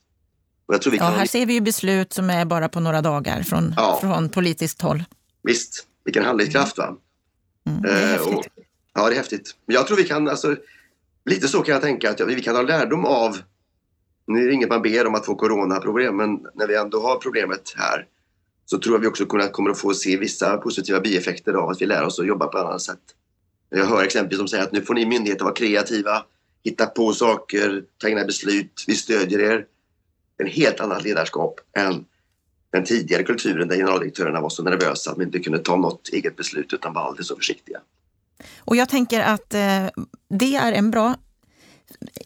Och 0.66 0.74
jag 0.74 0.82
tror 0.82 0.90
vi 0.92 0.98
kan... 0.98 1.12
Ja, 1.12 1.18
här 1.18 1.26
ser 1.26 1.46
vi 1.46 1.54
ju 1.54 1.60
beslut 1.60 2.12
som 2.12 2.30
är 2.30 2.44
bara 2.44 2.68
på 2.68 2.80
några 2.80 3.02
dagar 3.02 3.42
från, 3.42 3.74
ja. 3.76 3.98
från 4.00 4.28
politiskt 4.28 4.82
håll. 4.82 5.04
Visst, 5.42 5.86
vilken 6.04 6.24
handlingskraft 6.24 6.78
va? 6.78 6.96
Mm, 7.66 7.82
det 7.82 7.90
är 7.90 8.06
häftigt. 8.06 8.34
Och, 8.34 8.44
ja, 8.94 9.08
det 9.08 9.14
är 9.14 9.16
häftigt. 9.16 9.56
Men 9.66 9.74
jag 9.74 9.86
tror 9.86 9.96
vi 9.96 10.04
kan, 10.04 10.28
alltså, 10.28 10.56
lite 11.24 11.48
så 11.48 11.62
kan 11.62 11.72
jag 11.72 11.82
tänka 11.82 12.10
att 12.10 12.20
vi 12.20 12.42
kan 12.42 12.56
ha 12.56 12.62
lärdom 12.62 13.04
av 13.04 13.38
nu 14.26 14.42
är 14.42 14.46
det 14.46 14.52
inget 14.52 14.68
man 14.68 14.82
ber 14.82 15.06
om 15.06 15.14
att 15.14 15.26
få 15.26 15.34
coronaproblem 15.34 16.16
men 16.16 16.46
när 16.54 16.66
vi 16.66 16.76
ändå 16.76 17.02
har 17.02 17.16
problemet 17.16 17.74
här 17.76 18.06
så 18.66 18.78
tror 18.78 18.94
jag 18.94 19.00
vi 19.00 19.06
också 19.06 19.26
kommer 19.26 19.70
att 19.70 19.78
få 19.78 19.94
se 19.94 20.16
vissa 20.16 20.56
positiva 20.56 21.00
bieffekter 21.00 21.52
av 21.52 21.70
att 21.70 21.82
vi 21.82 21.86
lär 21.86 22.04
oss 22.04 22.20
att 22.20 22.26
jobba 22.26 22.46
på 22.46 22.58
annat 22.58 22.82
sätt. 22.82 23.00
Jag 23.70 23.86
hör 23.86 24.04
exempel 24.04 24.38
som 24.38 24.48
säger 24.48 24.64
att 24.64 24.72
nu 24.72 24.80
får 24.82 24.94
ni 24.94 25.06
myndigheter 25.06 25.44
vara 25.44 25.54
kreativa, 25.54 26.24
hitta 26.64 26.86
på 26.86 27.12
saker, 27.12 27.84
ta 27.98 28.08
egna 28.08 28.24
beslut, 28.24 28.84
vi 28.86 28.94
stödjer 28.94 29.38
er. 29.38 29.66
En 30.38 30.46
helt 30.46 30.80
annat 30.80 31.04
ledarskap 31.04 31.60
än 31.76 32.04
den 32.72 32.84
tidigare 32.84 33.22
kulturen 33.22 33.68
där 33.68 33.76
generaldirektörerna 33.76 34.40
var 34.40 34.48
så 34.48 34.62
nervösa 34.62 35.10
att 35.10 35.16
de 35.16 35.22
inte 35.22 35.38
kunde 35.38 35.58
ta 35.58 35.76
något 35.76 36.08
eget 36.12 36.36
beslut 36.36 36.72
utan 36.72 36.92
var 36.92 37.02
alldeles 37.02 37.28
så 37.28 37.36
försiktiga. 37.36 37.78
Och 38.58 38.76
jag 38.76 38.88
tänker 38.88 39.20
att 39.20 39.54
eh, 39.54 39.86
det 40.28 40.56
är 40.56 40.72
en 40.72 40.90
bra 40.90 41.14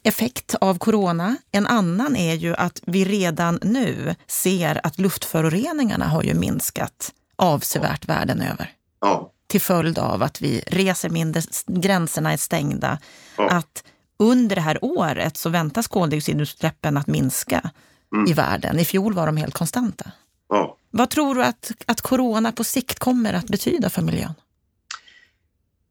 effekt 0.03 0.55
av 0.61 0.79
corona. 0.79 1.37
En 1.51 1.67
annan 1.67 2.17
är 2.17 2.35
ju 2.35 2.55
att 2.55 2.83
vi 2.87 3.05
redan 3.05 3.59
nu 3.63 4.15
ser 4.27 4.87
att 4.87 4.99
luftföroreningarna 4.99 6.07
har 6.07 6.23
ju 6.23 6.35
minskat 6.35 7.13
avsevärt 7.37 8.05
ja. 8.07 8.15
världen 8.15 8.41
över. 8.41 8.73
Ja. 9.01 9.33
Till 9.47 9.61
följd 9.61 9.99
av 9.99 10.23
att 10.23 10.41
vi 10.41 10.63
reser 10.67 11.09
mindre, 11.09 11.43
gränserna 11.67 12.33
är 12.33 12.37
stängda. 12.37 12.99
Ja. 13.37 13.51
Att 13.51 13.85
under 14.19 14.57
det 14.57 14.63
här 14.63 14.85
året 14.85 15.37
så 15.37 15.49
väntas 15.49 15.89
koldioxidutsläppen 15.89 16.97
att 16.97 17.07
minska 17.07 17.71
mm. 18.15 18.31
i 18.31 18.33
världen. 18.33 18.79
I 18.79 18.85
fjol 18.85 19.15
var 19.15 19.27
de 19.27 19.37
helt 19.37 19.55
konstanta. 19.55 20.13
Ja. 20.49 20.77
Vad 20.91 21.11
tror 21.11 21.35
du 21.35 21.43
att, 21.43 21.71
att 21.87 22.01
corona 22.01 22.53
på 22.53 22.65
sikt 22.65 22.99
kommer 22.99 23.33
att 23.33 23.47
betyda 23.47 23.91
för 23.91 24.03
miljön? 24.03 24.35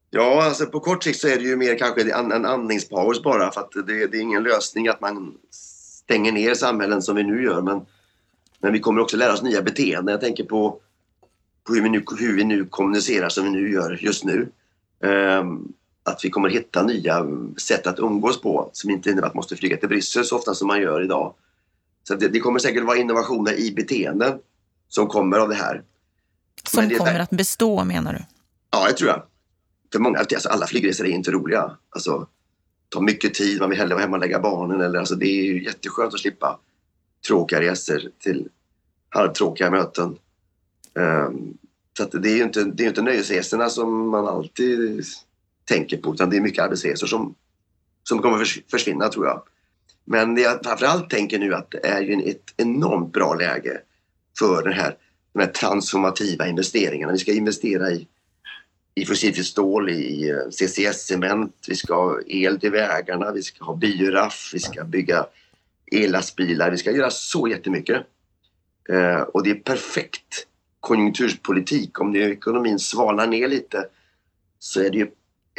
Ja, 0.09 0.43
alltså 0.43 0.65
på 0.65 0.79
kort 0.79 1.03
sikt 1.03 1.19
så 1.19 1.27
är 1.27 1.35
det 1.35 1.43
ju 1.43 1.55
mer 1.55 1.77
kanske 1.77 2.11
en, 2.11 2.31
en 2.31 2.45
andningspaus 2.45 3.23
bara 3.23 3.51
för 3.51 3.61
att 3.61 3.71
det, 3.71 4.07
det, 4.07 4.17
är 4.17 4.21
ingen 4.21 4.43
lösning 4.43 4.87
att 4.87 5.01
man 5.01 5.37
stänger 5.51 6.31
ner 6.31 6.53
samhällen 6.53 7.01
som 7.01 7.15
vi 7.15 7.23
nu 7.23 7.43
gör. 7.43 7.61
Men, 7.61 7.85
men 8.59 8.73
vi 8.73 8.79
kommer 8.79 9.01
också 9.01 9.17
lära 9.17 9.33
oss 9.33 9.41
nya 9.41 9.61
beteenden. 9.61 10.11
Jag 10.11 10.21
tänker 10.21 10.43
på, 10.43 10.79
på 11.67 11.73
hur, 11.73 11.81
vi 11.81 11.89
nu, 11.89 12.03
hur 12.19 12.35
vi 12.35 12.43
nu 12.43 12.65
kommunicerar 12.65 13.29
som 13.29 13.43
vi 13.43 13.49
nu 13.49 13.71
gör 13.71 13.99
just 14.01 14.23
nu. 14.23 14.49
Um, 14.99 15.73
att 16.03 16.25
vi 16.25 16.29
kommer 16.29 16.49
hitta 16.49 16.83
nya 16.83 17.25
sätt 17.57 17.87
att 17.87 17.99
umgås 17.99 18.41
på 18.41 18.69
som 18.73 18.89
inte 18.89 19.09
innebär 19.09 19.27
att 19.27 19.33
man 19.33 19.39
måste 19.39 19.55
flyga 19.55 19.77
till 19.77 19.89
Bryssel 19.89 20.25
så 20.25 20.35
ofta 20.37 20.53
som 20.53 20.67
man 20.67 20.81
gör 20.81 21.03
idag. 21.03 21.33
Så 22.07 22.15
det, 22.15 22.27
det 22.27 22.39
kommer 22.39 22.59
säkert 22.59 22.83
vara 22.83 22.97
innovationer 22.97 23.53
i 23.53 23.71
beteenden 23.71 24.39
som 24.87 25.07
kommer 25.07 25.37
av 25.37 25.49
det 25.49 25.55
här. 25.55 25.83
Som 26.63 26.89
kommer 26.89 27.19
att 27.19 27.29
bestå 27.29 27.83
menar 27.83 28.13
du? 28.13 28.19
Ja, 28.71 28.87
det 28.87 28.93
tror 28.93 29.09
jag 29.09 29.23
för 29.91 29.99
många, 29.99 30.19
alltså 30.19 30.49
alla 30.49 30.67
flygresor 30.67 31.05
är 31.05 31.09
inte 31.09 31.31
roliga. 31.31 31.77
Alltså, 31.89 32.27
tar 32.89 33.01
mycket 33.01 33.33
tid, 33.33 33.59
man 33.59 33.69
vill 33.69 33.79
hellre 33.79 33.93
vara 33.93 34.03
hemma 34.03 34.17
och 34.17 34.21
lägga 34.21 34.39
barnen. 34.39 34.81
Eller, 34.81 34.99
alltså, 34.99 35.15
det 35.15 35.25
är 35.25 35.43
ju 35.43 35.63
jätteskönt 35.63 36.13
att 36.13 36.19
slippa 36.19 36.59
tråkiga 37.27 37.61
resor 37.61 38.01
till 38.19 38.49
halvtråkiga 39.09 39.71
möten. 39.71 40.17
Um, 40.93 41.57
så 41.97 42.17
det 42.17 42.29
är 42.29 42.35
ju 42.35 42.43
inte, 42.43 42.63
det 42.63 42.83
är 42.83 42.87
inte 42.87 43.01
nöjesresorna 43.01 43.69
som 43.69 44.09
man 44.09 44.27
alltid 44.27 45.05
tänker 45.65 45.97
på 45.97 46.13
utan 46.13 46.29
det 46.29 46.37
är 46.37 46.41
mycket 46.41 46.63
arbetsresor 46.63 47.07
som, 47.07 47.35
som 48.03 48.21
kommer 48.21 48.45
försvinna 48.71 49.09
tror 49.09 49.25
jag. 49.25 49.41
Men 50.07 50.35
det 50.35 50.41
jag 50.41 50.63
framförallt 50.63 51.09
tänker 51.09 51.39
nu 51.39 51.53
att 51.53 51.71
det 51.71 51.87
är 51.87 52.01
ju 52.01 52.29
ett 52.29 52.53
enormt 52.57 53.13
bra 53.13 53.35
läge 53.35 53.81
för 54.39 54.63
den 54.63 54.73
här, 54.73 54.95
de 55.33 55.39
här 55.39 55.47
transformativa 55.47 56.47
investeringarna. 56.47 57.11
Vi 57.11 57.17
ska 57.17 57.33
investera 57.33 57.91
i 57.91 58.07
i 58.97 59.05
fossilfritt 59.05 59.45
stål, 59.45 59.89
i 59.89 60.29
eh, 60.29 60.49
CCS-cement, 60.51 61.53
vi 61.67 61.75
ska 61.75 61.95
ha 61.95 62.19
el 62.27 62.59
till 62.59 62.71
vägarna, 62.71 63.31
vi 63.31 63.43
ska 63.43 63.65
ha 63.65 63.75
bioraff, 63.75 64.51
vi 64.53 64.59
ska 64.59 64.83
bygga 64.83 65.25
ellastbilar, 65.91 66.71
vi 66.71 66.77
ska 66.77 66.91
göra 66.91 67.09
så 67.09 67.47
jättemycket. 67.47 68.05
Eh, 68.89 69.21
och 69.21 69.43
det 69.43 69.49
är 69.49 69.55
perfekt 69.55 70.47
konjunkturpolitik. 70.79 71.99
Om 71.99 72.11
nu 72.11 72.31
ekonomin 72.31 72.79
svalnar 72.79 73.27
ner 73.27 73.47
lite 73.47 73.85
så 74.59 74.81
är 74.81 74.89
det 74.89 74.97
ju 74.97 75.07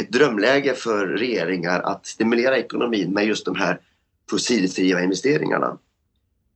ett 0.01 0.13
drömläge 0.13 0.75
för 0.75 1.07
regeringar 1.07 1.81
att 1.81 2.07
stimulera 2.07 2.59
ekonomin 2.59 3.13
med 3.13 3.27
just 3.27 3.45
de 3.45 3.57
här 3.57 3.81
fossilfria 4.31 5.01
investeringarna. 5.01 5.79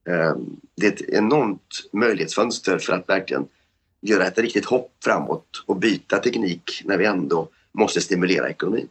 Eh, 0.09 0.37
det 0.77 0.87
är 0.87 0.93
ett 0.93 1.09
enormt 1.09 1.89
möjlighetsfönster 1.93 2.79
för 2.79 2.93
att 2.93 3.09
verkligen 3.09 3.49
göra 4.01 4.27
ett 4.27 4.39
riktigt 4.39 4.65
hopp 4.65 4.91
framåt 5.05 5.65
och 5.67 5.77
byta 5.77 6.19
teknik 6.19 6.83
när 6.85 6.99
vi 6.99 7.05
ändå 7.05 7.49
måste 7.73 8.01
stimulera 8.01 8.51
ekonomin. 8.51 8.89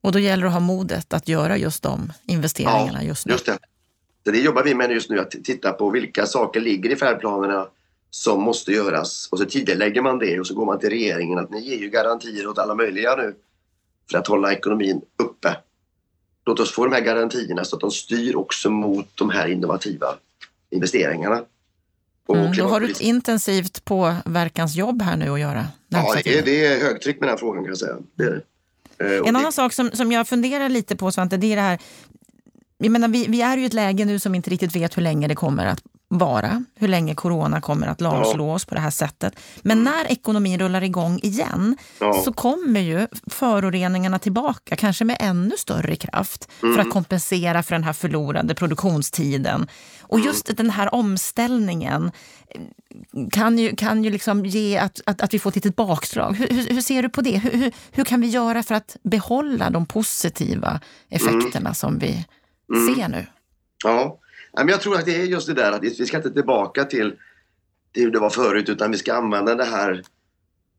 Och 0.00 0.12
då 0.12 0.18
gäller 0.18 0.42
det 0.42 0.48
att 0.48 0.52
ha 0.52 0.60
modet 0.60 1.12
att 1.12 1.28
göra 1.28 1.56
just 1.56 1.82
de 1.82 2.12
investeringarna 2.26 3.02
ja, 3.02 3.08
just 3.08 3.26
nu. 3.26 3.32
Just 3.32 3.46
det. 3.46 3.58
Så 4.24 4.30
det 4.30 4.38
jobbar 4.38 4.64
vi 4.64 4.74
med 4.74 4.90
just 4.90 5.10
nu, 5.10 5.20
att 5.20 5.30
titta 5.30 5.72
på 5.72 5.90
vilka 5.90 6.26
saker 6.26 6.60
ligger 6.60 6.90
i 6.90 6.96
färdplanerna 6.96 7.68
som 8.10 8.42
måste 8.42 8.72
göras 8.72 9.28
och 9.30 9.38
så 9.38 9.44
tidigarelägger 9.44 10.02
man 10.02 10.18
det 10.18 10.40
och 10.40 10.46
så 10.46 10.54
går 10.54 10.66
man 10.66 10.78
till 10.78 10.88
regeringen 10.88 11.38
att 11.38 11.50
ni 11.50 11.60
ger 11.60 11.78
ju 11.78 11.90
garantier 11.90 12.46
åt 12.46 12.58
alla 12.58 12.74
möjliga 12.74 13.16
nu 13.16 13.34
för 14.10 14.18
att 14.18 14.26
hålla 14.26 14.52
ekonomin 14.52 15.00
uppe. 15.16 15.56
Låt 16.48 16.60
oss 16.60 16.72
få 16.72 16.84
de 16.84 16.92
här 16.92 17.00
garantierna 17.00 17.64
så 17.64 17.76
att 17.76 17.80
de 17.80 17.90
styr 17.90 18.36
också 18.36 18.70
mot 18.70 19.08
de 19.14 19.30
här 19.30 19.48
innovativa 19.48 20.06
investeringarna. 20.70 21.42
Mm, 22.28 22.52
då 22.56 22.64
har 22.64 22.80
du 22.80 22.90
ett 22.90 23.00
intensivt 23.00 23.84
påverkansjobb 23.84 25.02
här 25.02 25.16
nu 25.16 25.30
att 25.30 25.40
göra. 25.40 25.66
Ja, 25.88 26.14
det 26.24 26.38
är, 26.38 26.42
det 26.42 26.66
är 26.66 26.80
högtryck 26.80 27.20
med 27.20 27.28
den 27.28 27.30
här 27.30 27.38
frågan 27.38 27.62
kan 27.62 27.68
jag 27.68 27.78
säga. 27.78 27.96
Det 28.14 28.24
är, 28.24 28.42
eh, 28.98 29.28
en 29.28 29.36
annan 29.36 29.52
sak 29.52 29.72
som, 29.72 29.90
som 29.90 30.12
jag 30.12 30.28
funderar 30.28 30.68
lite 30.68 30.96
på 30.96 31.12
Svante, 31.12 31.36
det 31.36 31.52
är 31.52 31.56
det 31.56 31.62
här 31.62 31.78
jag 32.78 32.90
menar, 32.90 33.08
vi, 33.08 33.26
vi 33.28 33.42
är 33.42 33.56
ju 33.56 33.62
i 33.62 33.66
ett 33.66 33.74
läge 33.74 34.04
nu 34.04 34.18
som 34.18 34.34
inte 34.34 34.50
riktigt 34.50 34.76
vet 34.76 34.96
hur 34.96 35.02
länge 35.02 35.28
det 35.28 35.34
kommer 35.34 35.66
att 35.66 35.82
vara, 36.08 36.64
hur 36.74 36.88
länge 36.88 37.14
corona 37.14 37.60
kommer 37.60 37.86
att 37.86 38.00
lamslå 38.00 38.52
oss 38.52 38.64
på 38.64 38.74
det 38.74 38.80
här 38.80 38.90
sättet. 38.90 39.40
Men 39.62 39.84
när 39.84 40.12
ekonomin 40.12 40.58
rullar 40.58 40.82
igång 40.82 41.20
igen 41.22 41.76
ja. 42.00 42.12
så 42.24 42.32
kommer 42.32 42.80
ju 42.80 43.06
föroreningarna 43.26 44.18
tillbaka, 44.18 44.76
kanske 44.76 45.04
med 45.04 45.16
ännu 45.20 45.56
större 45.56 45.96
kraft 45.96 46.48
mm. 46.62 46.74
för 46.74 46.82
att 46.82 46.90
kompensera 46.90 47.62
för 47.62 47.74
den 47.74 47.84
här 47.84 47.92
förlorade 47.92 48.54
produktionstiden. 48.54 49.68
Och 50.00 50.20
just 50.20 50.56
den 50.56 50.70
här 50.70 50.94
omställningen 50.94 52.10
eh, 52.48 52.60
kan 53.30 53.58
ju, 53.58 53.76
kan 53.76 54.04
ju 54.04 54.10
liksom 54.10 54.46
ge 54.46 54.78
att, 54.78 55.00
att, 55.06 55.20
att 55.20 55.34
vi 55.34 55.38
får 55.38 55.50
ett 55.50 55.56
litet 55.56 55.76
bakslag. 55.76 56.32
Hur, 56.32 56.48
hur, 56.48 56.74
hur 56.74 56.80
ser 56.80 57.02
du 57.02 57.08
på 57.08 57.20
det? 57.20 57.38
Hur, 57.38 57.72
hur, 57.92 58.04
kan 58.04 58.20
vi 58.20 58.26
göra 58.26 58.62
för 58.62 58.74
att 58.74 58.96
behålla 59.02 59.70
de 59.70 59.86
positiva 59.86 60.80
effekterna 61.08 61.60
mm. 61.60 61.74
som 61.74 61.98
vi 61.98 62.26
mm. 62.74 62.94
ser 62.94 63.08
nu? 63.08 63.26
Ja, 63.84 64.18
men 64.64 64.68
jag 64.68 64.80
tror 64.80 64.94
att 64.94 65.06
det 65.06 65.16
är 65.16 65.24
just 65.24 65.46
det 65.46 65.54
där 65.54 65.72
att 65.72 65.82
vi 65.82 66.06
ska 66.06 66.16
inte 66.16 66.30
tillbaka 66.30 66.84
till, 66.84 67.16
det 67.92 68.00
hur 68.00 68.10
det 68.10 68.18
var 68.18 68.30
förut 68.30 68.68
utan 68.68 68.90
vi 68.90 68.98
ska 68.98 69.14
använda 69.14 69.54
det 69.54 69.64
här, 69.64 70.02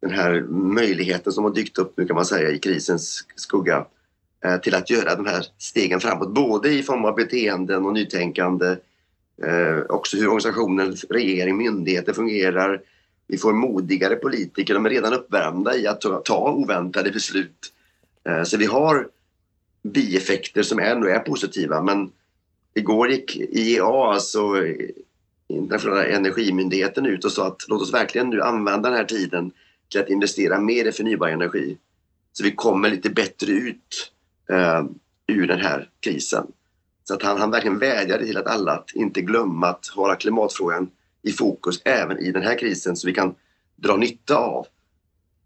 den 0.01 0.11
här 0.11 0.41
möjligheten 0.49 1.33
som 1.33 1.43
har 1.43 1.51
dykt 1.51 1.77
upp 1.77 1.93
nu 1.97 2.05
kan 2.05 2.15
man 2.15 2.25
säga 2.25 2.49
i 2.49 2.59
krisens 2.59 3.25
skugga 3.35 3.85
eh, 4.45 4.57
till 4.57 4.75
att 4.75 4.89
göra 4.89 5.15
de 5.15 5.25
här 5.25 5.45
stegen 5.57 5.99
framåt. 5.99 6.33
Både 6.33 6.69
i 6.69 6.83
form 6.83 7.05
av 7.05 7.15
beteenden 7.15 7.85
och 7.85 7.93
nytänkande, 7.93 8.75
eh, 9.43 9.79
också 9.89 10.17
hur 10.17 10.27
organisationen, 10.27 10.95
regering, 11.09 11.57
myndigheter 11.57 12.13
fungerar. 12.13 12.81
Vi 13.27 13.37
får 13.37 13.53
modigare 13.53 14.15
politiker, 14.15 14.73
de 14.73 14.85
är 14.85 14.89
redan 14.89 15.13
uppvärmda 15.13 15.75
i 15.75 15.87
att 15.87 16.01
ta, 16.01 16.21
ta 16.25 16.51
oväntade 16.51 17.11
beslut. 17.11 17.73
Eh, 18.23 18.43
så 18.43 18.57
vi 18.57 18.65
har 18.65 19.07
bieffekter 19.83 20.63
som 20.63 20.79
ändå 20.79 21.07
är 21.07 21.19
positiva 21.19 21.81
men 21.81 22.11
Igår 22.73 23.11
gick 23.11 23.35
IEA, 23.35 24.13
alltså 24.13 24.53
Internationella 25.47 26.05
energimyndigheten, 26.05 27.05
ut 27.05 27.25
och 27.25 27.31
sa 27.31 27.47
att 27.47 27.65
låt 27.67 27.81
oss 27.81 27.93
verkligen 27.93 28.29
nu 28.29 28.41
använda 28.41 28.89
den 28.89 28.97
här 28.97 29.05
tiden 29.05 29.51
till 29.91 30.01
att 30.01 30.09
investera 30.09 30.59
mer 30.59 30.85
i 30.85 30.91
förnybar 30.91 31.27
energi. 31.27 31.77
Så 32.33 32.43
vi 32.43 32.51
kommer 32.51 32.89
lite 32.89 33.09
bättre 33.09 33.51
ut 33.51 34.11
eh, 34.49 34.83
ur 35.27 35.47
den 35.47 35.59
här 35.59 35.89
krisen. 35.99 36.47
Så 37.03 37.13
att 37.13 37.23
han, 37.23 37.39
han 37.39 37.51
verkligen 37.51 37.79
vädjade 37.79 38.25
till 38.25 38.37
att 38.37 38.47
alla 38.47 38.71
att 38.71 38.91
inte 38.95 39.21
glömma 39.21 39.67
att 39.67 39.87
hålla 39.87 40.15
klimatfrågan 40.15 40.89
i 41.21 41.31
fokus 41.31 41.81
även 41.85 42.19
i 42.19 42.31
den 42.31 42.43
här 42.43 42.57
krisen 42.57 42.95
så 42.95 43.07
vi 43.07 43.13
kan 43.13 43.35
dra 43.75 43.95
nytta 43.95 44.37
av 44.37 44.67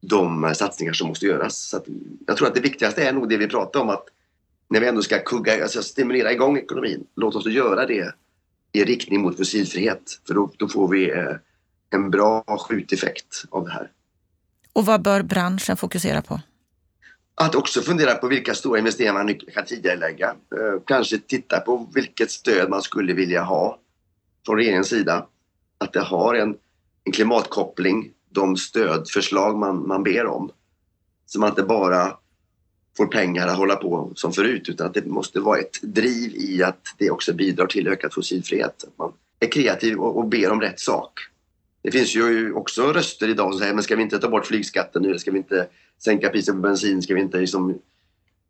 de 0.02 0.44
eh, 0.44 0.52
satsningar 0.52 0.94
som 0.94 1.08
måste 1.08 1.26
göras. 1.26 1.70
Så 1.70 1.82
jag 2.28 2.38
tror 2.38 2.48
att 2.48 2.56
det 2.56 2.62
viktigaste 2.62 3.04
är 3.04 3.14
nog 3.14 3.30
det 3.30 3.38
vi 3.38 3.48
pratar 3.48 3.80
om 3.80 3.90
att 3.90 4.06
när 4.74 4.80
vi 4.80 4.88
ändå 4.88 5.02
ska 5.02 5.20
kugga, 5.20 5.64
alltså 5.64 5.84
stimulera 5.84 6.32
igång 6.32 6.58
ekonomin, 6.58 7.08
låt 7.16 7.36
oss 7.36 7.44
då 7.44 7.50
göra 7.50 7.86
det 7.86 8.14
i 8.72 8.84
riktning 8.84 9.22
mot 9.22 9.38
fossilfrihet. 9.38 10.20
För 10.28 10.34
då, 10.34 10.52
då 10.58 10.68
får 10.68 10.88
vi 10.88 11.12
eh, 11.12 11.36
en 11.90 12.12
bra 12.12 12.44
skjuteffekt 12.60 13.44
av 13.50 13.66
det 13.66 13.72
här. 13.72 13.92
Och 14.74 14.86
vad 14.86 15.02
bör 15.02 15.22
branschen 15.22 15.78
fokusera 15.78 16.22
på? 16.22 16.42
Att 17.36 17.56
också 17.56 17.82
fundera 17.82 18.16
på 18.16 18.28
vilka 18.28 18.54
stora 18.54 18.80
investeringar 18.80 19.14
man 19.14 19.36
kan 19.54 19.66
tidigarelägga. 19.66 20.28
Eh, 20.28 20.82
kanske 20.86 21.18
titta 21.18 21.60
på 21.60 21.90
vilket 21.94 22.32
stöd 22.32 22.70
man 22.70 22.82
skulle 22.82 23.14
vilja 23.14 23.44
ha 23.44 23.80
från 24.46 24.58
regeringens 24.58 24.90
sida. 24.90 25.28
Att 25.78 25.94
det 25.94 26.02
har 26.02 26.36
en, 26.36 26.56
en 27.04 27.12
klimatkoppling, 27.12 28.12
de 28.30 28.58
stödförslag 28.58 29.58
man, 29.58 29.88
man 29.88 30.04
ber 30.04 30.26
om. 30.26 30.52
Så 31.26 31.40
man 31.40 31.50
inte 31.50 31.64
bara 31.64 32.18
får 32.98 33.08
pengar 33.08 33.48
att 33.48 33.58
hålla 33.58 33.76
på 33.76 34.12
som 34.16 34.34
förut 34.34 34.70
utan 34.70 34.88
att 34.88 34.94
det 34.94 35.06
måste 35.06 35.40
vara 35.40 35.60
ett 35.60 35.82
driv 35.82 36.36
i 36.36 36.64
att 36.64 36.96
det 36.98 37.12
också 37.12 37.34
bidrar 37.34 37.66
till 37.66 37.88
ökad 37.88 38.14
fossilfrihet. 38.14 38.84
Att 38.84 38.98
man 38.98 39.14
är 39.40 39.48
kreativ 39.48 39.98
och, 39.98 40.18
och 40.18 40.28
ber 40.28 40.52
om 40.52 40.62
rätt 40.62 40.80
sak. 40.80 41.20
Det 41.82 41.92
finns 41.92 42.16
ju 42.16 42.54
också 42.54 42.94
röster 42.94 43.30
idag 43.30 43.52
som 43.52 43.60
säger 43.60 43.74
men 43.74 43.84
ska 43.84 43.96
vi 43.96 44.04
inte 44.04 44.20
ta 44.20 44.30
bort 44.30 44.46
flygskatten 44.46 45.02
nu? 45.02 45.20
Ska 45.20 45.32
vi 45.32 45.38
inte 45.38 45.68
sänka 46.04 46.30
priset 46.30 46.56
på 46.56 46.62
bensin? 46.62 47.02
Ska 47.02 47.16
vi 47.16 47.22
inte 47.22 47.40
liksom, 47.40 47.80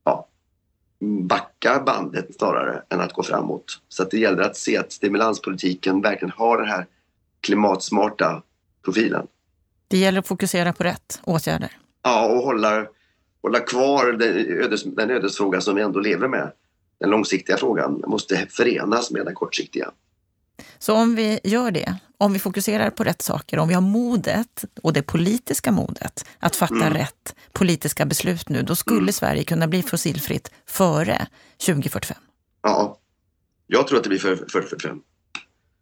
ja, 0.03 0.27
backa 0.99 1.83
bandet 1.85 2.35
snarare 2.35 2.83
än 2.89 2.99
att 2.99 3.13
gå 3.13 3.23
framåt? 3.23 3.79
Så 3.89 4.03
det 4.03 4.17
gäller 4.17 4.43
att 4.43 4.57
se 4.57 4.77
att 4.77 4.91
stimulanspolitiken 4.91 6.01
verkligen 6.01 6.31
har 6.31 6.57
den 6.57 6.67
här 6.67 6.85
klimatsmarta 7.41 8.43
profilen. 8.85 9.27
Det 9.87 9.97
gäller 9.97 10.19
att 10.19 10.27
fokusera 10.27 10.73
på 10.73 10.83
rätt 10.83 11.21
åtgärder. 11.23 11.77
Ja, 12.03 12.25
och 12.27 12.43
hålla 12.43 12.85
hålla 13.43 13.59
kvar 13.59 14.11
den, 14.11 14.61
ödes, 14.63 14.83
den 14.83 15.09
ödesfråga 15.09 15.61
som 15.61 15.75
vi 15.75 15.81
ändå 15.81 15.99
lever 15.99 16.27
med. 16.27 16.51
Den 16.99 17.09
långsiktiga 17.09 17.57
frågan 17.57 18.03
måste 18.07 18.47
förenas 18.49 19.11
med 19.11 19.25
den 19.25 19.35
kortsiktiga. 19.35 19.91
Så 20.79 20.93
om 20.93 21.15
vi 21.15 21.39
gör 21.43 21.71
det, 21.71 21.97
om 22.17 22.33
vi 22.33 22.39
fokuserar 22.39 22.89
på 22.89 23.03
rätt 23.03 23.21
saker, 23.21 23.59
om 23.59 23.67
vi 23.67 23.73
har 23.73 23.81
modet 23.81 24.65
och 24.81 24.93
det 24.93 25.01
politiska 25.01 25.71
modet 25.71 26.25
att 26.39 26.55
fatta 26.55 26.75
mm. 26.75 26.93
rätt 26.93 27.35
politiska 27.51 28.05
beslut 28.05 28.49
nu, 28.49 28.61
då 28.61 28.75
skulle 28.75 28.97
mm. 28.97 29.13
Sverige 29.13 29.43
kunna 29.43 29.67
bli 29.67 29.83
fossilfritt 29.83 30.51
före 30.65 31.27
2045. 31.65 32.17
Ja, 32.61 32.99
jag 33.67 33.87
tror 33.87 33.97
att 33.97 34.03
det 34.03 34.09
blir 34.09 34.19
före 34.19 34.35
2045. 34.35 35.01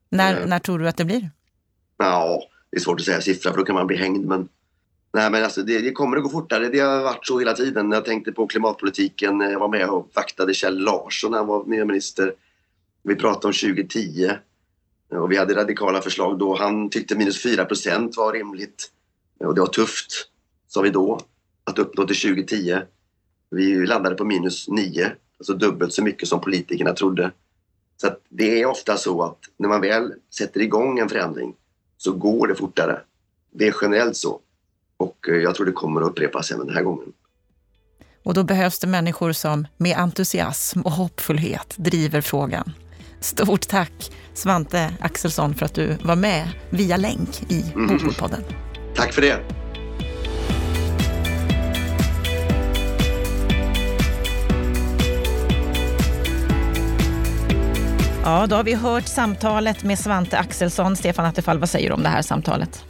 När, 0.09 0.41
äh, 0.41 0.47
när 0.47 0.59
tror 0.59 0.79
du 0.79 0.87
att 0.87 0.97
det 0.97 1.05
blir? 1.05 1.29
Ja, 1.97 2.43
det 2.71 2.77
är 2.77 2.81
svårt 2.81 2.99
att 2.99 3.05
säga 3.05 3.21
siffra 3.21 3.51
för 3.51 3.57
då 3.57 3.65
kan 3.65 3.75
man 3.75 3.87
bli 3.87 3.97
hängd, 3.97 4.25
men 4.25 4.47
Nej 5.13 5.31
men 5.31 5.43
alltså 5.43 5.61
det, 5.63 5.81
det, 5.81 5.91
kommer 5.91 6.17
att 6.17 6.23
gå 6.23 6.29
fortare. 6.29 6.69
Det 6.69 6.79
har 6.79 7.03
varit 7.03 7.27
så 7.27 7.39
hela 7.39 7.53
tiden. 7.53 7.91
Jag 7.91 8.05
tänkte 8.05 8.31
på 8.31 8.47
klimatpolitiken. 8.47 9.39
Jag 9.39 9.59
var 9.59 9.67
med 9.67 9.89
och 9.89 10.09
vaktade 10.13 10.53
Kjell 10.53 10.79
Larsson 10.79 11.31
när 11.31 11.37
han 11.37 11.47
var 11.47 11.65
miljöminister. 11.65 12.33
Vi 13.03 13.15
pratade 13.15 13.47
om 13.47 13.53
2010 13.53 14.31
och 15.09 15.31
vi 15.31 15.37
hade 15.37 15.55
radikala 15.55 16.01
förslag 16.01 16.39
då. 16.39 16.55
Han 16.55 16.89
tyckte 16.89 17.15
minus 17.15 17.43
4 17.43 17.65
procent 17.65 18.17
var 18.17 18.33
rimligt 18.33 18.91
och 19.39 19.55
det 19.55 19.61
var 19.61 19.67
tufft, 19.67 20.27
sa 20.67 20.81
vi 20.81 20.89
då, 20.89 21.19
att 21.63 21.79
uppnå 21.79 22.07
till 22.07 22.21
2010. 22.21 22.79
Vi 23.49 23.85
landade 23.85 24.15
på 24.15 24.25
minus 24.25 24.67
9, 24.67 25.11
alltså 25.39 25.53
dubbelt 25.53 25.93
så 25.93 26.03
mycket 26.03 26.27
som 26.27 26.41
politikerna 26.41 26.93
trodde. 26.93 27.31
Så 27.97 28.09
det 28.29 28.61
är 28.61 28.65
ofta 28.65 28.97
så 28.97 29.23
att 29.23 29.39
när 29.57 29.69
man 29.69 29.81
väl 29.81 30.13
sätter 30.35 30.61
igång 30.61 30.99
en 30.99 31.09
förändring 31.09 31.55
så 31.97 32.13
går 32.13 32.47
det 32.47 32.55
fortare. 32.55 33.01
Det 33.51 33.67
är 33.67 33.75
generellt 33.81 34.15
så. 34.15 34.41
Och 35.01 35.29
eh, 35.29 35.35
jag 35.35 35.55
tror 35.55 35.65
det 35.65 35.71
kommer 35.71 36.01
att 36.01 36.07
upprepas 36.07 36.51
även 36.51 36.67
den 36.67 36.75
här 36.75 36.83
gången. 36.83 37.13
Och 38.23 38.33
då 38.33 38.43
behövs 38.43 38.79
det 38.79 38.87
människor 38.87 39.31
som 39.31 39.67
med 39.77 39.97
entusiasm 39.97 40.81
och 40.81 40.91
hoppfullhet 40.91 41.75
driver 41.77 42.21
frågan. 42.21 42.73
Stort 43.19 43.67
tack 43.67 44.11
Svante 44.33 44.93
Axelsson 44.99 45.55
för 45.55 45.65
att 45.65 45.73
du 45.73 45.97
var 46.03 46.15
med 46.15 46.49
via 46.69 46.97
länk 46.97 47.51
i 47.51 47.61
mm. 47.75 47.87
Bopolpodden. 47.87 48.43
Tack 48.95 49.13
för 49.13 49.21
det. 49.21 49.39
Ja, 58.23 58.47
då 58.47 58.55
har 58.55 58.63
vi 58.63 58.73
hört 58.73 59.07
samtalet 59.07 59.83
med 59.83 59.99
Svante 59.99 60.37
Axelsson. 60.37 60.95
Stefan 60.95 61.25
Attefall, 61.25 61.59
vad 61.59 61.69
säger 61.69 61.89
du 61.89 61.93
om 61.93 62.03
det 62.03 62.09
här 62.09 62.21
samtalet? 62.21 62.85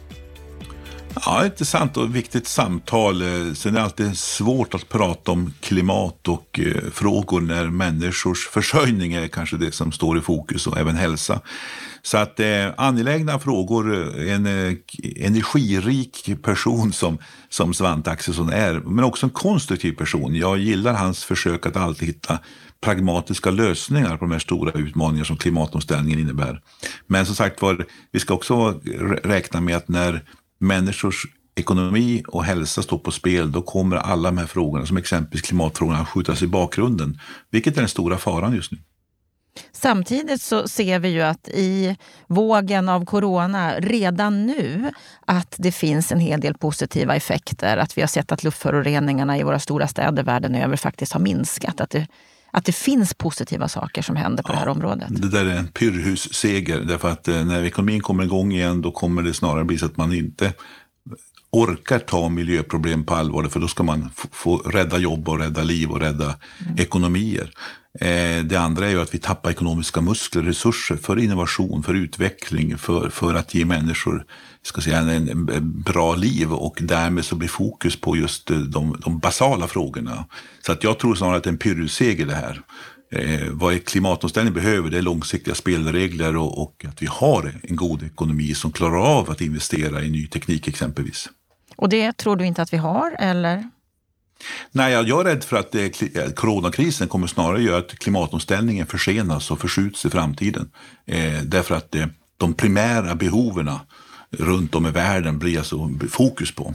Ja, 1.14 1.44
intressant 1.44 1.96
och 1.96 2.16
viktigt 2.16 2.46
samtal. 2.46 3.22
Eh, 3.22 3.52
sen 3.54 3.74
är 3.74 3.78
det 3.78 3.84
alltid 3.84 4.18
svårt 4.18 4.74
att 4.74 4.88
prata 4.88 5.32
om 5.32 5.52
klimat 5.60 6.28
och 6.28 6.60
eh, 6.60 6.90
frågor 6.92 7.40
när 7.40 7.66
människors 7.66 8.48
försörjning 8.48 9.12
är 9.12 9.28
kanske 9.28 9.56
det 9.56 9.72
som 9.72 9.92
står 9.92 10.18
i 10.18 10.20
fokus 10.20 10.66
och 10.66 10.78
även 10.78 10.96
hälsa. 10.96 11.40
Så 12.02 12.18
att 12.18 12.40
eh, 12.40 12.66
angelägna 12.76 13.38
frågor, 13.38 13.94
eh, 13.94 14.34
en 14.34 14.46
eh, 14.46 14.74
energirik 15.16 16.42
person 16.42 16.92
som, 16.92 17.18
som 17.48 17.74
Svante 17.74 18.10
Axelsson 18.10 18.50
är, 18.50 18.74
men 18.74 19.04
också 19.04 19.26
en 19.26 19.30
konstruktiv 19.30 19.92
person. 19.92 20.34
Jag 20.34 20.58
gillar 20.58 20.94
hans 20.94 21.24
försök 21.24 21.66
att 21.66 21.76
alltid 21.76 22.08
hitta 22.08 22.38
pragmatiska 22.80 23.50
lösningar 23.50 24.16
på 24.16 24.24
de 24.24 24.32
här 24.32 24.38
stora 24.38 24.72
utmaningar 24.72 25.24
som 25.24 25.36
klimatomställningen 25.36 26.18
innebär. 26.18 26.60
Men 27.06 27.26
som 27.26 27.34
sagt 27.34 27.62
var, 27.62 27.86
vi 28.12 28.20
ska 28.20 28.34
också 28.34 28.80
räkna 29.24 29.60
med 29.60 29.76
att 29.76 29.88
när 29.88 30.22
människors 30.62 31.26
ekonomi 31.54 32.22
och 32.28 32.44
hälsa 32.44 32.82
står 32.82 32.98
på 32.98 33.10
spel, 33.10 33.52
då 33.52 33.62
kommer 33.62 33.96
alla 33.96 34.30
de 34.30 34.38
här 34.38 34.46
frågorna, 34.46 34.86
som 34.86 34.96
exempelvis 34.96 35.42
klimatfrågan, 35.42 36.00
att 36.00 36.08
skjutas 36.08 36.42
i 36.42 36.46
bakgrunden. 36.46 37.20
Vilket 37.50 37.76
är 37.76 37.80
den 37.80 37.88
stora 37.88 38.18
faran 38.18 38.54
just 38.54 38.72
nu. 38.72 38.78
Samtidigt 39.72 40.42
så 40.42 40.68
ser 40.68 40.98
vi 40.98 41.08
ju 41.08 41.22
att 41.22 41.48
i 41.48 41.96
vågen 42.26 42.88
av 42.88 43.04
corona 43.04 43.74
redan 43.78 44.46
nu 44.46 44.90
att 45.26 45.54
det 45.58 45.72
finns 45.72 46.12
en 46.12 46.20
hel 46.20 46.40
del 46.40 46.54
positiva 46.54 47.16
effekter. 47.16 47.76
Att 47.76 47.98
vi 47.98 48.00
har 48.00 48.08
sett 48.08 48.32
att 48.32 48.44
luftföroreningarna 48.44 49.38
i 49.38 49.42
våra 49.42 49.58
stora 49.58 49.88
städer 49.88 50.22
världen 50.22 50.54
över 50.54 50.76
faktiskt 50.76 51.12
har 51.12 51.20
minskat. 51.20 51.80
Att 51.80 51.90
det, 51.90 52.06
att 52.52 52.64
det 52.64 52.72
finns 52.72 53.14
positiva 53.14 53.68
saker 53.68 54.02
som 54.02 54.16
händer 54.16 54.42
på 54.42 54.48
ja, 54.48 54.52
det 54.52 54.58
här 54.58 54.68
området. 54.68 55.08
Det 55.08 55.28
där 55.28 55.44
är 55.44 55.56
en 55.56 55.68
pyrrhusseger. 55.68 56.80
Därför 56.80 57.10
att 57.10 57.28
eh, 57.28 57.44
när 57.44 57.64
ekonomin 57.64 58.00
kommer 58.00 58.24
igång 58.24 58.52
igen 58.52 58.82
då 58.82 58.90
kommer 58.90 59.22
det 59.22 59.34
snarare 59.34 59.64
bli 59.64 59.78
så 59.78 59.86
att 59.86 59.96
man 59.96 60.12
inte 60.12 60.52
orkar 61.52 61.98
ta 61.98 62.28
miljöproblem 62.28 63.04
på 63.04 63.14
allvar, 63.14 63.44
för 63.44 63.60
då 63.60 63.68
ska 63.68 63.82
man 63.82 64.10
få 64.32 64.56
rädda 64.56 64.98
jobb 64.98 65.28
och 65.28 65.38
rädda 65.38 65.62
liv 65.62 65.90
och 65.90 66.00
rädda 66.00 66.24
mm. 66.24 66.78
ekonomier. 66.78 67.50
Eh, 68.00 68.44
det 68.44 68.56
andra 68.56 68.86
är 68.86 68.90
ju 68.90 69.00
att 69.00 69.14
vi 69.14 69.18
tappar 69.18 69.50
ekonomiska 69.50 70.00
muskler, 70.00 70.42
resurser 70.42 70.96
för 70.96 71.18
innovation, 71.18 71.82
för 71.82 71.94
utveckling, 71.94 72.78
för, 72.78 73.08
för 73.10 73.34
att 73.34 73.54
ge 73.54 73.64
människor 73.64 74.24
ska 74.62 74.80
säga, 74.80 74.98
en, 74.98 75.28
en 75.28 75.82
bra 75.82 76.14
liv 76.14 76.52
och 76.52 76.78
därmed 76.80 77.24
så 77.24 77.36
blir 77.36 77.48
fokus 77.48 77.96
på 77.96 78.16
just 78.16 78.50
eh, 78.50 78.58
de, 78.58 79.00
de 79.04 79.18
basala 79.18 79.68
frågorna. 79.68 80.24
Så 80.66 80.72
att 80.72 80.84
jag 80.84 80.98
tror 80.98 81.14
snarare 81.14 81.36
att 81.36 81.44
det 81.44 81.48
är 81.48 81.52
en 81.52 81.58
pyrrusseger 81.58 82.26
det 82.26 82.34
här. 82.34 82.62
Eh, 83.12 83.48
vad 83.50 83.84
klimatomställning 83.84 84.54
behöver 84.54 84.90
det 84.90 84.98
är 84.98 85.02
långsiktiga 85.02 85.54
spelregler 85.54 86.36
och, 86.36 86.62
och, 86.62 86.84
att 86.88 87.02
vi 87.02 87.06
har 87.06 87.54
en 87.62 87.76
god 87.76 88.02
ekonomi 88.02 88.54
som 88.54 88.72
klarar 88.72 89.18
av 89.18 89.30
att 89.30 89.40
investera 89.40 90.02
i 90.02 90.10
ny 90.10 90.26
teknik 90.26 90.68
exempelvis. 90.68 91.28
Och 91.76 91.88
det 91.88 92.12
tror 92.12 92.36
du 92.36 92.46
inte 92.46 92.62
att 92.62 92.72
vi 92.72 92.76
har, 92.76 93.16
eller? 93.18 93.70
Nej, 94.72 94.92
jag 94.92 95.20
är 95.20 95.24
rädd 95.24 95.44
för 95.44 95.56
att 95.56 95.72
det, 95.72 96.02
eh, 96.16 96.30
coronakrisen 96.30 97.08
kommer 97.08 97.26
snarare 97.26 97.62
göra 97.62 97.78
att 97.78 97.98
klimatomställningen 97.98 98.86
försenas 98.86 99.50
och 99.50 99.60
förskjuts 99.60 100.06
i 100.06 100.10
framtiden. 100.10 100.70
Eh, 101.06 101.42
därför 101.42 101.74
att 101.74 101.94
eh, 101.94 102.06
de 102.36 102.54
primära 102.54 103.14
behoven 103.14 103.70
runt 104.32 104.74
om 104.74 104.86
i 104.86 104.90
världen 104.90 105.38
blir 105.38 105.58
alltså 105.58 105.90
fokus 106.10 106.54
på. 106.54 106.74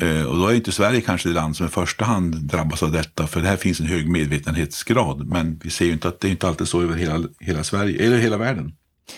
Eh, 0.00 0.24
och 0.24 0.36
då 0.36 0.46
är 0.46 0.54
inte 0.54 0.72
Sverige 0.72 1.00
kanske 1.00 1.28
det 1.28 1.34
land 1.34 1.56
som 1.56 1.66
i 1.66 1.68
första 1.68 2.04
hand 2.04 2.34
drabbas 2.34 2.82
av 2.82 2.92
detta, 2.92 3.26
för 3.26 3.40
här 3.40 3.56
finns 3.56 3.80
en 3.80 3.86
hög 3.86 4.08
medvetenhetsgrad. 4.08 5.26
Men 5.26 5.60
vi 5.64 5.70
ser 5.70 5.84
ju 5.84 5.92
inte 5.92 6.08
att 6.08 6.20
det 6.20 6.28
är 6.28 6.30
inte 6.30 6.48
alltid 6.48 6.68
så 6.68 6.82
över 6.82 6.96
hela, 6.96 7.28
hela 7.40 7.64
Sverige, 7.64 8.06
eller 8.06 8.18
hela 8.18 8.36
världen. 8.36 8.72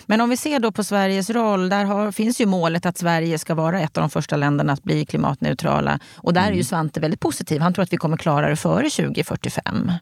Men 0.06 0.20
om 0.20 0.30
vi 0.30 0.36
ser 0.36 0.58
då 0.58 0.72
på 0.72 0.84
Sveriges 0.84 1.30
roll, 1.30 1.68
där 1.68 1.84
har, 1.84 2.12
finns 2.12 2.40
ju 2.40 2.46
målet 2.46 2.86
att 2.86 2.98
Sverige 2.98 3.38
ska 3.38 3.54
vara 3.54 3.80
ett 3.80 3.98
av 3.98 4.02
de 4.02 4.10
första 4.10 4.36
länderna 4.36 4.72
att 4.72 4.82
bli 4.82 5.06
klimatneutrala. 5.06 5.98
Och 6.16 6.34
där 6.34 6.40
mm. 6.40 6.48
är 6.48 6.52
ju 6.52 6.58
mm. 6.58 6.64
Svante 6.64 7.00
väldigt 7.00 7.20
positiv. 7.20 7.60
Han 7.60 7.74
tror 7.74 7.82
att 7.82 7.92
vi 7.92 7.96
kommer 7.96 8.16
klara 8.16 8.48
det 8.48 8.56
före 8.56 8.90
2045. 8.90 9.92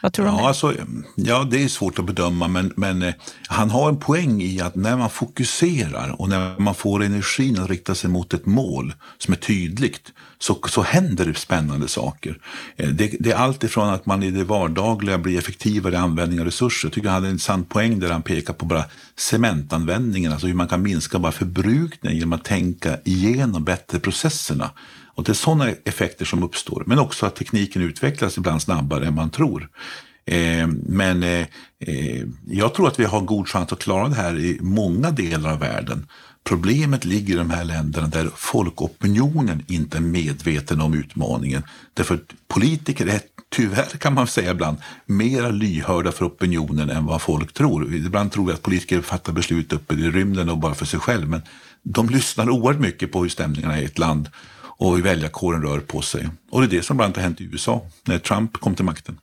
Vad 0.00 0.12
tror 0.12 0.26
du 0.26 0.32
ja, 0.32 0.48
Alltså, 0.48 0.74
ja, 1.14 1.46
det 1.50 1.64
är 1.64 1.68
svårt 1.68 1.98
att 1.98 2.04
bedöma, 2.04 2.48
men, 2.48 2.72
men 2.76 3.02
eh, 3.02 3.14
han 3.48 3.70
har 3.70 3.88
en 3.88 3.96
poäng 3.96 4.42
i 4.42 4.60
att 4.60 4.74
när 4.74 4.96
man 4.96 5.10
fokuserar 5.10 6.20
och 6.20 6.28
när 6.28 6.58
man 6.58 6.74
får 6.74 7.02
energin 7.02 7.58
att 7.58 7.70
rikta 7.70 7.94
sig 7.94 8.10
mot 8.10 8.34
ett 8.34 8.46
mål 8.46 8.94
som 9.18 9.34
är 9.34 9.38
tydligt, 9.38 10.12
så, 10.38 10.58
så 10.68 10.82
händer 10.82 11.24
det 11.24 11.34
spännande 11.34 11.88
saker. 11.88 12.38
Eh, 12.76 12.88
det, 12.88 13.16
det 13.20 13.30
är 13.30 13.36
allt 13.36 13.64
ifrån 13.64 13.88
att 13.88 14.06
man 14.06 14.22
i 14.22 14.30
det 14.30 14.44
vardagliga 14.44 15.18
blir 15.18 15.38
effektivare 15.38 15.94
i 15.94 15.96
användning 15.96 16.40
av 16.40 16.44
resurser. 16.44 16.88
Jag 16.88 16.92
tycker 16.92 17.08
han 17.08 17.14
hade 17.22 17.28
en 17.28 17.38
sann 17.38 17.64
poäng 17.64 18.00
där 18.00 18.10
han 18.10 18.22
pekar 18.22 18.52
på 18.52 18.66
bara 18.66 18.84
cementanvändningen, 19.16 20.32
alltså 20.32 20.46
hur 20.46 20.54
man 20.54 20.68
kan 20.68 20.82
minska 20.82 21.18
bara 21.18 21.32
förbrukningen 21.32 22.18
genom 22.18 22.32
att 22.32 22.44
tänka 22.44 22.98
igenom 23.04 23.64
bättre 23.64 23.98
processerna. 23.98 24.70
Och 25.18 25.24
det 25.24 25.32
är 25.32 25.34
sådana 25.34 25.68
effekter 25.84 26.24
som 26.24 26.42
uppstår. 26.42 26.82
Men 26.86 26.98
också 26.98 27.26
att 27.26 27.36
tekniken 27.36 27.82
utvecklas 27.82 28.36
ibland 28.36 28.62
snabbare 28.62 29.06
än 29.06 29.14
man 29.14 29.30
tror. 29.30 29.68
Eh, 30.24 30.66
men 30.86 31.22
eh, 31.22 31.46
eh 31.80 32.24
jag 32.48 32.74
tror 32.74 32.88
att 32.88 33.00
vi 33.00 33.04
har 33.04 33.18
en 33.18 33.26
god 33.26 33.48
chans 33.48 33.72
att 33.72 33.78
klara 33.78 34.08
det 34.08 34.14
här 34.14 34.38
i 34.38 34.58
många 34.60 35.10
delar 35.10 35.52
av 35.52 35.58
världen. 35.58 36.06
Problemet 36.44 37.04
ligger 37.04 37.34
i 37.34 37.36
de 37.36 37.50
här 37.50 37.64
länderna 37.64 38.06
där 38.06 38.30
folkopinionen 38.36 39.64
inte 39.68 39.96
är 39.96 40.00
medveten 40.00 40.80
om 40.80 40.94
utmaningen. 40.94 41.62
Därför 41.94 42.20
politiker 42.48 43.06
är 43.06 43.20
tyvärr 43.48 43.98
kan 43.98 44.14
man 44.14 44.26
säga 44.26 44.50
ibland 44.50 44.76
mer 45.06 45.52
lyhörda 45.52 46.12
för 46.12 46.26
opinionen 46.26 46.90
än 46.90 47.06
vad 47.06 47.22
folk 47.22 47.52
tror. 47.52 47.94
Ibland 47.94 48.32
tror 48.32 48.46
vi 48.46 48.52
att 48.52 48.62
politiker 48.62 49.00
fattar 49.00 49.32
beslut 49.32 49.72
uppe 49.72 49.94
i 49.94 50.10
rymden 50.10 50.48
och 50.48 50.58
bara 50.58 50.74
för 50.74 50.86
sig 50.86 51.00
själv. 51.00 51.28
Men 51.28 51.42
de 51.82 52.08
lyssnar 52.08 52.50
oerhört 52.50 52.80
mycket 52.80 53.12
på 53.12 53.22
hur 53.22 53.28
stämningarna 53.28 53.78
är 53.78 53.82
i 53.82 53.84
ett 53.84 53.98
land 53.98 54.28
och 54.78 54.96
hur 54.96 55.02
väljarkåren 55.02 55.62
rör 55.62 55.80
på 55.80 56.02
sig. 56.02 56.28
Och 56.50 56.60
det 56.60 56.66
är 56.66 56.70
det 56.78 56.82
som 56.82 56.96
bland 56.96 57.06
annat 57.06 57.16
har 57.16 57.22
hänt 57.22 57.40
i 57.40 57.44
USA 57.44 57.82
när 58.04 58.18
Trump 58.18 58.52
kom 58.52 58.74
till 58.74 58.84
makten. 58.84 59.18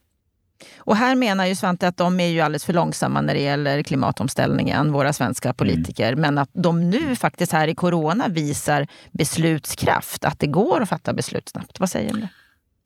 Och 0.78 0.96
här 0.96 1.16
menar 1.16 1.46
ju 1.46 1.56
Svante 1.56 1.88
att 1.88 1.98
de 1.98 2.20
är 2.20 2.28
ju 2.28 2.42
alldeles 2.42 2.66
för 2.66 2.74
långsamma 2.74 3.22
när 3.22 3.34
det 3.34 3.42
gäller 3.42 3.84
klimatomställningen, 3.84 4.92
våra 4.92 5.14
svenska 5.14 5.50
mm. 5.50 5.56
politiker. 5.56 6.08
Mm. 6.08 6.22
Men 6.22 6.38
att 6.38 6.50
de 6.54 6.90
nu 6.90 7.16
faktiskt 7.16 7.52
här 7.52 7.68
i 7.68 7.76
corona 7.76 8.28
visar 8.28 8.88
beslutskraft, 9.12 10.26
att 10.26 10.40
det 10.40 10.48
går 10.48 10.82
att 10.82 10.90
fatta 10.90 11.14
beslut 11.14 11.50
snabbt. 11.50 11.80
Vad 11.80 11.90
säger 11.90 12.14
du? 12.14 12.20
det? 12.20 12.30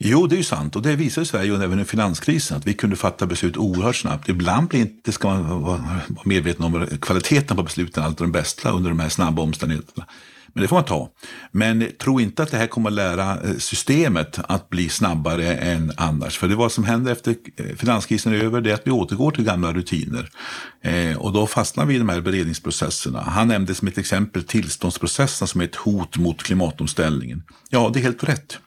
Jo, 0.03 0.28
det 0.28 0.36
är 0.36 0.38
ju 0.38 0.43
sant 0.43 0.76
och 0.76 0.82
det 0.82 0.95
visar 0.95 1.24
Sverige 1.24 1.63
även 1.63 1.80
i 1.80 1.86
finanskrisen 1.86 2.57
att 2.57 2.67
vi 2.67 2.74
kunde 2.74 2.95
fatta 2.95 3.26
beslut 3.26 3.57
oerhört 3.57 3.95
snabbt. 3.95 4.30
Ibland 4.30 4.67
blir 4.67 4.80
inte, 4.80 5.11
ska 5.11 5.28
man 5.28 5.61
vara 5.61 5.99
medveten 6.24 6.65
om 6.65 6.88
kvaliteten 7.01 7.57
på 7.57 7.63
besluten 7.63 8.03
alltid 8.03 8.24
den 8.24 8.32
bästa 8.32 8.72
under 8.72 8.89
de 8.89 8.99
här 8.99 9.09
snabba 9.09 9.41
omständigheterna. 9.41 10.05
Men 10.54 10.62
det 10.62 10.68
får 10.68 10.76
man 10.76 10.86
ta. 10.86 11.10
Men 11.52 11.91
tro 12.00 12.20
inte 12.20 12.43
att 12.43 12.52
det 12.52 12.58
här 12.58 12.68
kommer 12.68 12.89
att 12.89 12.95
lära 12.95 13.41
eh, 13.41 13.58
systemet 13.58 14.39
att 14.47 14.70
bli 14.70 14.89
snabbare 14.89 15.56
än 15.56 15.91
annars. 15.97 16.38
För 16.38 16.47
det 16.47 16.56
vad 16.56 16.72
som 16.72 16.84
händer 16.84 17.12
efter 17.12 17.36
eh, 17.58 17.76
finanskrisen 17.76 18.34
är 18.34 18.38
över, 18.38 18.62
det 18.62 18.70
är 18.70 18.74
att 18.74 18.88
vi 18.88 18.91
återgår 18.91 19.32
till 19.32 19.43
gamla 19.43 19.74
rutiner. 19.74 20.30
Eh, 20.84 21.18
och 21.18 21.34
då 21.34 21.47
fastnar 21.47 21.86
vi 21.86 21.95
i 21.95 21.97
de 21.97 22.10
här 22.10 22.22
beredningsprocesserna. 22.22 23.22
Han 23.22 23.47
nämnde 23.47 23.76
som 23.76 23.88
ett 23.88 23.97
exempel 23.97 24.43
tillståndsprocessen 24.43 25.47
som 25.47 25.62
är 25.62 25.66
ett 25.66 25.76
hot 25.76 26.18
mot 26.18 26.43
klimatomställningen. 26.43 27.43
Ja, 27.70 27.89
det 27.93 28.00
är 28.00 28.04
helt 28.04 28.24
rätt. 28.24 28.58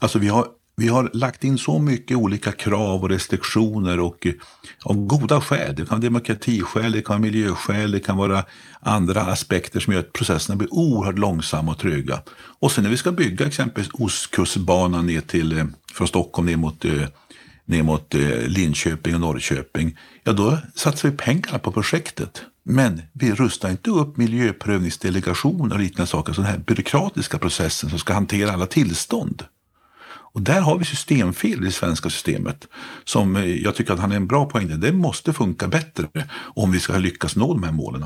Alltså 0.00 0.18
vi 0.18 0.28
har 0.28 0.46
vi 0.76 0.88
har 0.88 1.10
lagt 1.12 1.44
in 1.44 1.58
så 1.58 1.78
mycket 1.78 2.16
olika 2.16 2.52
krav 2.52 3.02
och 3.02 3.08
restriktioner 3.08 4.00
och 4.00 4.26
eh, 4.26 4.32
av 4.82 5.06
goda 5.06 5.40
skäl. 5.40 5.74
Det 5.74 5.86
kan 5.86 5.88
vara 5.88 6.00
demokratiskäl, 6.00 6.92
det 6.92 7.02
kan 7.02 7.14
vara 7.14 7.18
miljöskäl, 7.18 7.90
det 7.90 8.00
kan 8.00 8.16
vara 8.16 8.44
andra 8.80 9.22
aspekter 9.22 9.80
som 9.80 9.92
gör 9.92 10.00
att 10.00 10.12
processerna 10.12 10.56
blir 10.56 10.74
oerhört 10.74 11.18
långsamma 11.18 11.72
och 11.72 11.78
tröga. 11.78 12.22
Och 12.58 12.72
sen 12.72 12.84
när 12.84 12.90
vi 12.90 12.96
ska 12.96 13.12
bygga 13.12 13.46
exempelvis 13.46 13.90
Ostkustbanan 13.92 15.06
ner 15.06 15.20
till, 15.20 15.58
eh, 15.58 15.64
från 15.92 16.08
Stockholm 16.08 16.46
ner 16.46 16.56
mot, 16.56 16.84
eh, 16.84 17.08
ner 17.64 17.82
mot 17.82 18.14
Linköping 18.46 19.14
och 19.14 19.20
Norrköping, 19.20 19.98
ja 20.24 20.32
då 20.32 20.58
satsar 20.74 21.10
vi 21.10 21.16
pengarna 21.16 21.58
på 21.58 21.72
projektet. 21.72 22.42
Men 22.62 23.02
vi 23.12 23.32
rustar 23.32 23.70
inte 23.70 23.90
upp 23.90 24.16
miljöprövningsdelegationer 24.16 25.74
och 25.74 25.80
liknande 25.80 26.10
saker, 26.10 26.32
så 26.32 26.40
den 26.40 26.50
här 26.50 26.58
byråkratiska 26.58 27.38
processen 27.38 27.90
som 27.90 27.98
ska 27.98 28.14
hantera 28.14 28.52
alla 28.52 28.66
tillstånd. 28.66 29.44
Och 30.36 30.42
där 30.42 30.60
har 30.60 30.78
vi 30.78 30.84
systemfel 30.84 31.62
i 31.62 31.66
det 31.66 31.72
svenska 31.72 32.10
systemet 32.10 32.68
som 33.04 33.36
eh, 33.36 33.44
jag 33.44 33.74
tycker 33.74 33.92
att 33.92 34.00
han 34.00 34.12
är 34.12 34.16
en 34.16 34.26
bra 34.26 34.46
poäng. 34.46 34.80
Det 34.80 34.92
måste 34.92 35.32
funka 35.32 35.68
bättre 35.68 36.08
om 36.36 36.72
vi 36.72 36.80
ska 36.80 36.98
lyckas 36.98 37.36
nå 37.36 37.54
de 37.54 37.62
här 37.62 37.72
målen. 37.72 38.04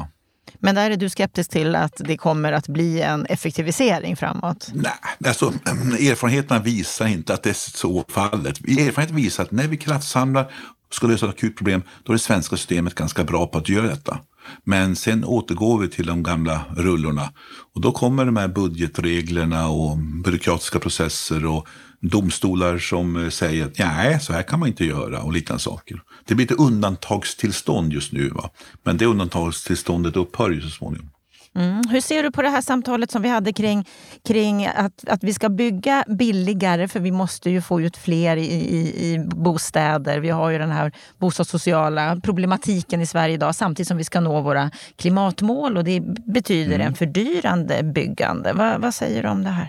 Men 0.59 0.75
där 0.75 0.91
är 0.91 0.97
du 0.97 1.11
skeptisk 1.11 1.51
till 1.51 1.75
att 1.75 2.01
det 2.05 2.17
kommer 2.17 2.53
att 2.53 2.69
bli 2.69 3.01
en 3.01 3.27
effektivisering 3.27 4.17
framåt? 4.17 4.71
Nej, 4.75 4.93
alltså, 5.25 5.47
erfarenheterna 6.11 6.61
visar 6.61 7.07
inte 7.07 7.35
att 7.35 7.43
det 7.43 7.51
är 7.51 7.79
så 7.79 8.05
fallet. 8.09 8.59
Erfarenheten 8.59 9.17
visar 9.17 9.43
att 9.43 9.51
när 9.51 9.69
vi 9.69 9.77
kraftsamlar 9.77 10.45
och 10.89 10.95
ska 10.95 11.07
lösa 11.07 11.27
ett 11.27 11.35
akut 11.35 11.57
problem, 11.57 11.83
då 12.03 12.13
är 12.13 12.15
det 12.15 12.23
svenska 12.23 12.57
systemet 12.57 12.95
ganska 12.95 13.25
bra 13.25 13.47
på 13.47 13.59
att 13.59 13.69
göra 13.69 13.87
detta. 13.87 14.19
Men 14.65 14.97
sen 14.97 15.25
återgår 15.25 15.79
vi 15.79 15.89
till 15.89 16.07
de 16.07 16.23
gamla 16.23 16.65
rullorna 16.77 17.33
och 17.75 17.81
då 17.81 17.93
kommer 17.93 18.25
de 18.25 18.37
här 18.37 18.49
budgetreglerna 18.49 19.69
och 19.69 19.99
byråkratiska 19.99 20.79
processer 20.79 21.47
och 21.47 21.67
domstolar 22.01 22.79
som 22.79 23.25
eh, 23.25 23.31
säger 23.31 23.67
att 23.67 23.79
nej, 23.79 24.21
så 24.21 24.33
här 24.33 24.43
kan 24.43 24.59
man 24.59 24.69
inte 24.69 24.85
göra 24.85 25.23
och 25.23 25.33
liknande 25.33 25.63
saker. 25.63 26.03
Det 26.25 26.35
blir 26.35 26.53
ett 26.53 26.59
undantagstillstånd 26.59 27.93
just 27.93 28.13
nu, 28.13 28.29
va? 28.29 28.51
men 28.83 28.97
det 28.97 29.07
undantagstillståndet 29.07 30.17
upphör 30.17 30.51
ju 30.51 30.61
så 30.61 30.71
småningom. 30.71 31.11
Mm. 31.55 31.83
Hur 31.91 32.01
ser 32.01 32.23
du 32.23 32.31
på 32.31 32.43
det 32.43 32.49
här 32.49 32.61
samtalet 32.61 33.11
som 33.11 33.23
vi 33.23 33.29
hade 33.29 33.53
kring, 33.53 33.89
kring 34.25 34.67
att, 34.67 35.09
att 35.09 35.25
vi 35.25 35.35
ska 35.35 35.49
bygga 35.49 36.05
billigare 36.09 36.89
för 36.89 37.01
vi 37.01 37.11
måste 37.11 37.51
ju 37.51 37.63
få 37.63 37.81
ut 37.81 37.97
fler 37.97 38.37
i, 38.37 38.45
i, 38.45 39.13
i 39.13 39.19
bostäder. 39.19 40.19
Vi 40.19 40.31
har 40.31 40.51
ju 40.51 40.59
den 40.59 40.71
här 40.71 40.93
bostadssociala 41.19 42.21
problematiken 42.23 43.01
i 43.01 43.07
Sverige 43.07 43.35
idag 43.35 43.55
samtidigt 43.55 43.89
som 43.89 43.97
vi 43.97 44.05
ska 44.05 44.21
nå 44.21 44.41
våra 44.41 44.71
klimatmål 44.97 45.77
och 45.77 45.85
det 45.85 46.01
betyder 46.27 46.75
mm. 46.75 46.87
en 46.87 46.95
fördyrande 46.95 47.83
byggande. 47.83 48.53
Va, 48.53 48.79
vad 48.79 48.95
säger 48.95 49.23
du 49.23 49.29
om 49.29 49.45
det 49.45 49.51
här? 49.51 49.69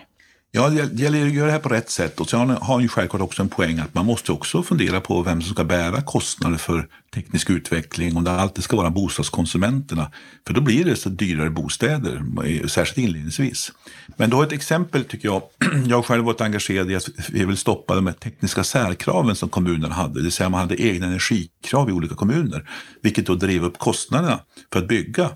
Ja, 0.54 0.70
det 0.70 1.02
gäller 1.02 1.28
att 1.28 1.34
göra 1.34 1.46
det 1.46 1.52
här 1.52 1.60
på 1.60 1.70
rätt 1.70 1.90
sätt. 1.90 2.20
Och 2.20 2.30
sen 2.30 2.50
har 2.50 2.74
han 2.74 2.82
ju 2.82 2.88
självklart 2.88 3.22
också 3.22 3.42
en 3.42 3.50
poäng 3.50 3.80
att 3.80 3.94
man 3.94 4.06
måste 4.06 4.32
också 4.32 4.64
fundera 4.64 5.02
på 5.02 5.24
vem 5.24 5.42
som 5.42 5.54
ska 5.54 5.64
bära 5.64 6.02
kostnader 6.02 6.58
för 6.58 6.88
teknisk 7.14 7.50
utveckling, 7.50 8.18
om 8.18 8.24
det 8.24 8.32
alltid 8.32 8.64
ska 8.64 8.78
vara 8.78 8.90
bostadskonsumenterna. 8.90 10.12
För 10.48 10.54
då 10.54 10.62
blir 10.62 10.86
det 10.86 10.96
så 10.96 11.10
dyrare 11.10 11.50
bostäder, 11.50 12.24
särskilt 12.68 12.98
inledningsvis. 12.98 13.72
Men 14.18 14.30
då 14.30 14.38
har 14.38 14.44
ett 14.44 14.52
exempel, 14.52 15.04
tycker 15.04 15.28
jag. 15.28 15.42
Jag 15.88 15.98
har 15.98 16.04
själv 16.04 16.24
varit 16.24 16.42
engagerad 16.42 16.92
i 16.92 16.96
att 16.96 17.10
vi 17.30 17.46
vill 17.46 17.58
stoppa 17.58 17.96
de 17.96 18.14
tekniska 18.14 18.64
särkraven 18.64 19.36
som 19.36 19.50
kommunerna 19.50 19.96
hade. 19.96 20.14
Det 20.14 20.24
vill 20.24 20.32
säga 20.32 20.50
man 20.50 20.60
hade 20.60 20.82
egna 20.82 21.06
energikrav 21.06 21.90
i 21.90 21.92
olika 21.92 22.16
kommuner, 22.16 22.70
vilket 23.02 23.26
då 23.26 23.36
drev 23.36 23.64
upp 23.64 23.78
kostnaderna 23.78 24.40
för 24.74 24.80
att 24.80 24.88
bygga. 24.88 25.30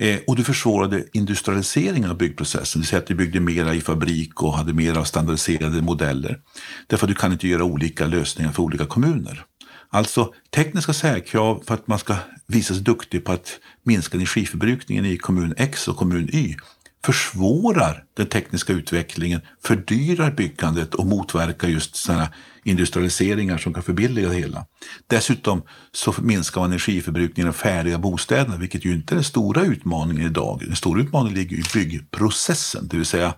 Eh, 0.00 0.18
och 0.26 0.36
du 0.36 0.44
försvårade 0.44 1.04
industrialiseringen 1.12 2.10
av 2.10 2.16
byggprocessen, 2.16 2.80
det 2.80 2.82
vill 2.82 2.88
säga 2.88 2.98
att 2.98 3.06
du 3.06 3.14
byggde 3.14 3.40
mera 3.40 3.74
i 3.74 3.80
fabrik 3.80 4.42
och 4.42 4.54
hade 4.54 4.72
mer 4.72 4.98
av 4.98 5.04
standardiserade 5.04 5.82
modeller. 5.82 6.38
Därför 6.86 7.06
att 7.06 7.08
du 7.08 7.14
kan 7.14 7.32
inte 7.32 7.48
göra 7.48 7.64
olika 7.64 8.06
lösningar 8.06 8.52
för 8.52 8.62
olika 8.62 8.86
kommuner. 8.86 9.44
Alltså 9.90 10.32
tekniska 10.54 10.92
särkrav 10.92 11.62
för 11.66 11.74
att 11.74 11.86
man 11.86 11.98
ska 11.98 12.16
visa 12.46 12.74
sig 12.74 12.82
duktig 12.82 13.24
på 13.24 13.32
att 13.32 13.58
minska 13.82 14.16
energiförbrukningen 14.16 15.06
i 15.06 15.16
kommun 15.16 15.54
X 15.56 15.88
och 15.88 15.96
kommun 15.96 16.28
Y 16.32 16.56
försvårar 17.04 18.04
den 18.16 18.26
tekniska 18.26 18.72
utvecklingen, 18.72 19.40
fördyrar 19.64 20.30
byggandet 20.30 20.94
och 20.94 21.06
motverkar 21.06 21.68
just 21.68 21.96
sådana 21.96 22.28
industrialiseringar 22.64 23.58
som 23.58 23.74
kan 23.74 23.82
förbilliga 23.82 24.28
det 24.28 24.34
hela. 24.34 24.66
Dessutom 25.06 25.62
så 25.92 26.14
minskar 26.22 26.60
man 26.60 26.70
energiförbrukningen 26.70 27.48
av 27.48 27.52
färdiga 27.52 27.98
bostäderna, 27.98 28.56
vilket 28.56 28.84
ju 28.84 28.94
inte 28.94 29.14
är 29.14 29.16
den 29.16 29.24
stora 29.24 29.62
utmaningen 29.62 30.26
idag. 30.26 30.62
Den 30.66 30.76
stora 30.76 31.00
utmaningen 31.00 31.38
ligger 31.38 31.56
i 31.56 31.62
byggprocessen, 31.74 32.88
det 32.88 32.96
vill 32.96 33.06
säga 33.06 33.34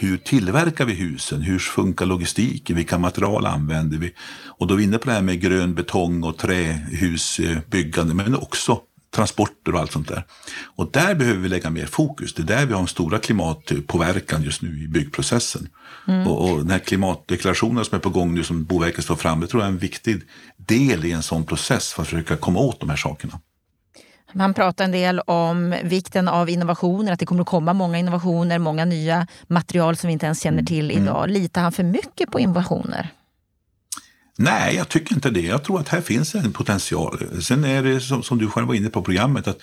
hur 0.00 0.16
tillverkar 0.16 0.84
vi 0.84 0.94
husen? 0.94 1.42
Hur 1.42 1.58
funkar 1.58 2.06
logistiken? 2.06 2.76
Vilka 2.76 2.98
material 2.98 3.46
använder 3.46 3.98
vi? 3.98 4.14
Och 4.46 4.66
då 4.66 4.74
är 4.74 4.78
vi 4.78 4.84
inne 4.84 4.98
på 4.98 5.08
det 5.08 5.14
här 5.14 5.22
med 5.22 5.40
grön 5.40 5.74
betong 5.74 6.24
och 6.24 6.38
trähusbyggande, 6.38 8.14
men 8.14 8.36
också 8.36 8.80
transporter 9.10 9.74
och 9.74 9.80
allt 9.80 9.92
sånt 9.92 10.08
där. 10.08 10.24
Och 10.76 10.90
där 10.92 11.14
behöver 11.14 11.40
vi 11.40 11.48
lägga 11.48 11.70
mer 11.70 11.86
fokus. 11.86 12.34
Det 12.34 12.42
är 12.42 12.46
där 12.46 12.66
vi 12.66 12.72
har 12.72 12.80
en 12.80 12.88
stora 12.88 13.18
klimatpåverkan 13.18 14.42
just 14.42 14.62
nu 14.62 14.84
i 14.84 14.88
byggprocessen. 14.88 15.68
Mm. 16.08 16.26
Och, 16.26 16.50
och 16.50 16.58
den 16.58 16.70
här 16.70 16.78
klimatdeklarationen 16.78 17.84
som 17.84 17.96
är 17.96 18.00
på 18.00 18.10
gång 18.10 18.34
nu 18.34 18.44
som 18.44 18.64
Boverket 18.64 19.04
står 19.04 19.16
fram, 19.16 19.40
det 19.40 19.46
tror 19.46 19.62
jag 19.62 19.68
är 19.68 19.72
en 19.72 19.78
viktig 19.78 20.22
del 20.56 21.04
i 21.04 21.12
en 21.12 21.22
sån 21.22 21.44
process 21.44 21.92
för 21.92 22.02
att 22.02 22.08
försöka 22.08 22.36
komma 22.36 22.60
åt 22.60 22.80
de 22.80 22.90
här 22.90 22.96
sakerna. 22.96 23.40
Man 24.32 24.54
pratar 24.54 24.84
en 24.84 24.92
del 24.92 25.20
om 25.20 25.74
vikten 25.84 26.28
av 26.28 26.50
innovationer, 26.50 27.12
att 27.12 27.18
det 27.18 27.26
kommer 27.26 27.40
att 27.40 27.46
komma 27.48 27.72
många 27.72 27.98
innovationer, 27.98 28.58
många 28.58 28.84
nya 28.84 29.26
material 29.46 29.96
som 29.96 30.06
vi 30.08 30.12
inte 30.12 30.26
ens 30.26 30.42
känner 30.42 30.62
till 30.62 30.90
mm. 30.90 31.02
idag. 31.02 31.30
Litar 31.30 31.62
han 31.62 31.72
för 31.72 31.82
mycket 31.82 32.30
på 32.30 32.40
innovationer? 32.40 33.10
Nej, 34.40 34.76
jag 34.76 34.88
tycker 34.88 35.14
inte 35.14 35.30
det. 35.30 35.40
Jag 35.40 35.64
tror 35.64 35.80
att 35.80 35.88
här 35.88 36.00
finns 36.00 36.34
en 36.34 36.52
potential. 36.52 37.42
Sen 37.42 37.64
är 37.64 37.82
det 37.82 38.00
som, 38.00 38.22
som 38.22 38.38
du 38.38 38.48
själv 38.48 38.66
var 38.66 38.74
inne 38.74 38.90
på 38.90 39.02
programmet, 39.02 39.48
att 39.48 39.58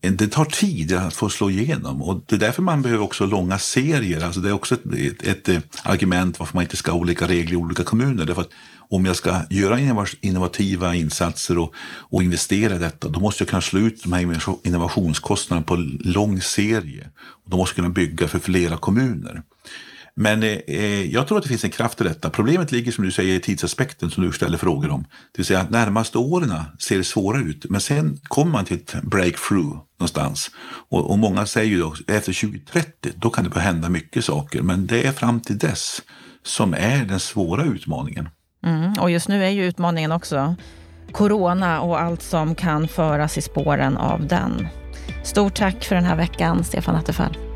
det 0.00 0.28
tar 0.28 0.44
tid 0.44 0.92
att 0.92 1.14
få 1.14 1.28
slå 1.28 1.50
igenom 1.50 2.02
och 2.02 2.24
det 2.26 2.34
är 2.34 2.40
därför 2.40 2.62
man 2.62 2.82
behöver 2.82 3.04
också 3.04 3.26
långa 3.26 3.58
serier. 3.58 4.24
Alltså 4.24 4.40
det 4.40 4.48
är 4.48 4.52
också 4.52 4.74
ett, 4.74 4.94
ett, 4.94 5.22
ett 5.22 5.48
eh, 5.48 5.58
argument 5.82 6.38
varför 6.38 6.54
man 6.54 6.64
inte 6.64 6.76
ska 6.76 6.90
ha 6.92 6.98
olika 6.98 7.28
regler 7.28 7.52
i 7.52 7.56
olika 7.56 7.84
kommuner. 7.84 8.24
Därför 8.24 8.42
att 8.42 8.50
om 8.90 9.06
jag 9.06 9.16
ska 9.16 9.40
göra 9.50 10.06
innovativa 10.20 10.94
insatser 10.94 11.58
och, 11.58 11.74
och 11.98 12.22
investera 12.22 12.74
i 12.74 12.78
detta, 12.78 13.08
då 13.08 13.20
måste 13.20 13.42
jag 13.42 13.48
kunna 13.48 13.62
slå 13.62 13.80
ut 13.80 14.02
de 14.02 14.12
här 14.12 14.40
innovationskostnaderna 14.62 15.66
på 15.66 15.76
lång 16.00 16.40
serie. 16.40 17.10
Och 17.44 17.50
då 17.50 17.56
måste 17.56 17.72
jag 17.72 17.84
kunna 17.84 17.94
bygga 17.94 18.28
för 18.28 18.38
flera 18.38 18.76
kommuner. 18.76 19.42
Men 20.20 20.42
eh, 20.42 21.04
jag 21.12 21.28
tror 21.28 21.38
att 21.38 21.44
det 21.44 21.48
finns 21.48 21.64
en 21.64 21.70
kraft 21.70 22.00
i 22.00 22.04
detta. 22.04 22.30
Problemet 22.30 22.72
ligger 22.72 22.92
som 22.92 23.04
du 23.04 23.10
säger 23.10 23.34
i 23.34 23.40
tidsaspekten 23.40 24.10
som 24.10 24.24
du 24.24 24.32
ställer 24.32 24.58
frågor 24.58 24.90
om. 24.90 25.02
Det 25.02 25.38
vill 25.38 25.46
säga 25.46 25.60
att 25.60 25.70
närmaste 25.70 26.18
åren 26.18 26.54
ser 26.78 27.02
svåra 27.02 27.40
ut. 27.40 27.66
Men 27.68 27.80
sen 27.80 28.18
kommer 28.22 28.52
man 28.52 28.64
till 28.64 28.76
ett 28.76 29.02
breakthrough 29.02 29.76
någonstans. 29.98 30.50
Och, 30.88 31.10
och 31.10 31.18
många 31.18 31.46
säger 31.46 31.70
ju 31.70 31.80
då 31.80 31.94
efter 32.06 32.40
2030, 32.40 33.12
då 33.16 33.30
kan 33.30 33.44
det 33.44 33.50
börja 33.50 33.64
hända 33.64 33.88
mycket 33.88 34.24
saker. 34.24 34.62
Men 34.62 34.86
det 34.86 35.06
är 35.06 35.12
fram 35.12 35.40
till 35.40 35.58
dess 35.58 36.02
som 36.42 36.74
är 36.74 37.04
den 37.04 37.20
svåra 37.20 37.64
utmaningen. 37.64 38.28
Mm, 38.64 38.92
och 38.92 39.10
just 39.10 39.28
nu 39.28 39.44
är 39.44 39.50
ju 39.50 39.64
utmaningen 39.64 40.12
också 40.12 40.56
corona 41.12 41.80
och 41.80 42.00
allt 42.00 42.22
som 42.22 42.54
kan 42.54 42.88
föras 42.88 43.38
i 43.38 43.42
spåren 43.42 43.96
av 43.96 44.26
den. 44.26 44.68
Stort 45.24 45.54
tack 45.54 45.84
för 45.84 45.94
den 45.94 46.04
här 46.04 46.16
veckan, 46.16 46.64
Stefan 46.64 46.96
Attefall. 46.96 47.47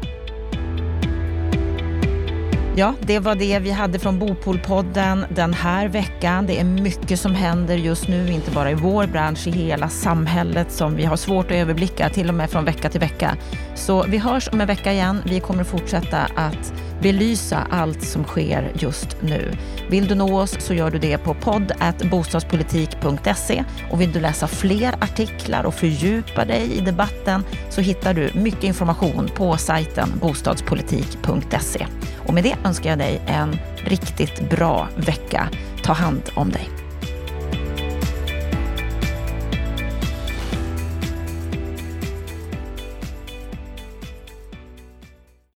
Ja, 2.76 2.94
det 3.00 3.18
var 3.18 3.34
det 3.34 3.58
vi 3.58 3.70
hade 3.70 3.98
från 3.98 4.18
Bopolpodden 4.18 5.24
den 5.28 5.54
här 5.54 5.88
veckan. 5.88 6.46
Det 6.46 6.60
är 6.60 6.64
mycket 6.64 7.20
som 7.20 7.34
händer 7.34 7.76
just 7.76 8.08
nu, 8.08 8.30
inte 8.30 8.50
bara 8.50 8.70
i 8.70 8.74
vår 8.74 9.06
bransch, 9.06 9.46
i 9.46 9.50
hela 9.50 9.88
samhället 9.88 10.72
som 10.72 10.96
vi 10.96 11.04
har 11.04 11.16
svårt 11.16 11.46
att 11.46 11.52
överblicka, 11.52 12.08
till 12.08 12.28
och 12.28 12.34
med 12.34 12.50
från 12.50 12.64
vecka 12.64 12.90
till 12.90 13.00
vecka. 13.00 13.36
Så 13.74 14.02
vi 14.02 14.18
hörs 14.18 14.48
om 14.52 14.60
en 14.60 14.66
vecka 14.66 14.92
igen. 14.92 15.22
Vi 15.26 15.40
kommer 15.40 15.64
fortsätta 15.64 16.18
att 16.18 16.72
belysa 17.02 17.66
allt 17.70 18.04
som 18.04 18.24
sker 18.24 18.72
just 18.74 19.16
nu. 19.20 19.52
Vill 19.88 20.06
du 20.06 20.14
nå 20.14 20.40
oss 20.40 20.56
så 20.60 20.74
gör 20.74 20.90
du 20.90 20.98
det 20.98 21.18
på 21.18 21.34
podd.bostadspolitik.se 21.34 23.64
och 23.90 24.00
vill 24.00 24.12
du 24.12 24.20
läsa 24.20 24.46
fler 24.46 24.94
artiklar 25.00 25.64
och 25.64 25.74
fördjupa 25.74 26.44
dig 26.44 26.72
i 26.72 26.80
debatten 26.80 27.44
så 27.70 27.80
hittar 27.80 28.14
du 28.14 28.30
mycket 28.34 28.64
information 28.64 29.30
på 29.34 29.56
sajten 29.56 30.08
bostadspolitik.se. 30.20 31.86
Och 32.26 32.34
med 32.34 32.44
det 32.44 32.56
önskar 32.64 32.90
jag 32.90 32.98
dig 32.98 33.20
en 33.26 33.58
riktigt 33.76 34.50
bra 34.50 34.88
vecka. 34.96 35.48
Ta 35.82 35.92
hand 35.92 36.22
om 36.34 36.50
dig. 36.50 36.81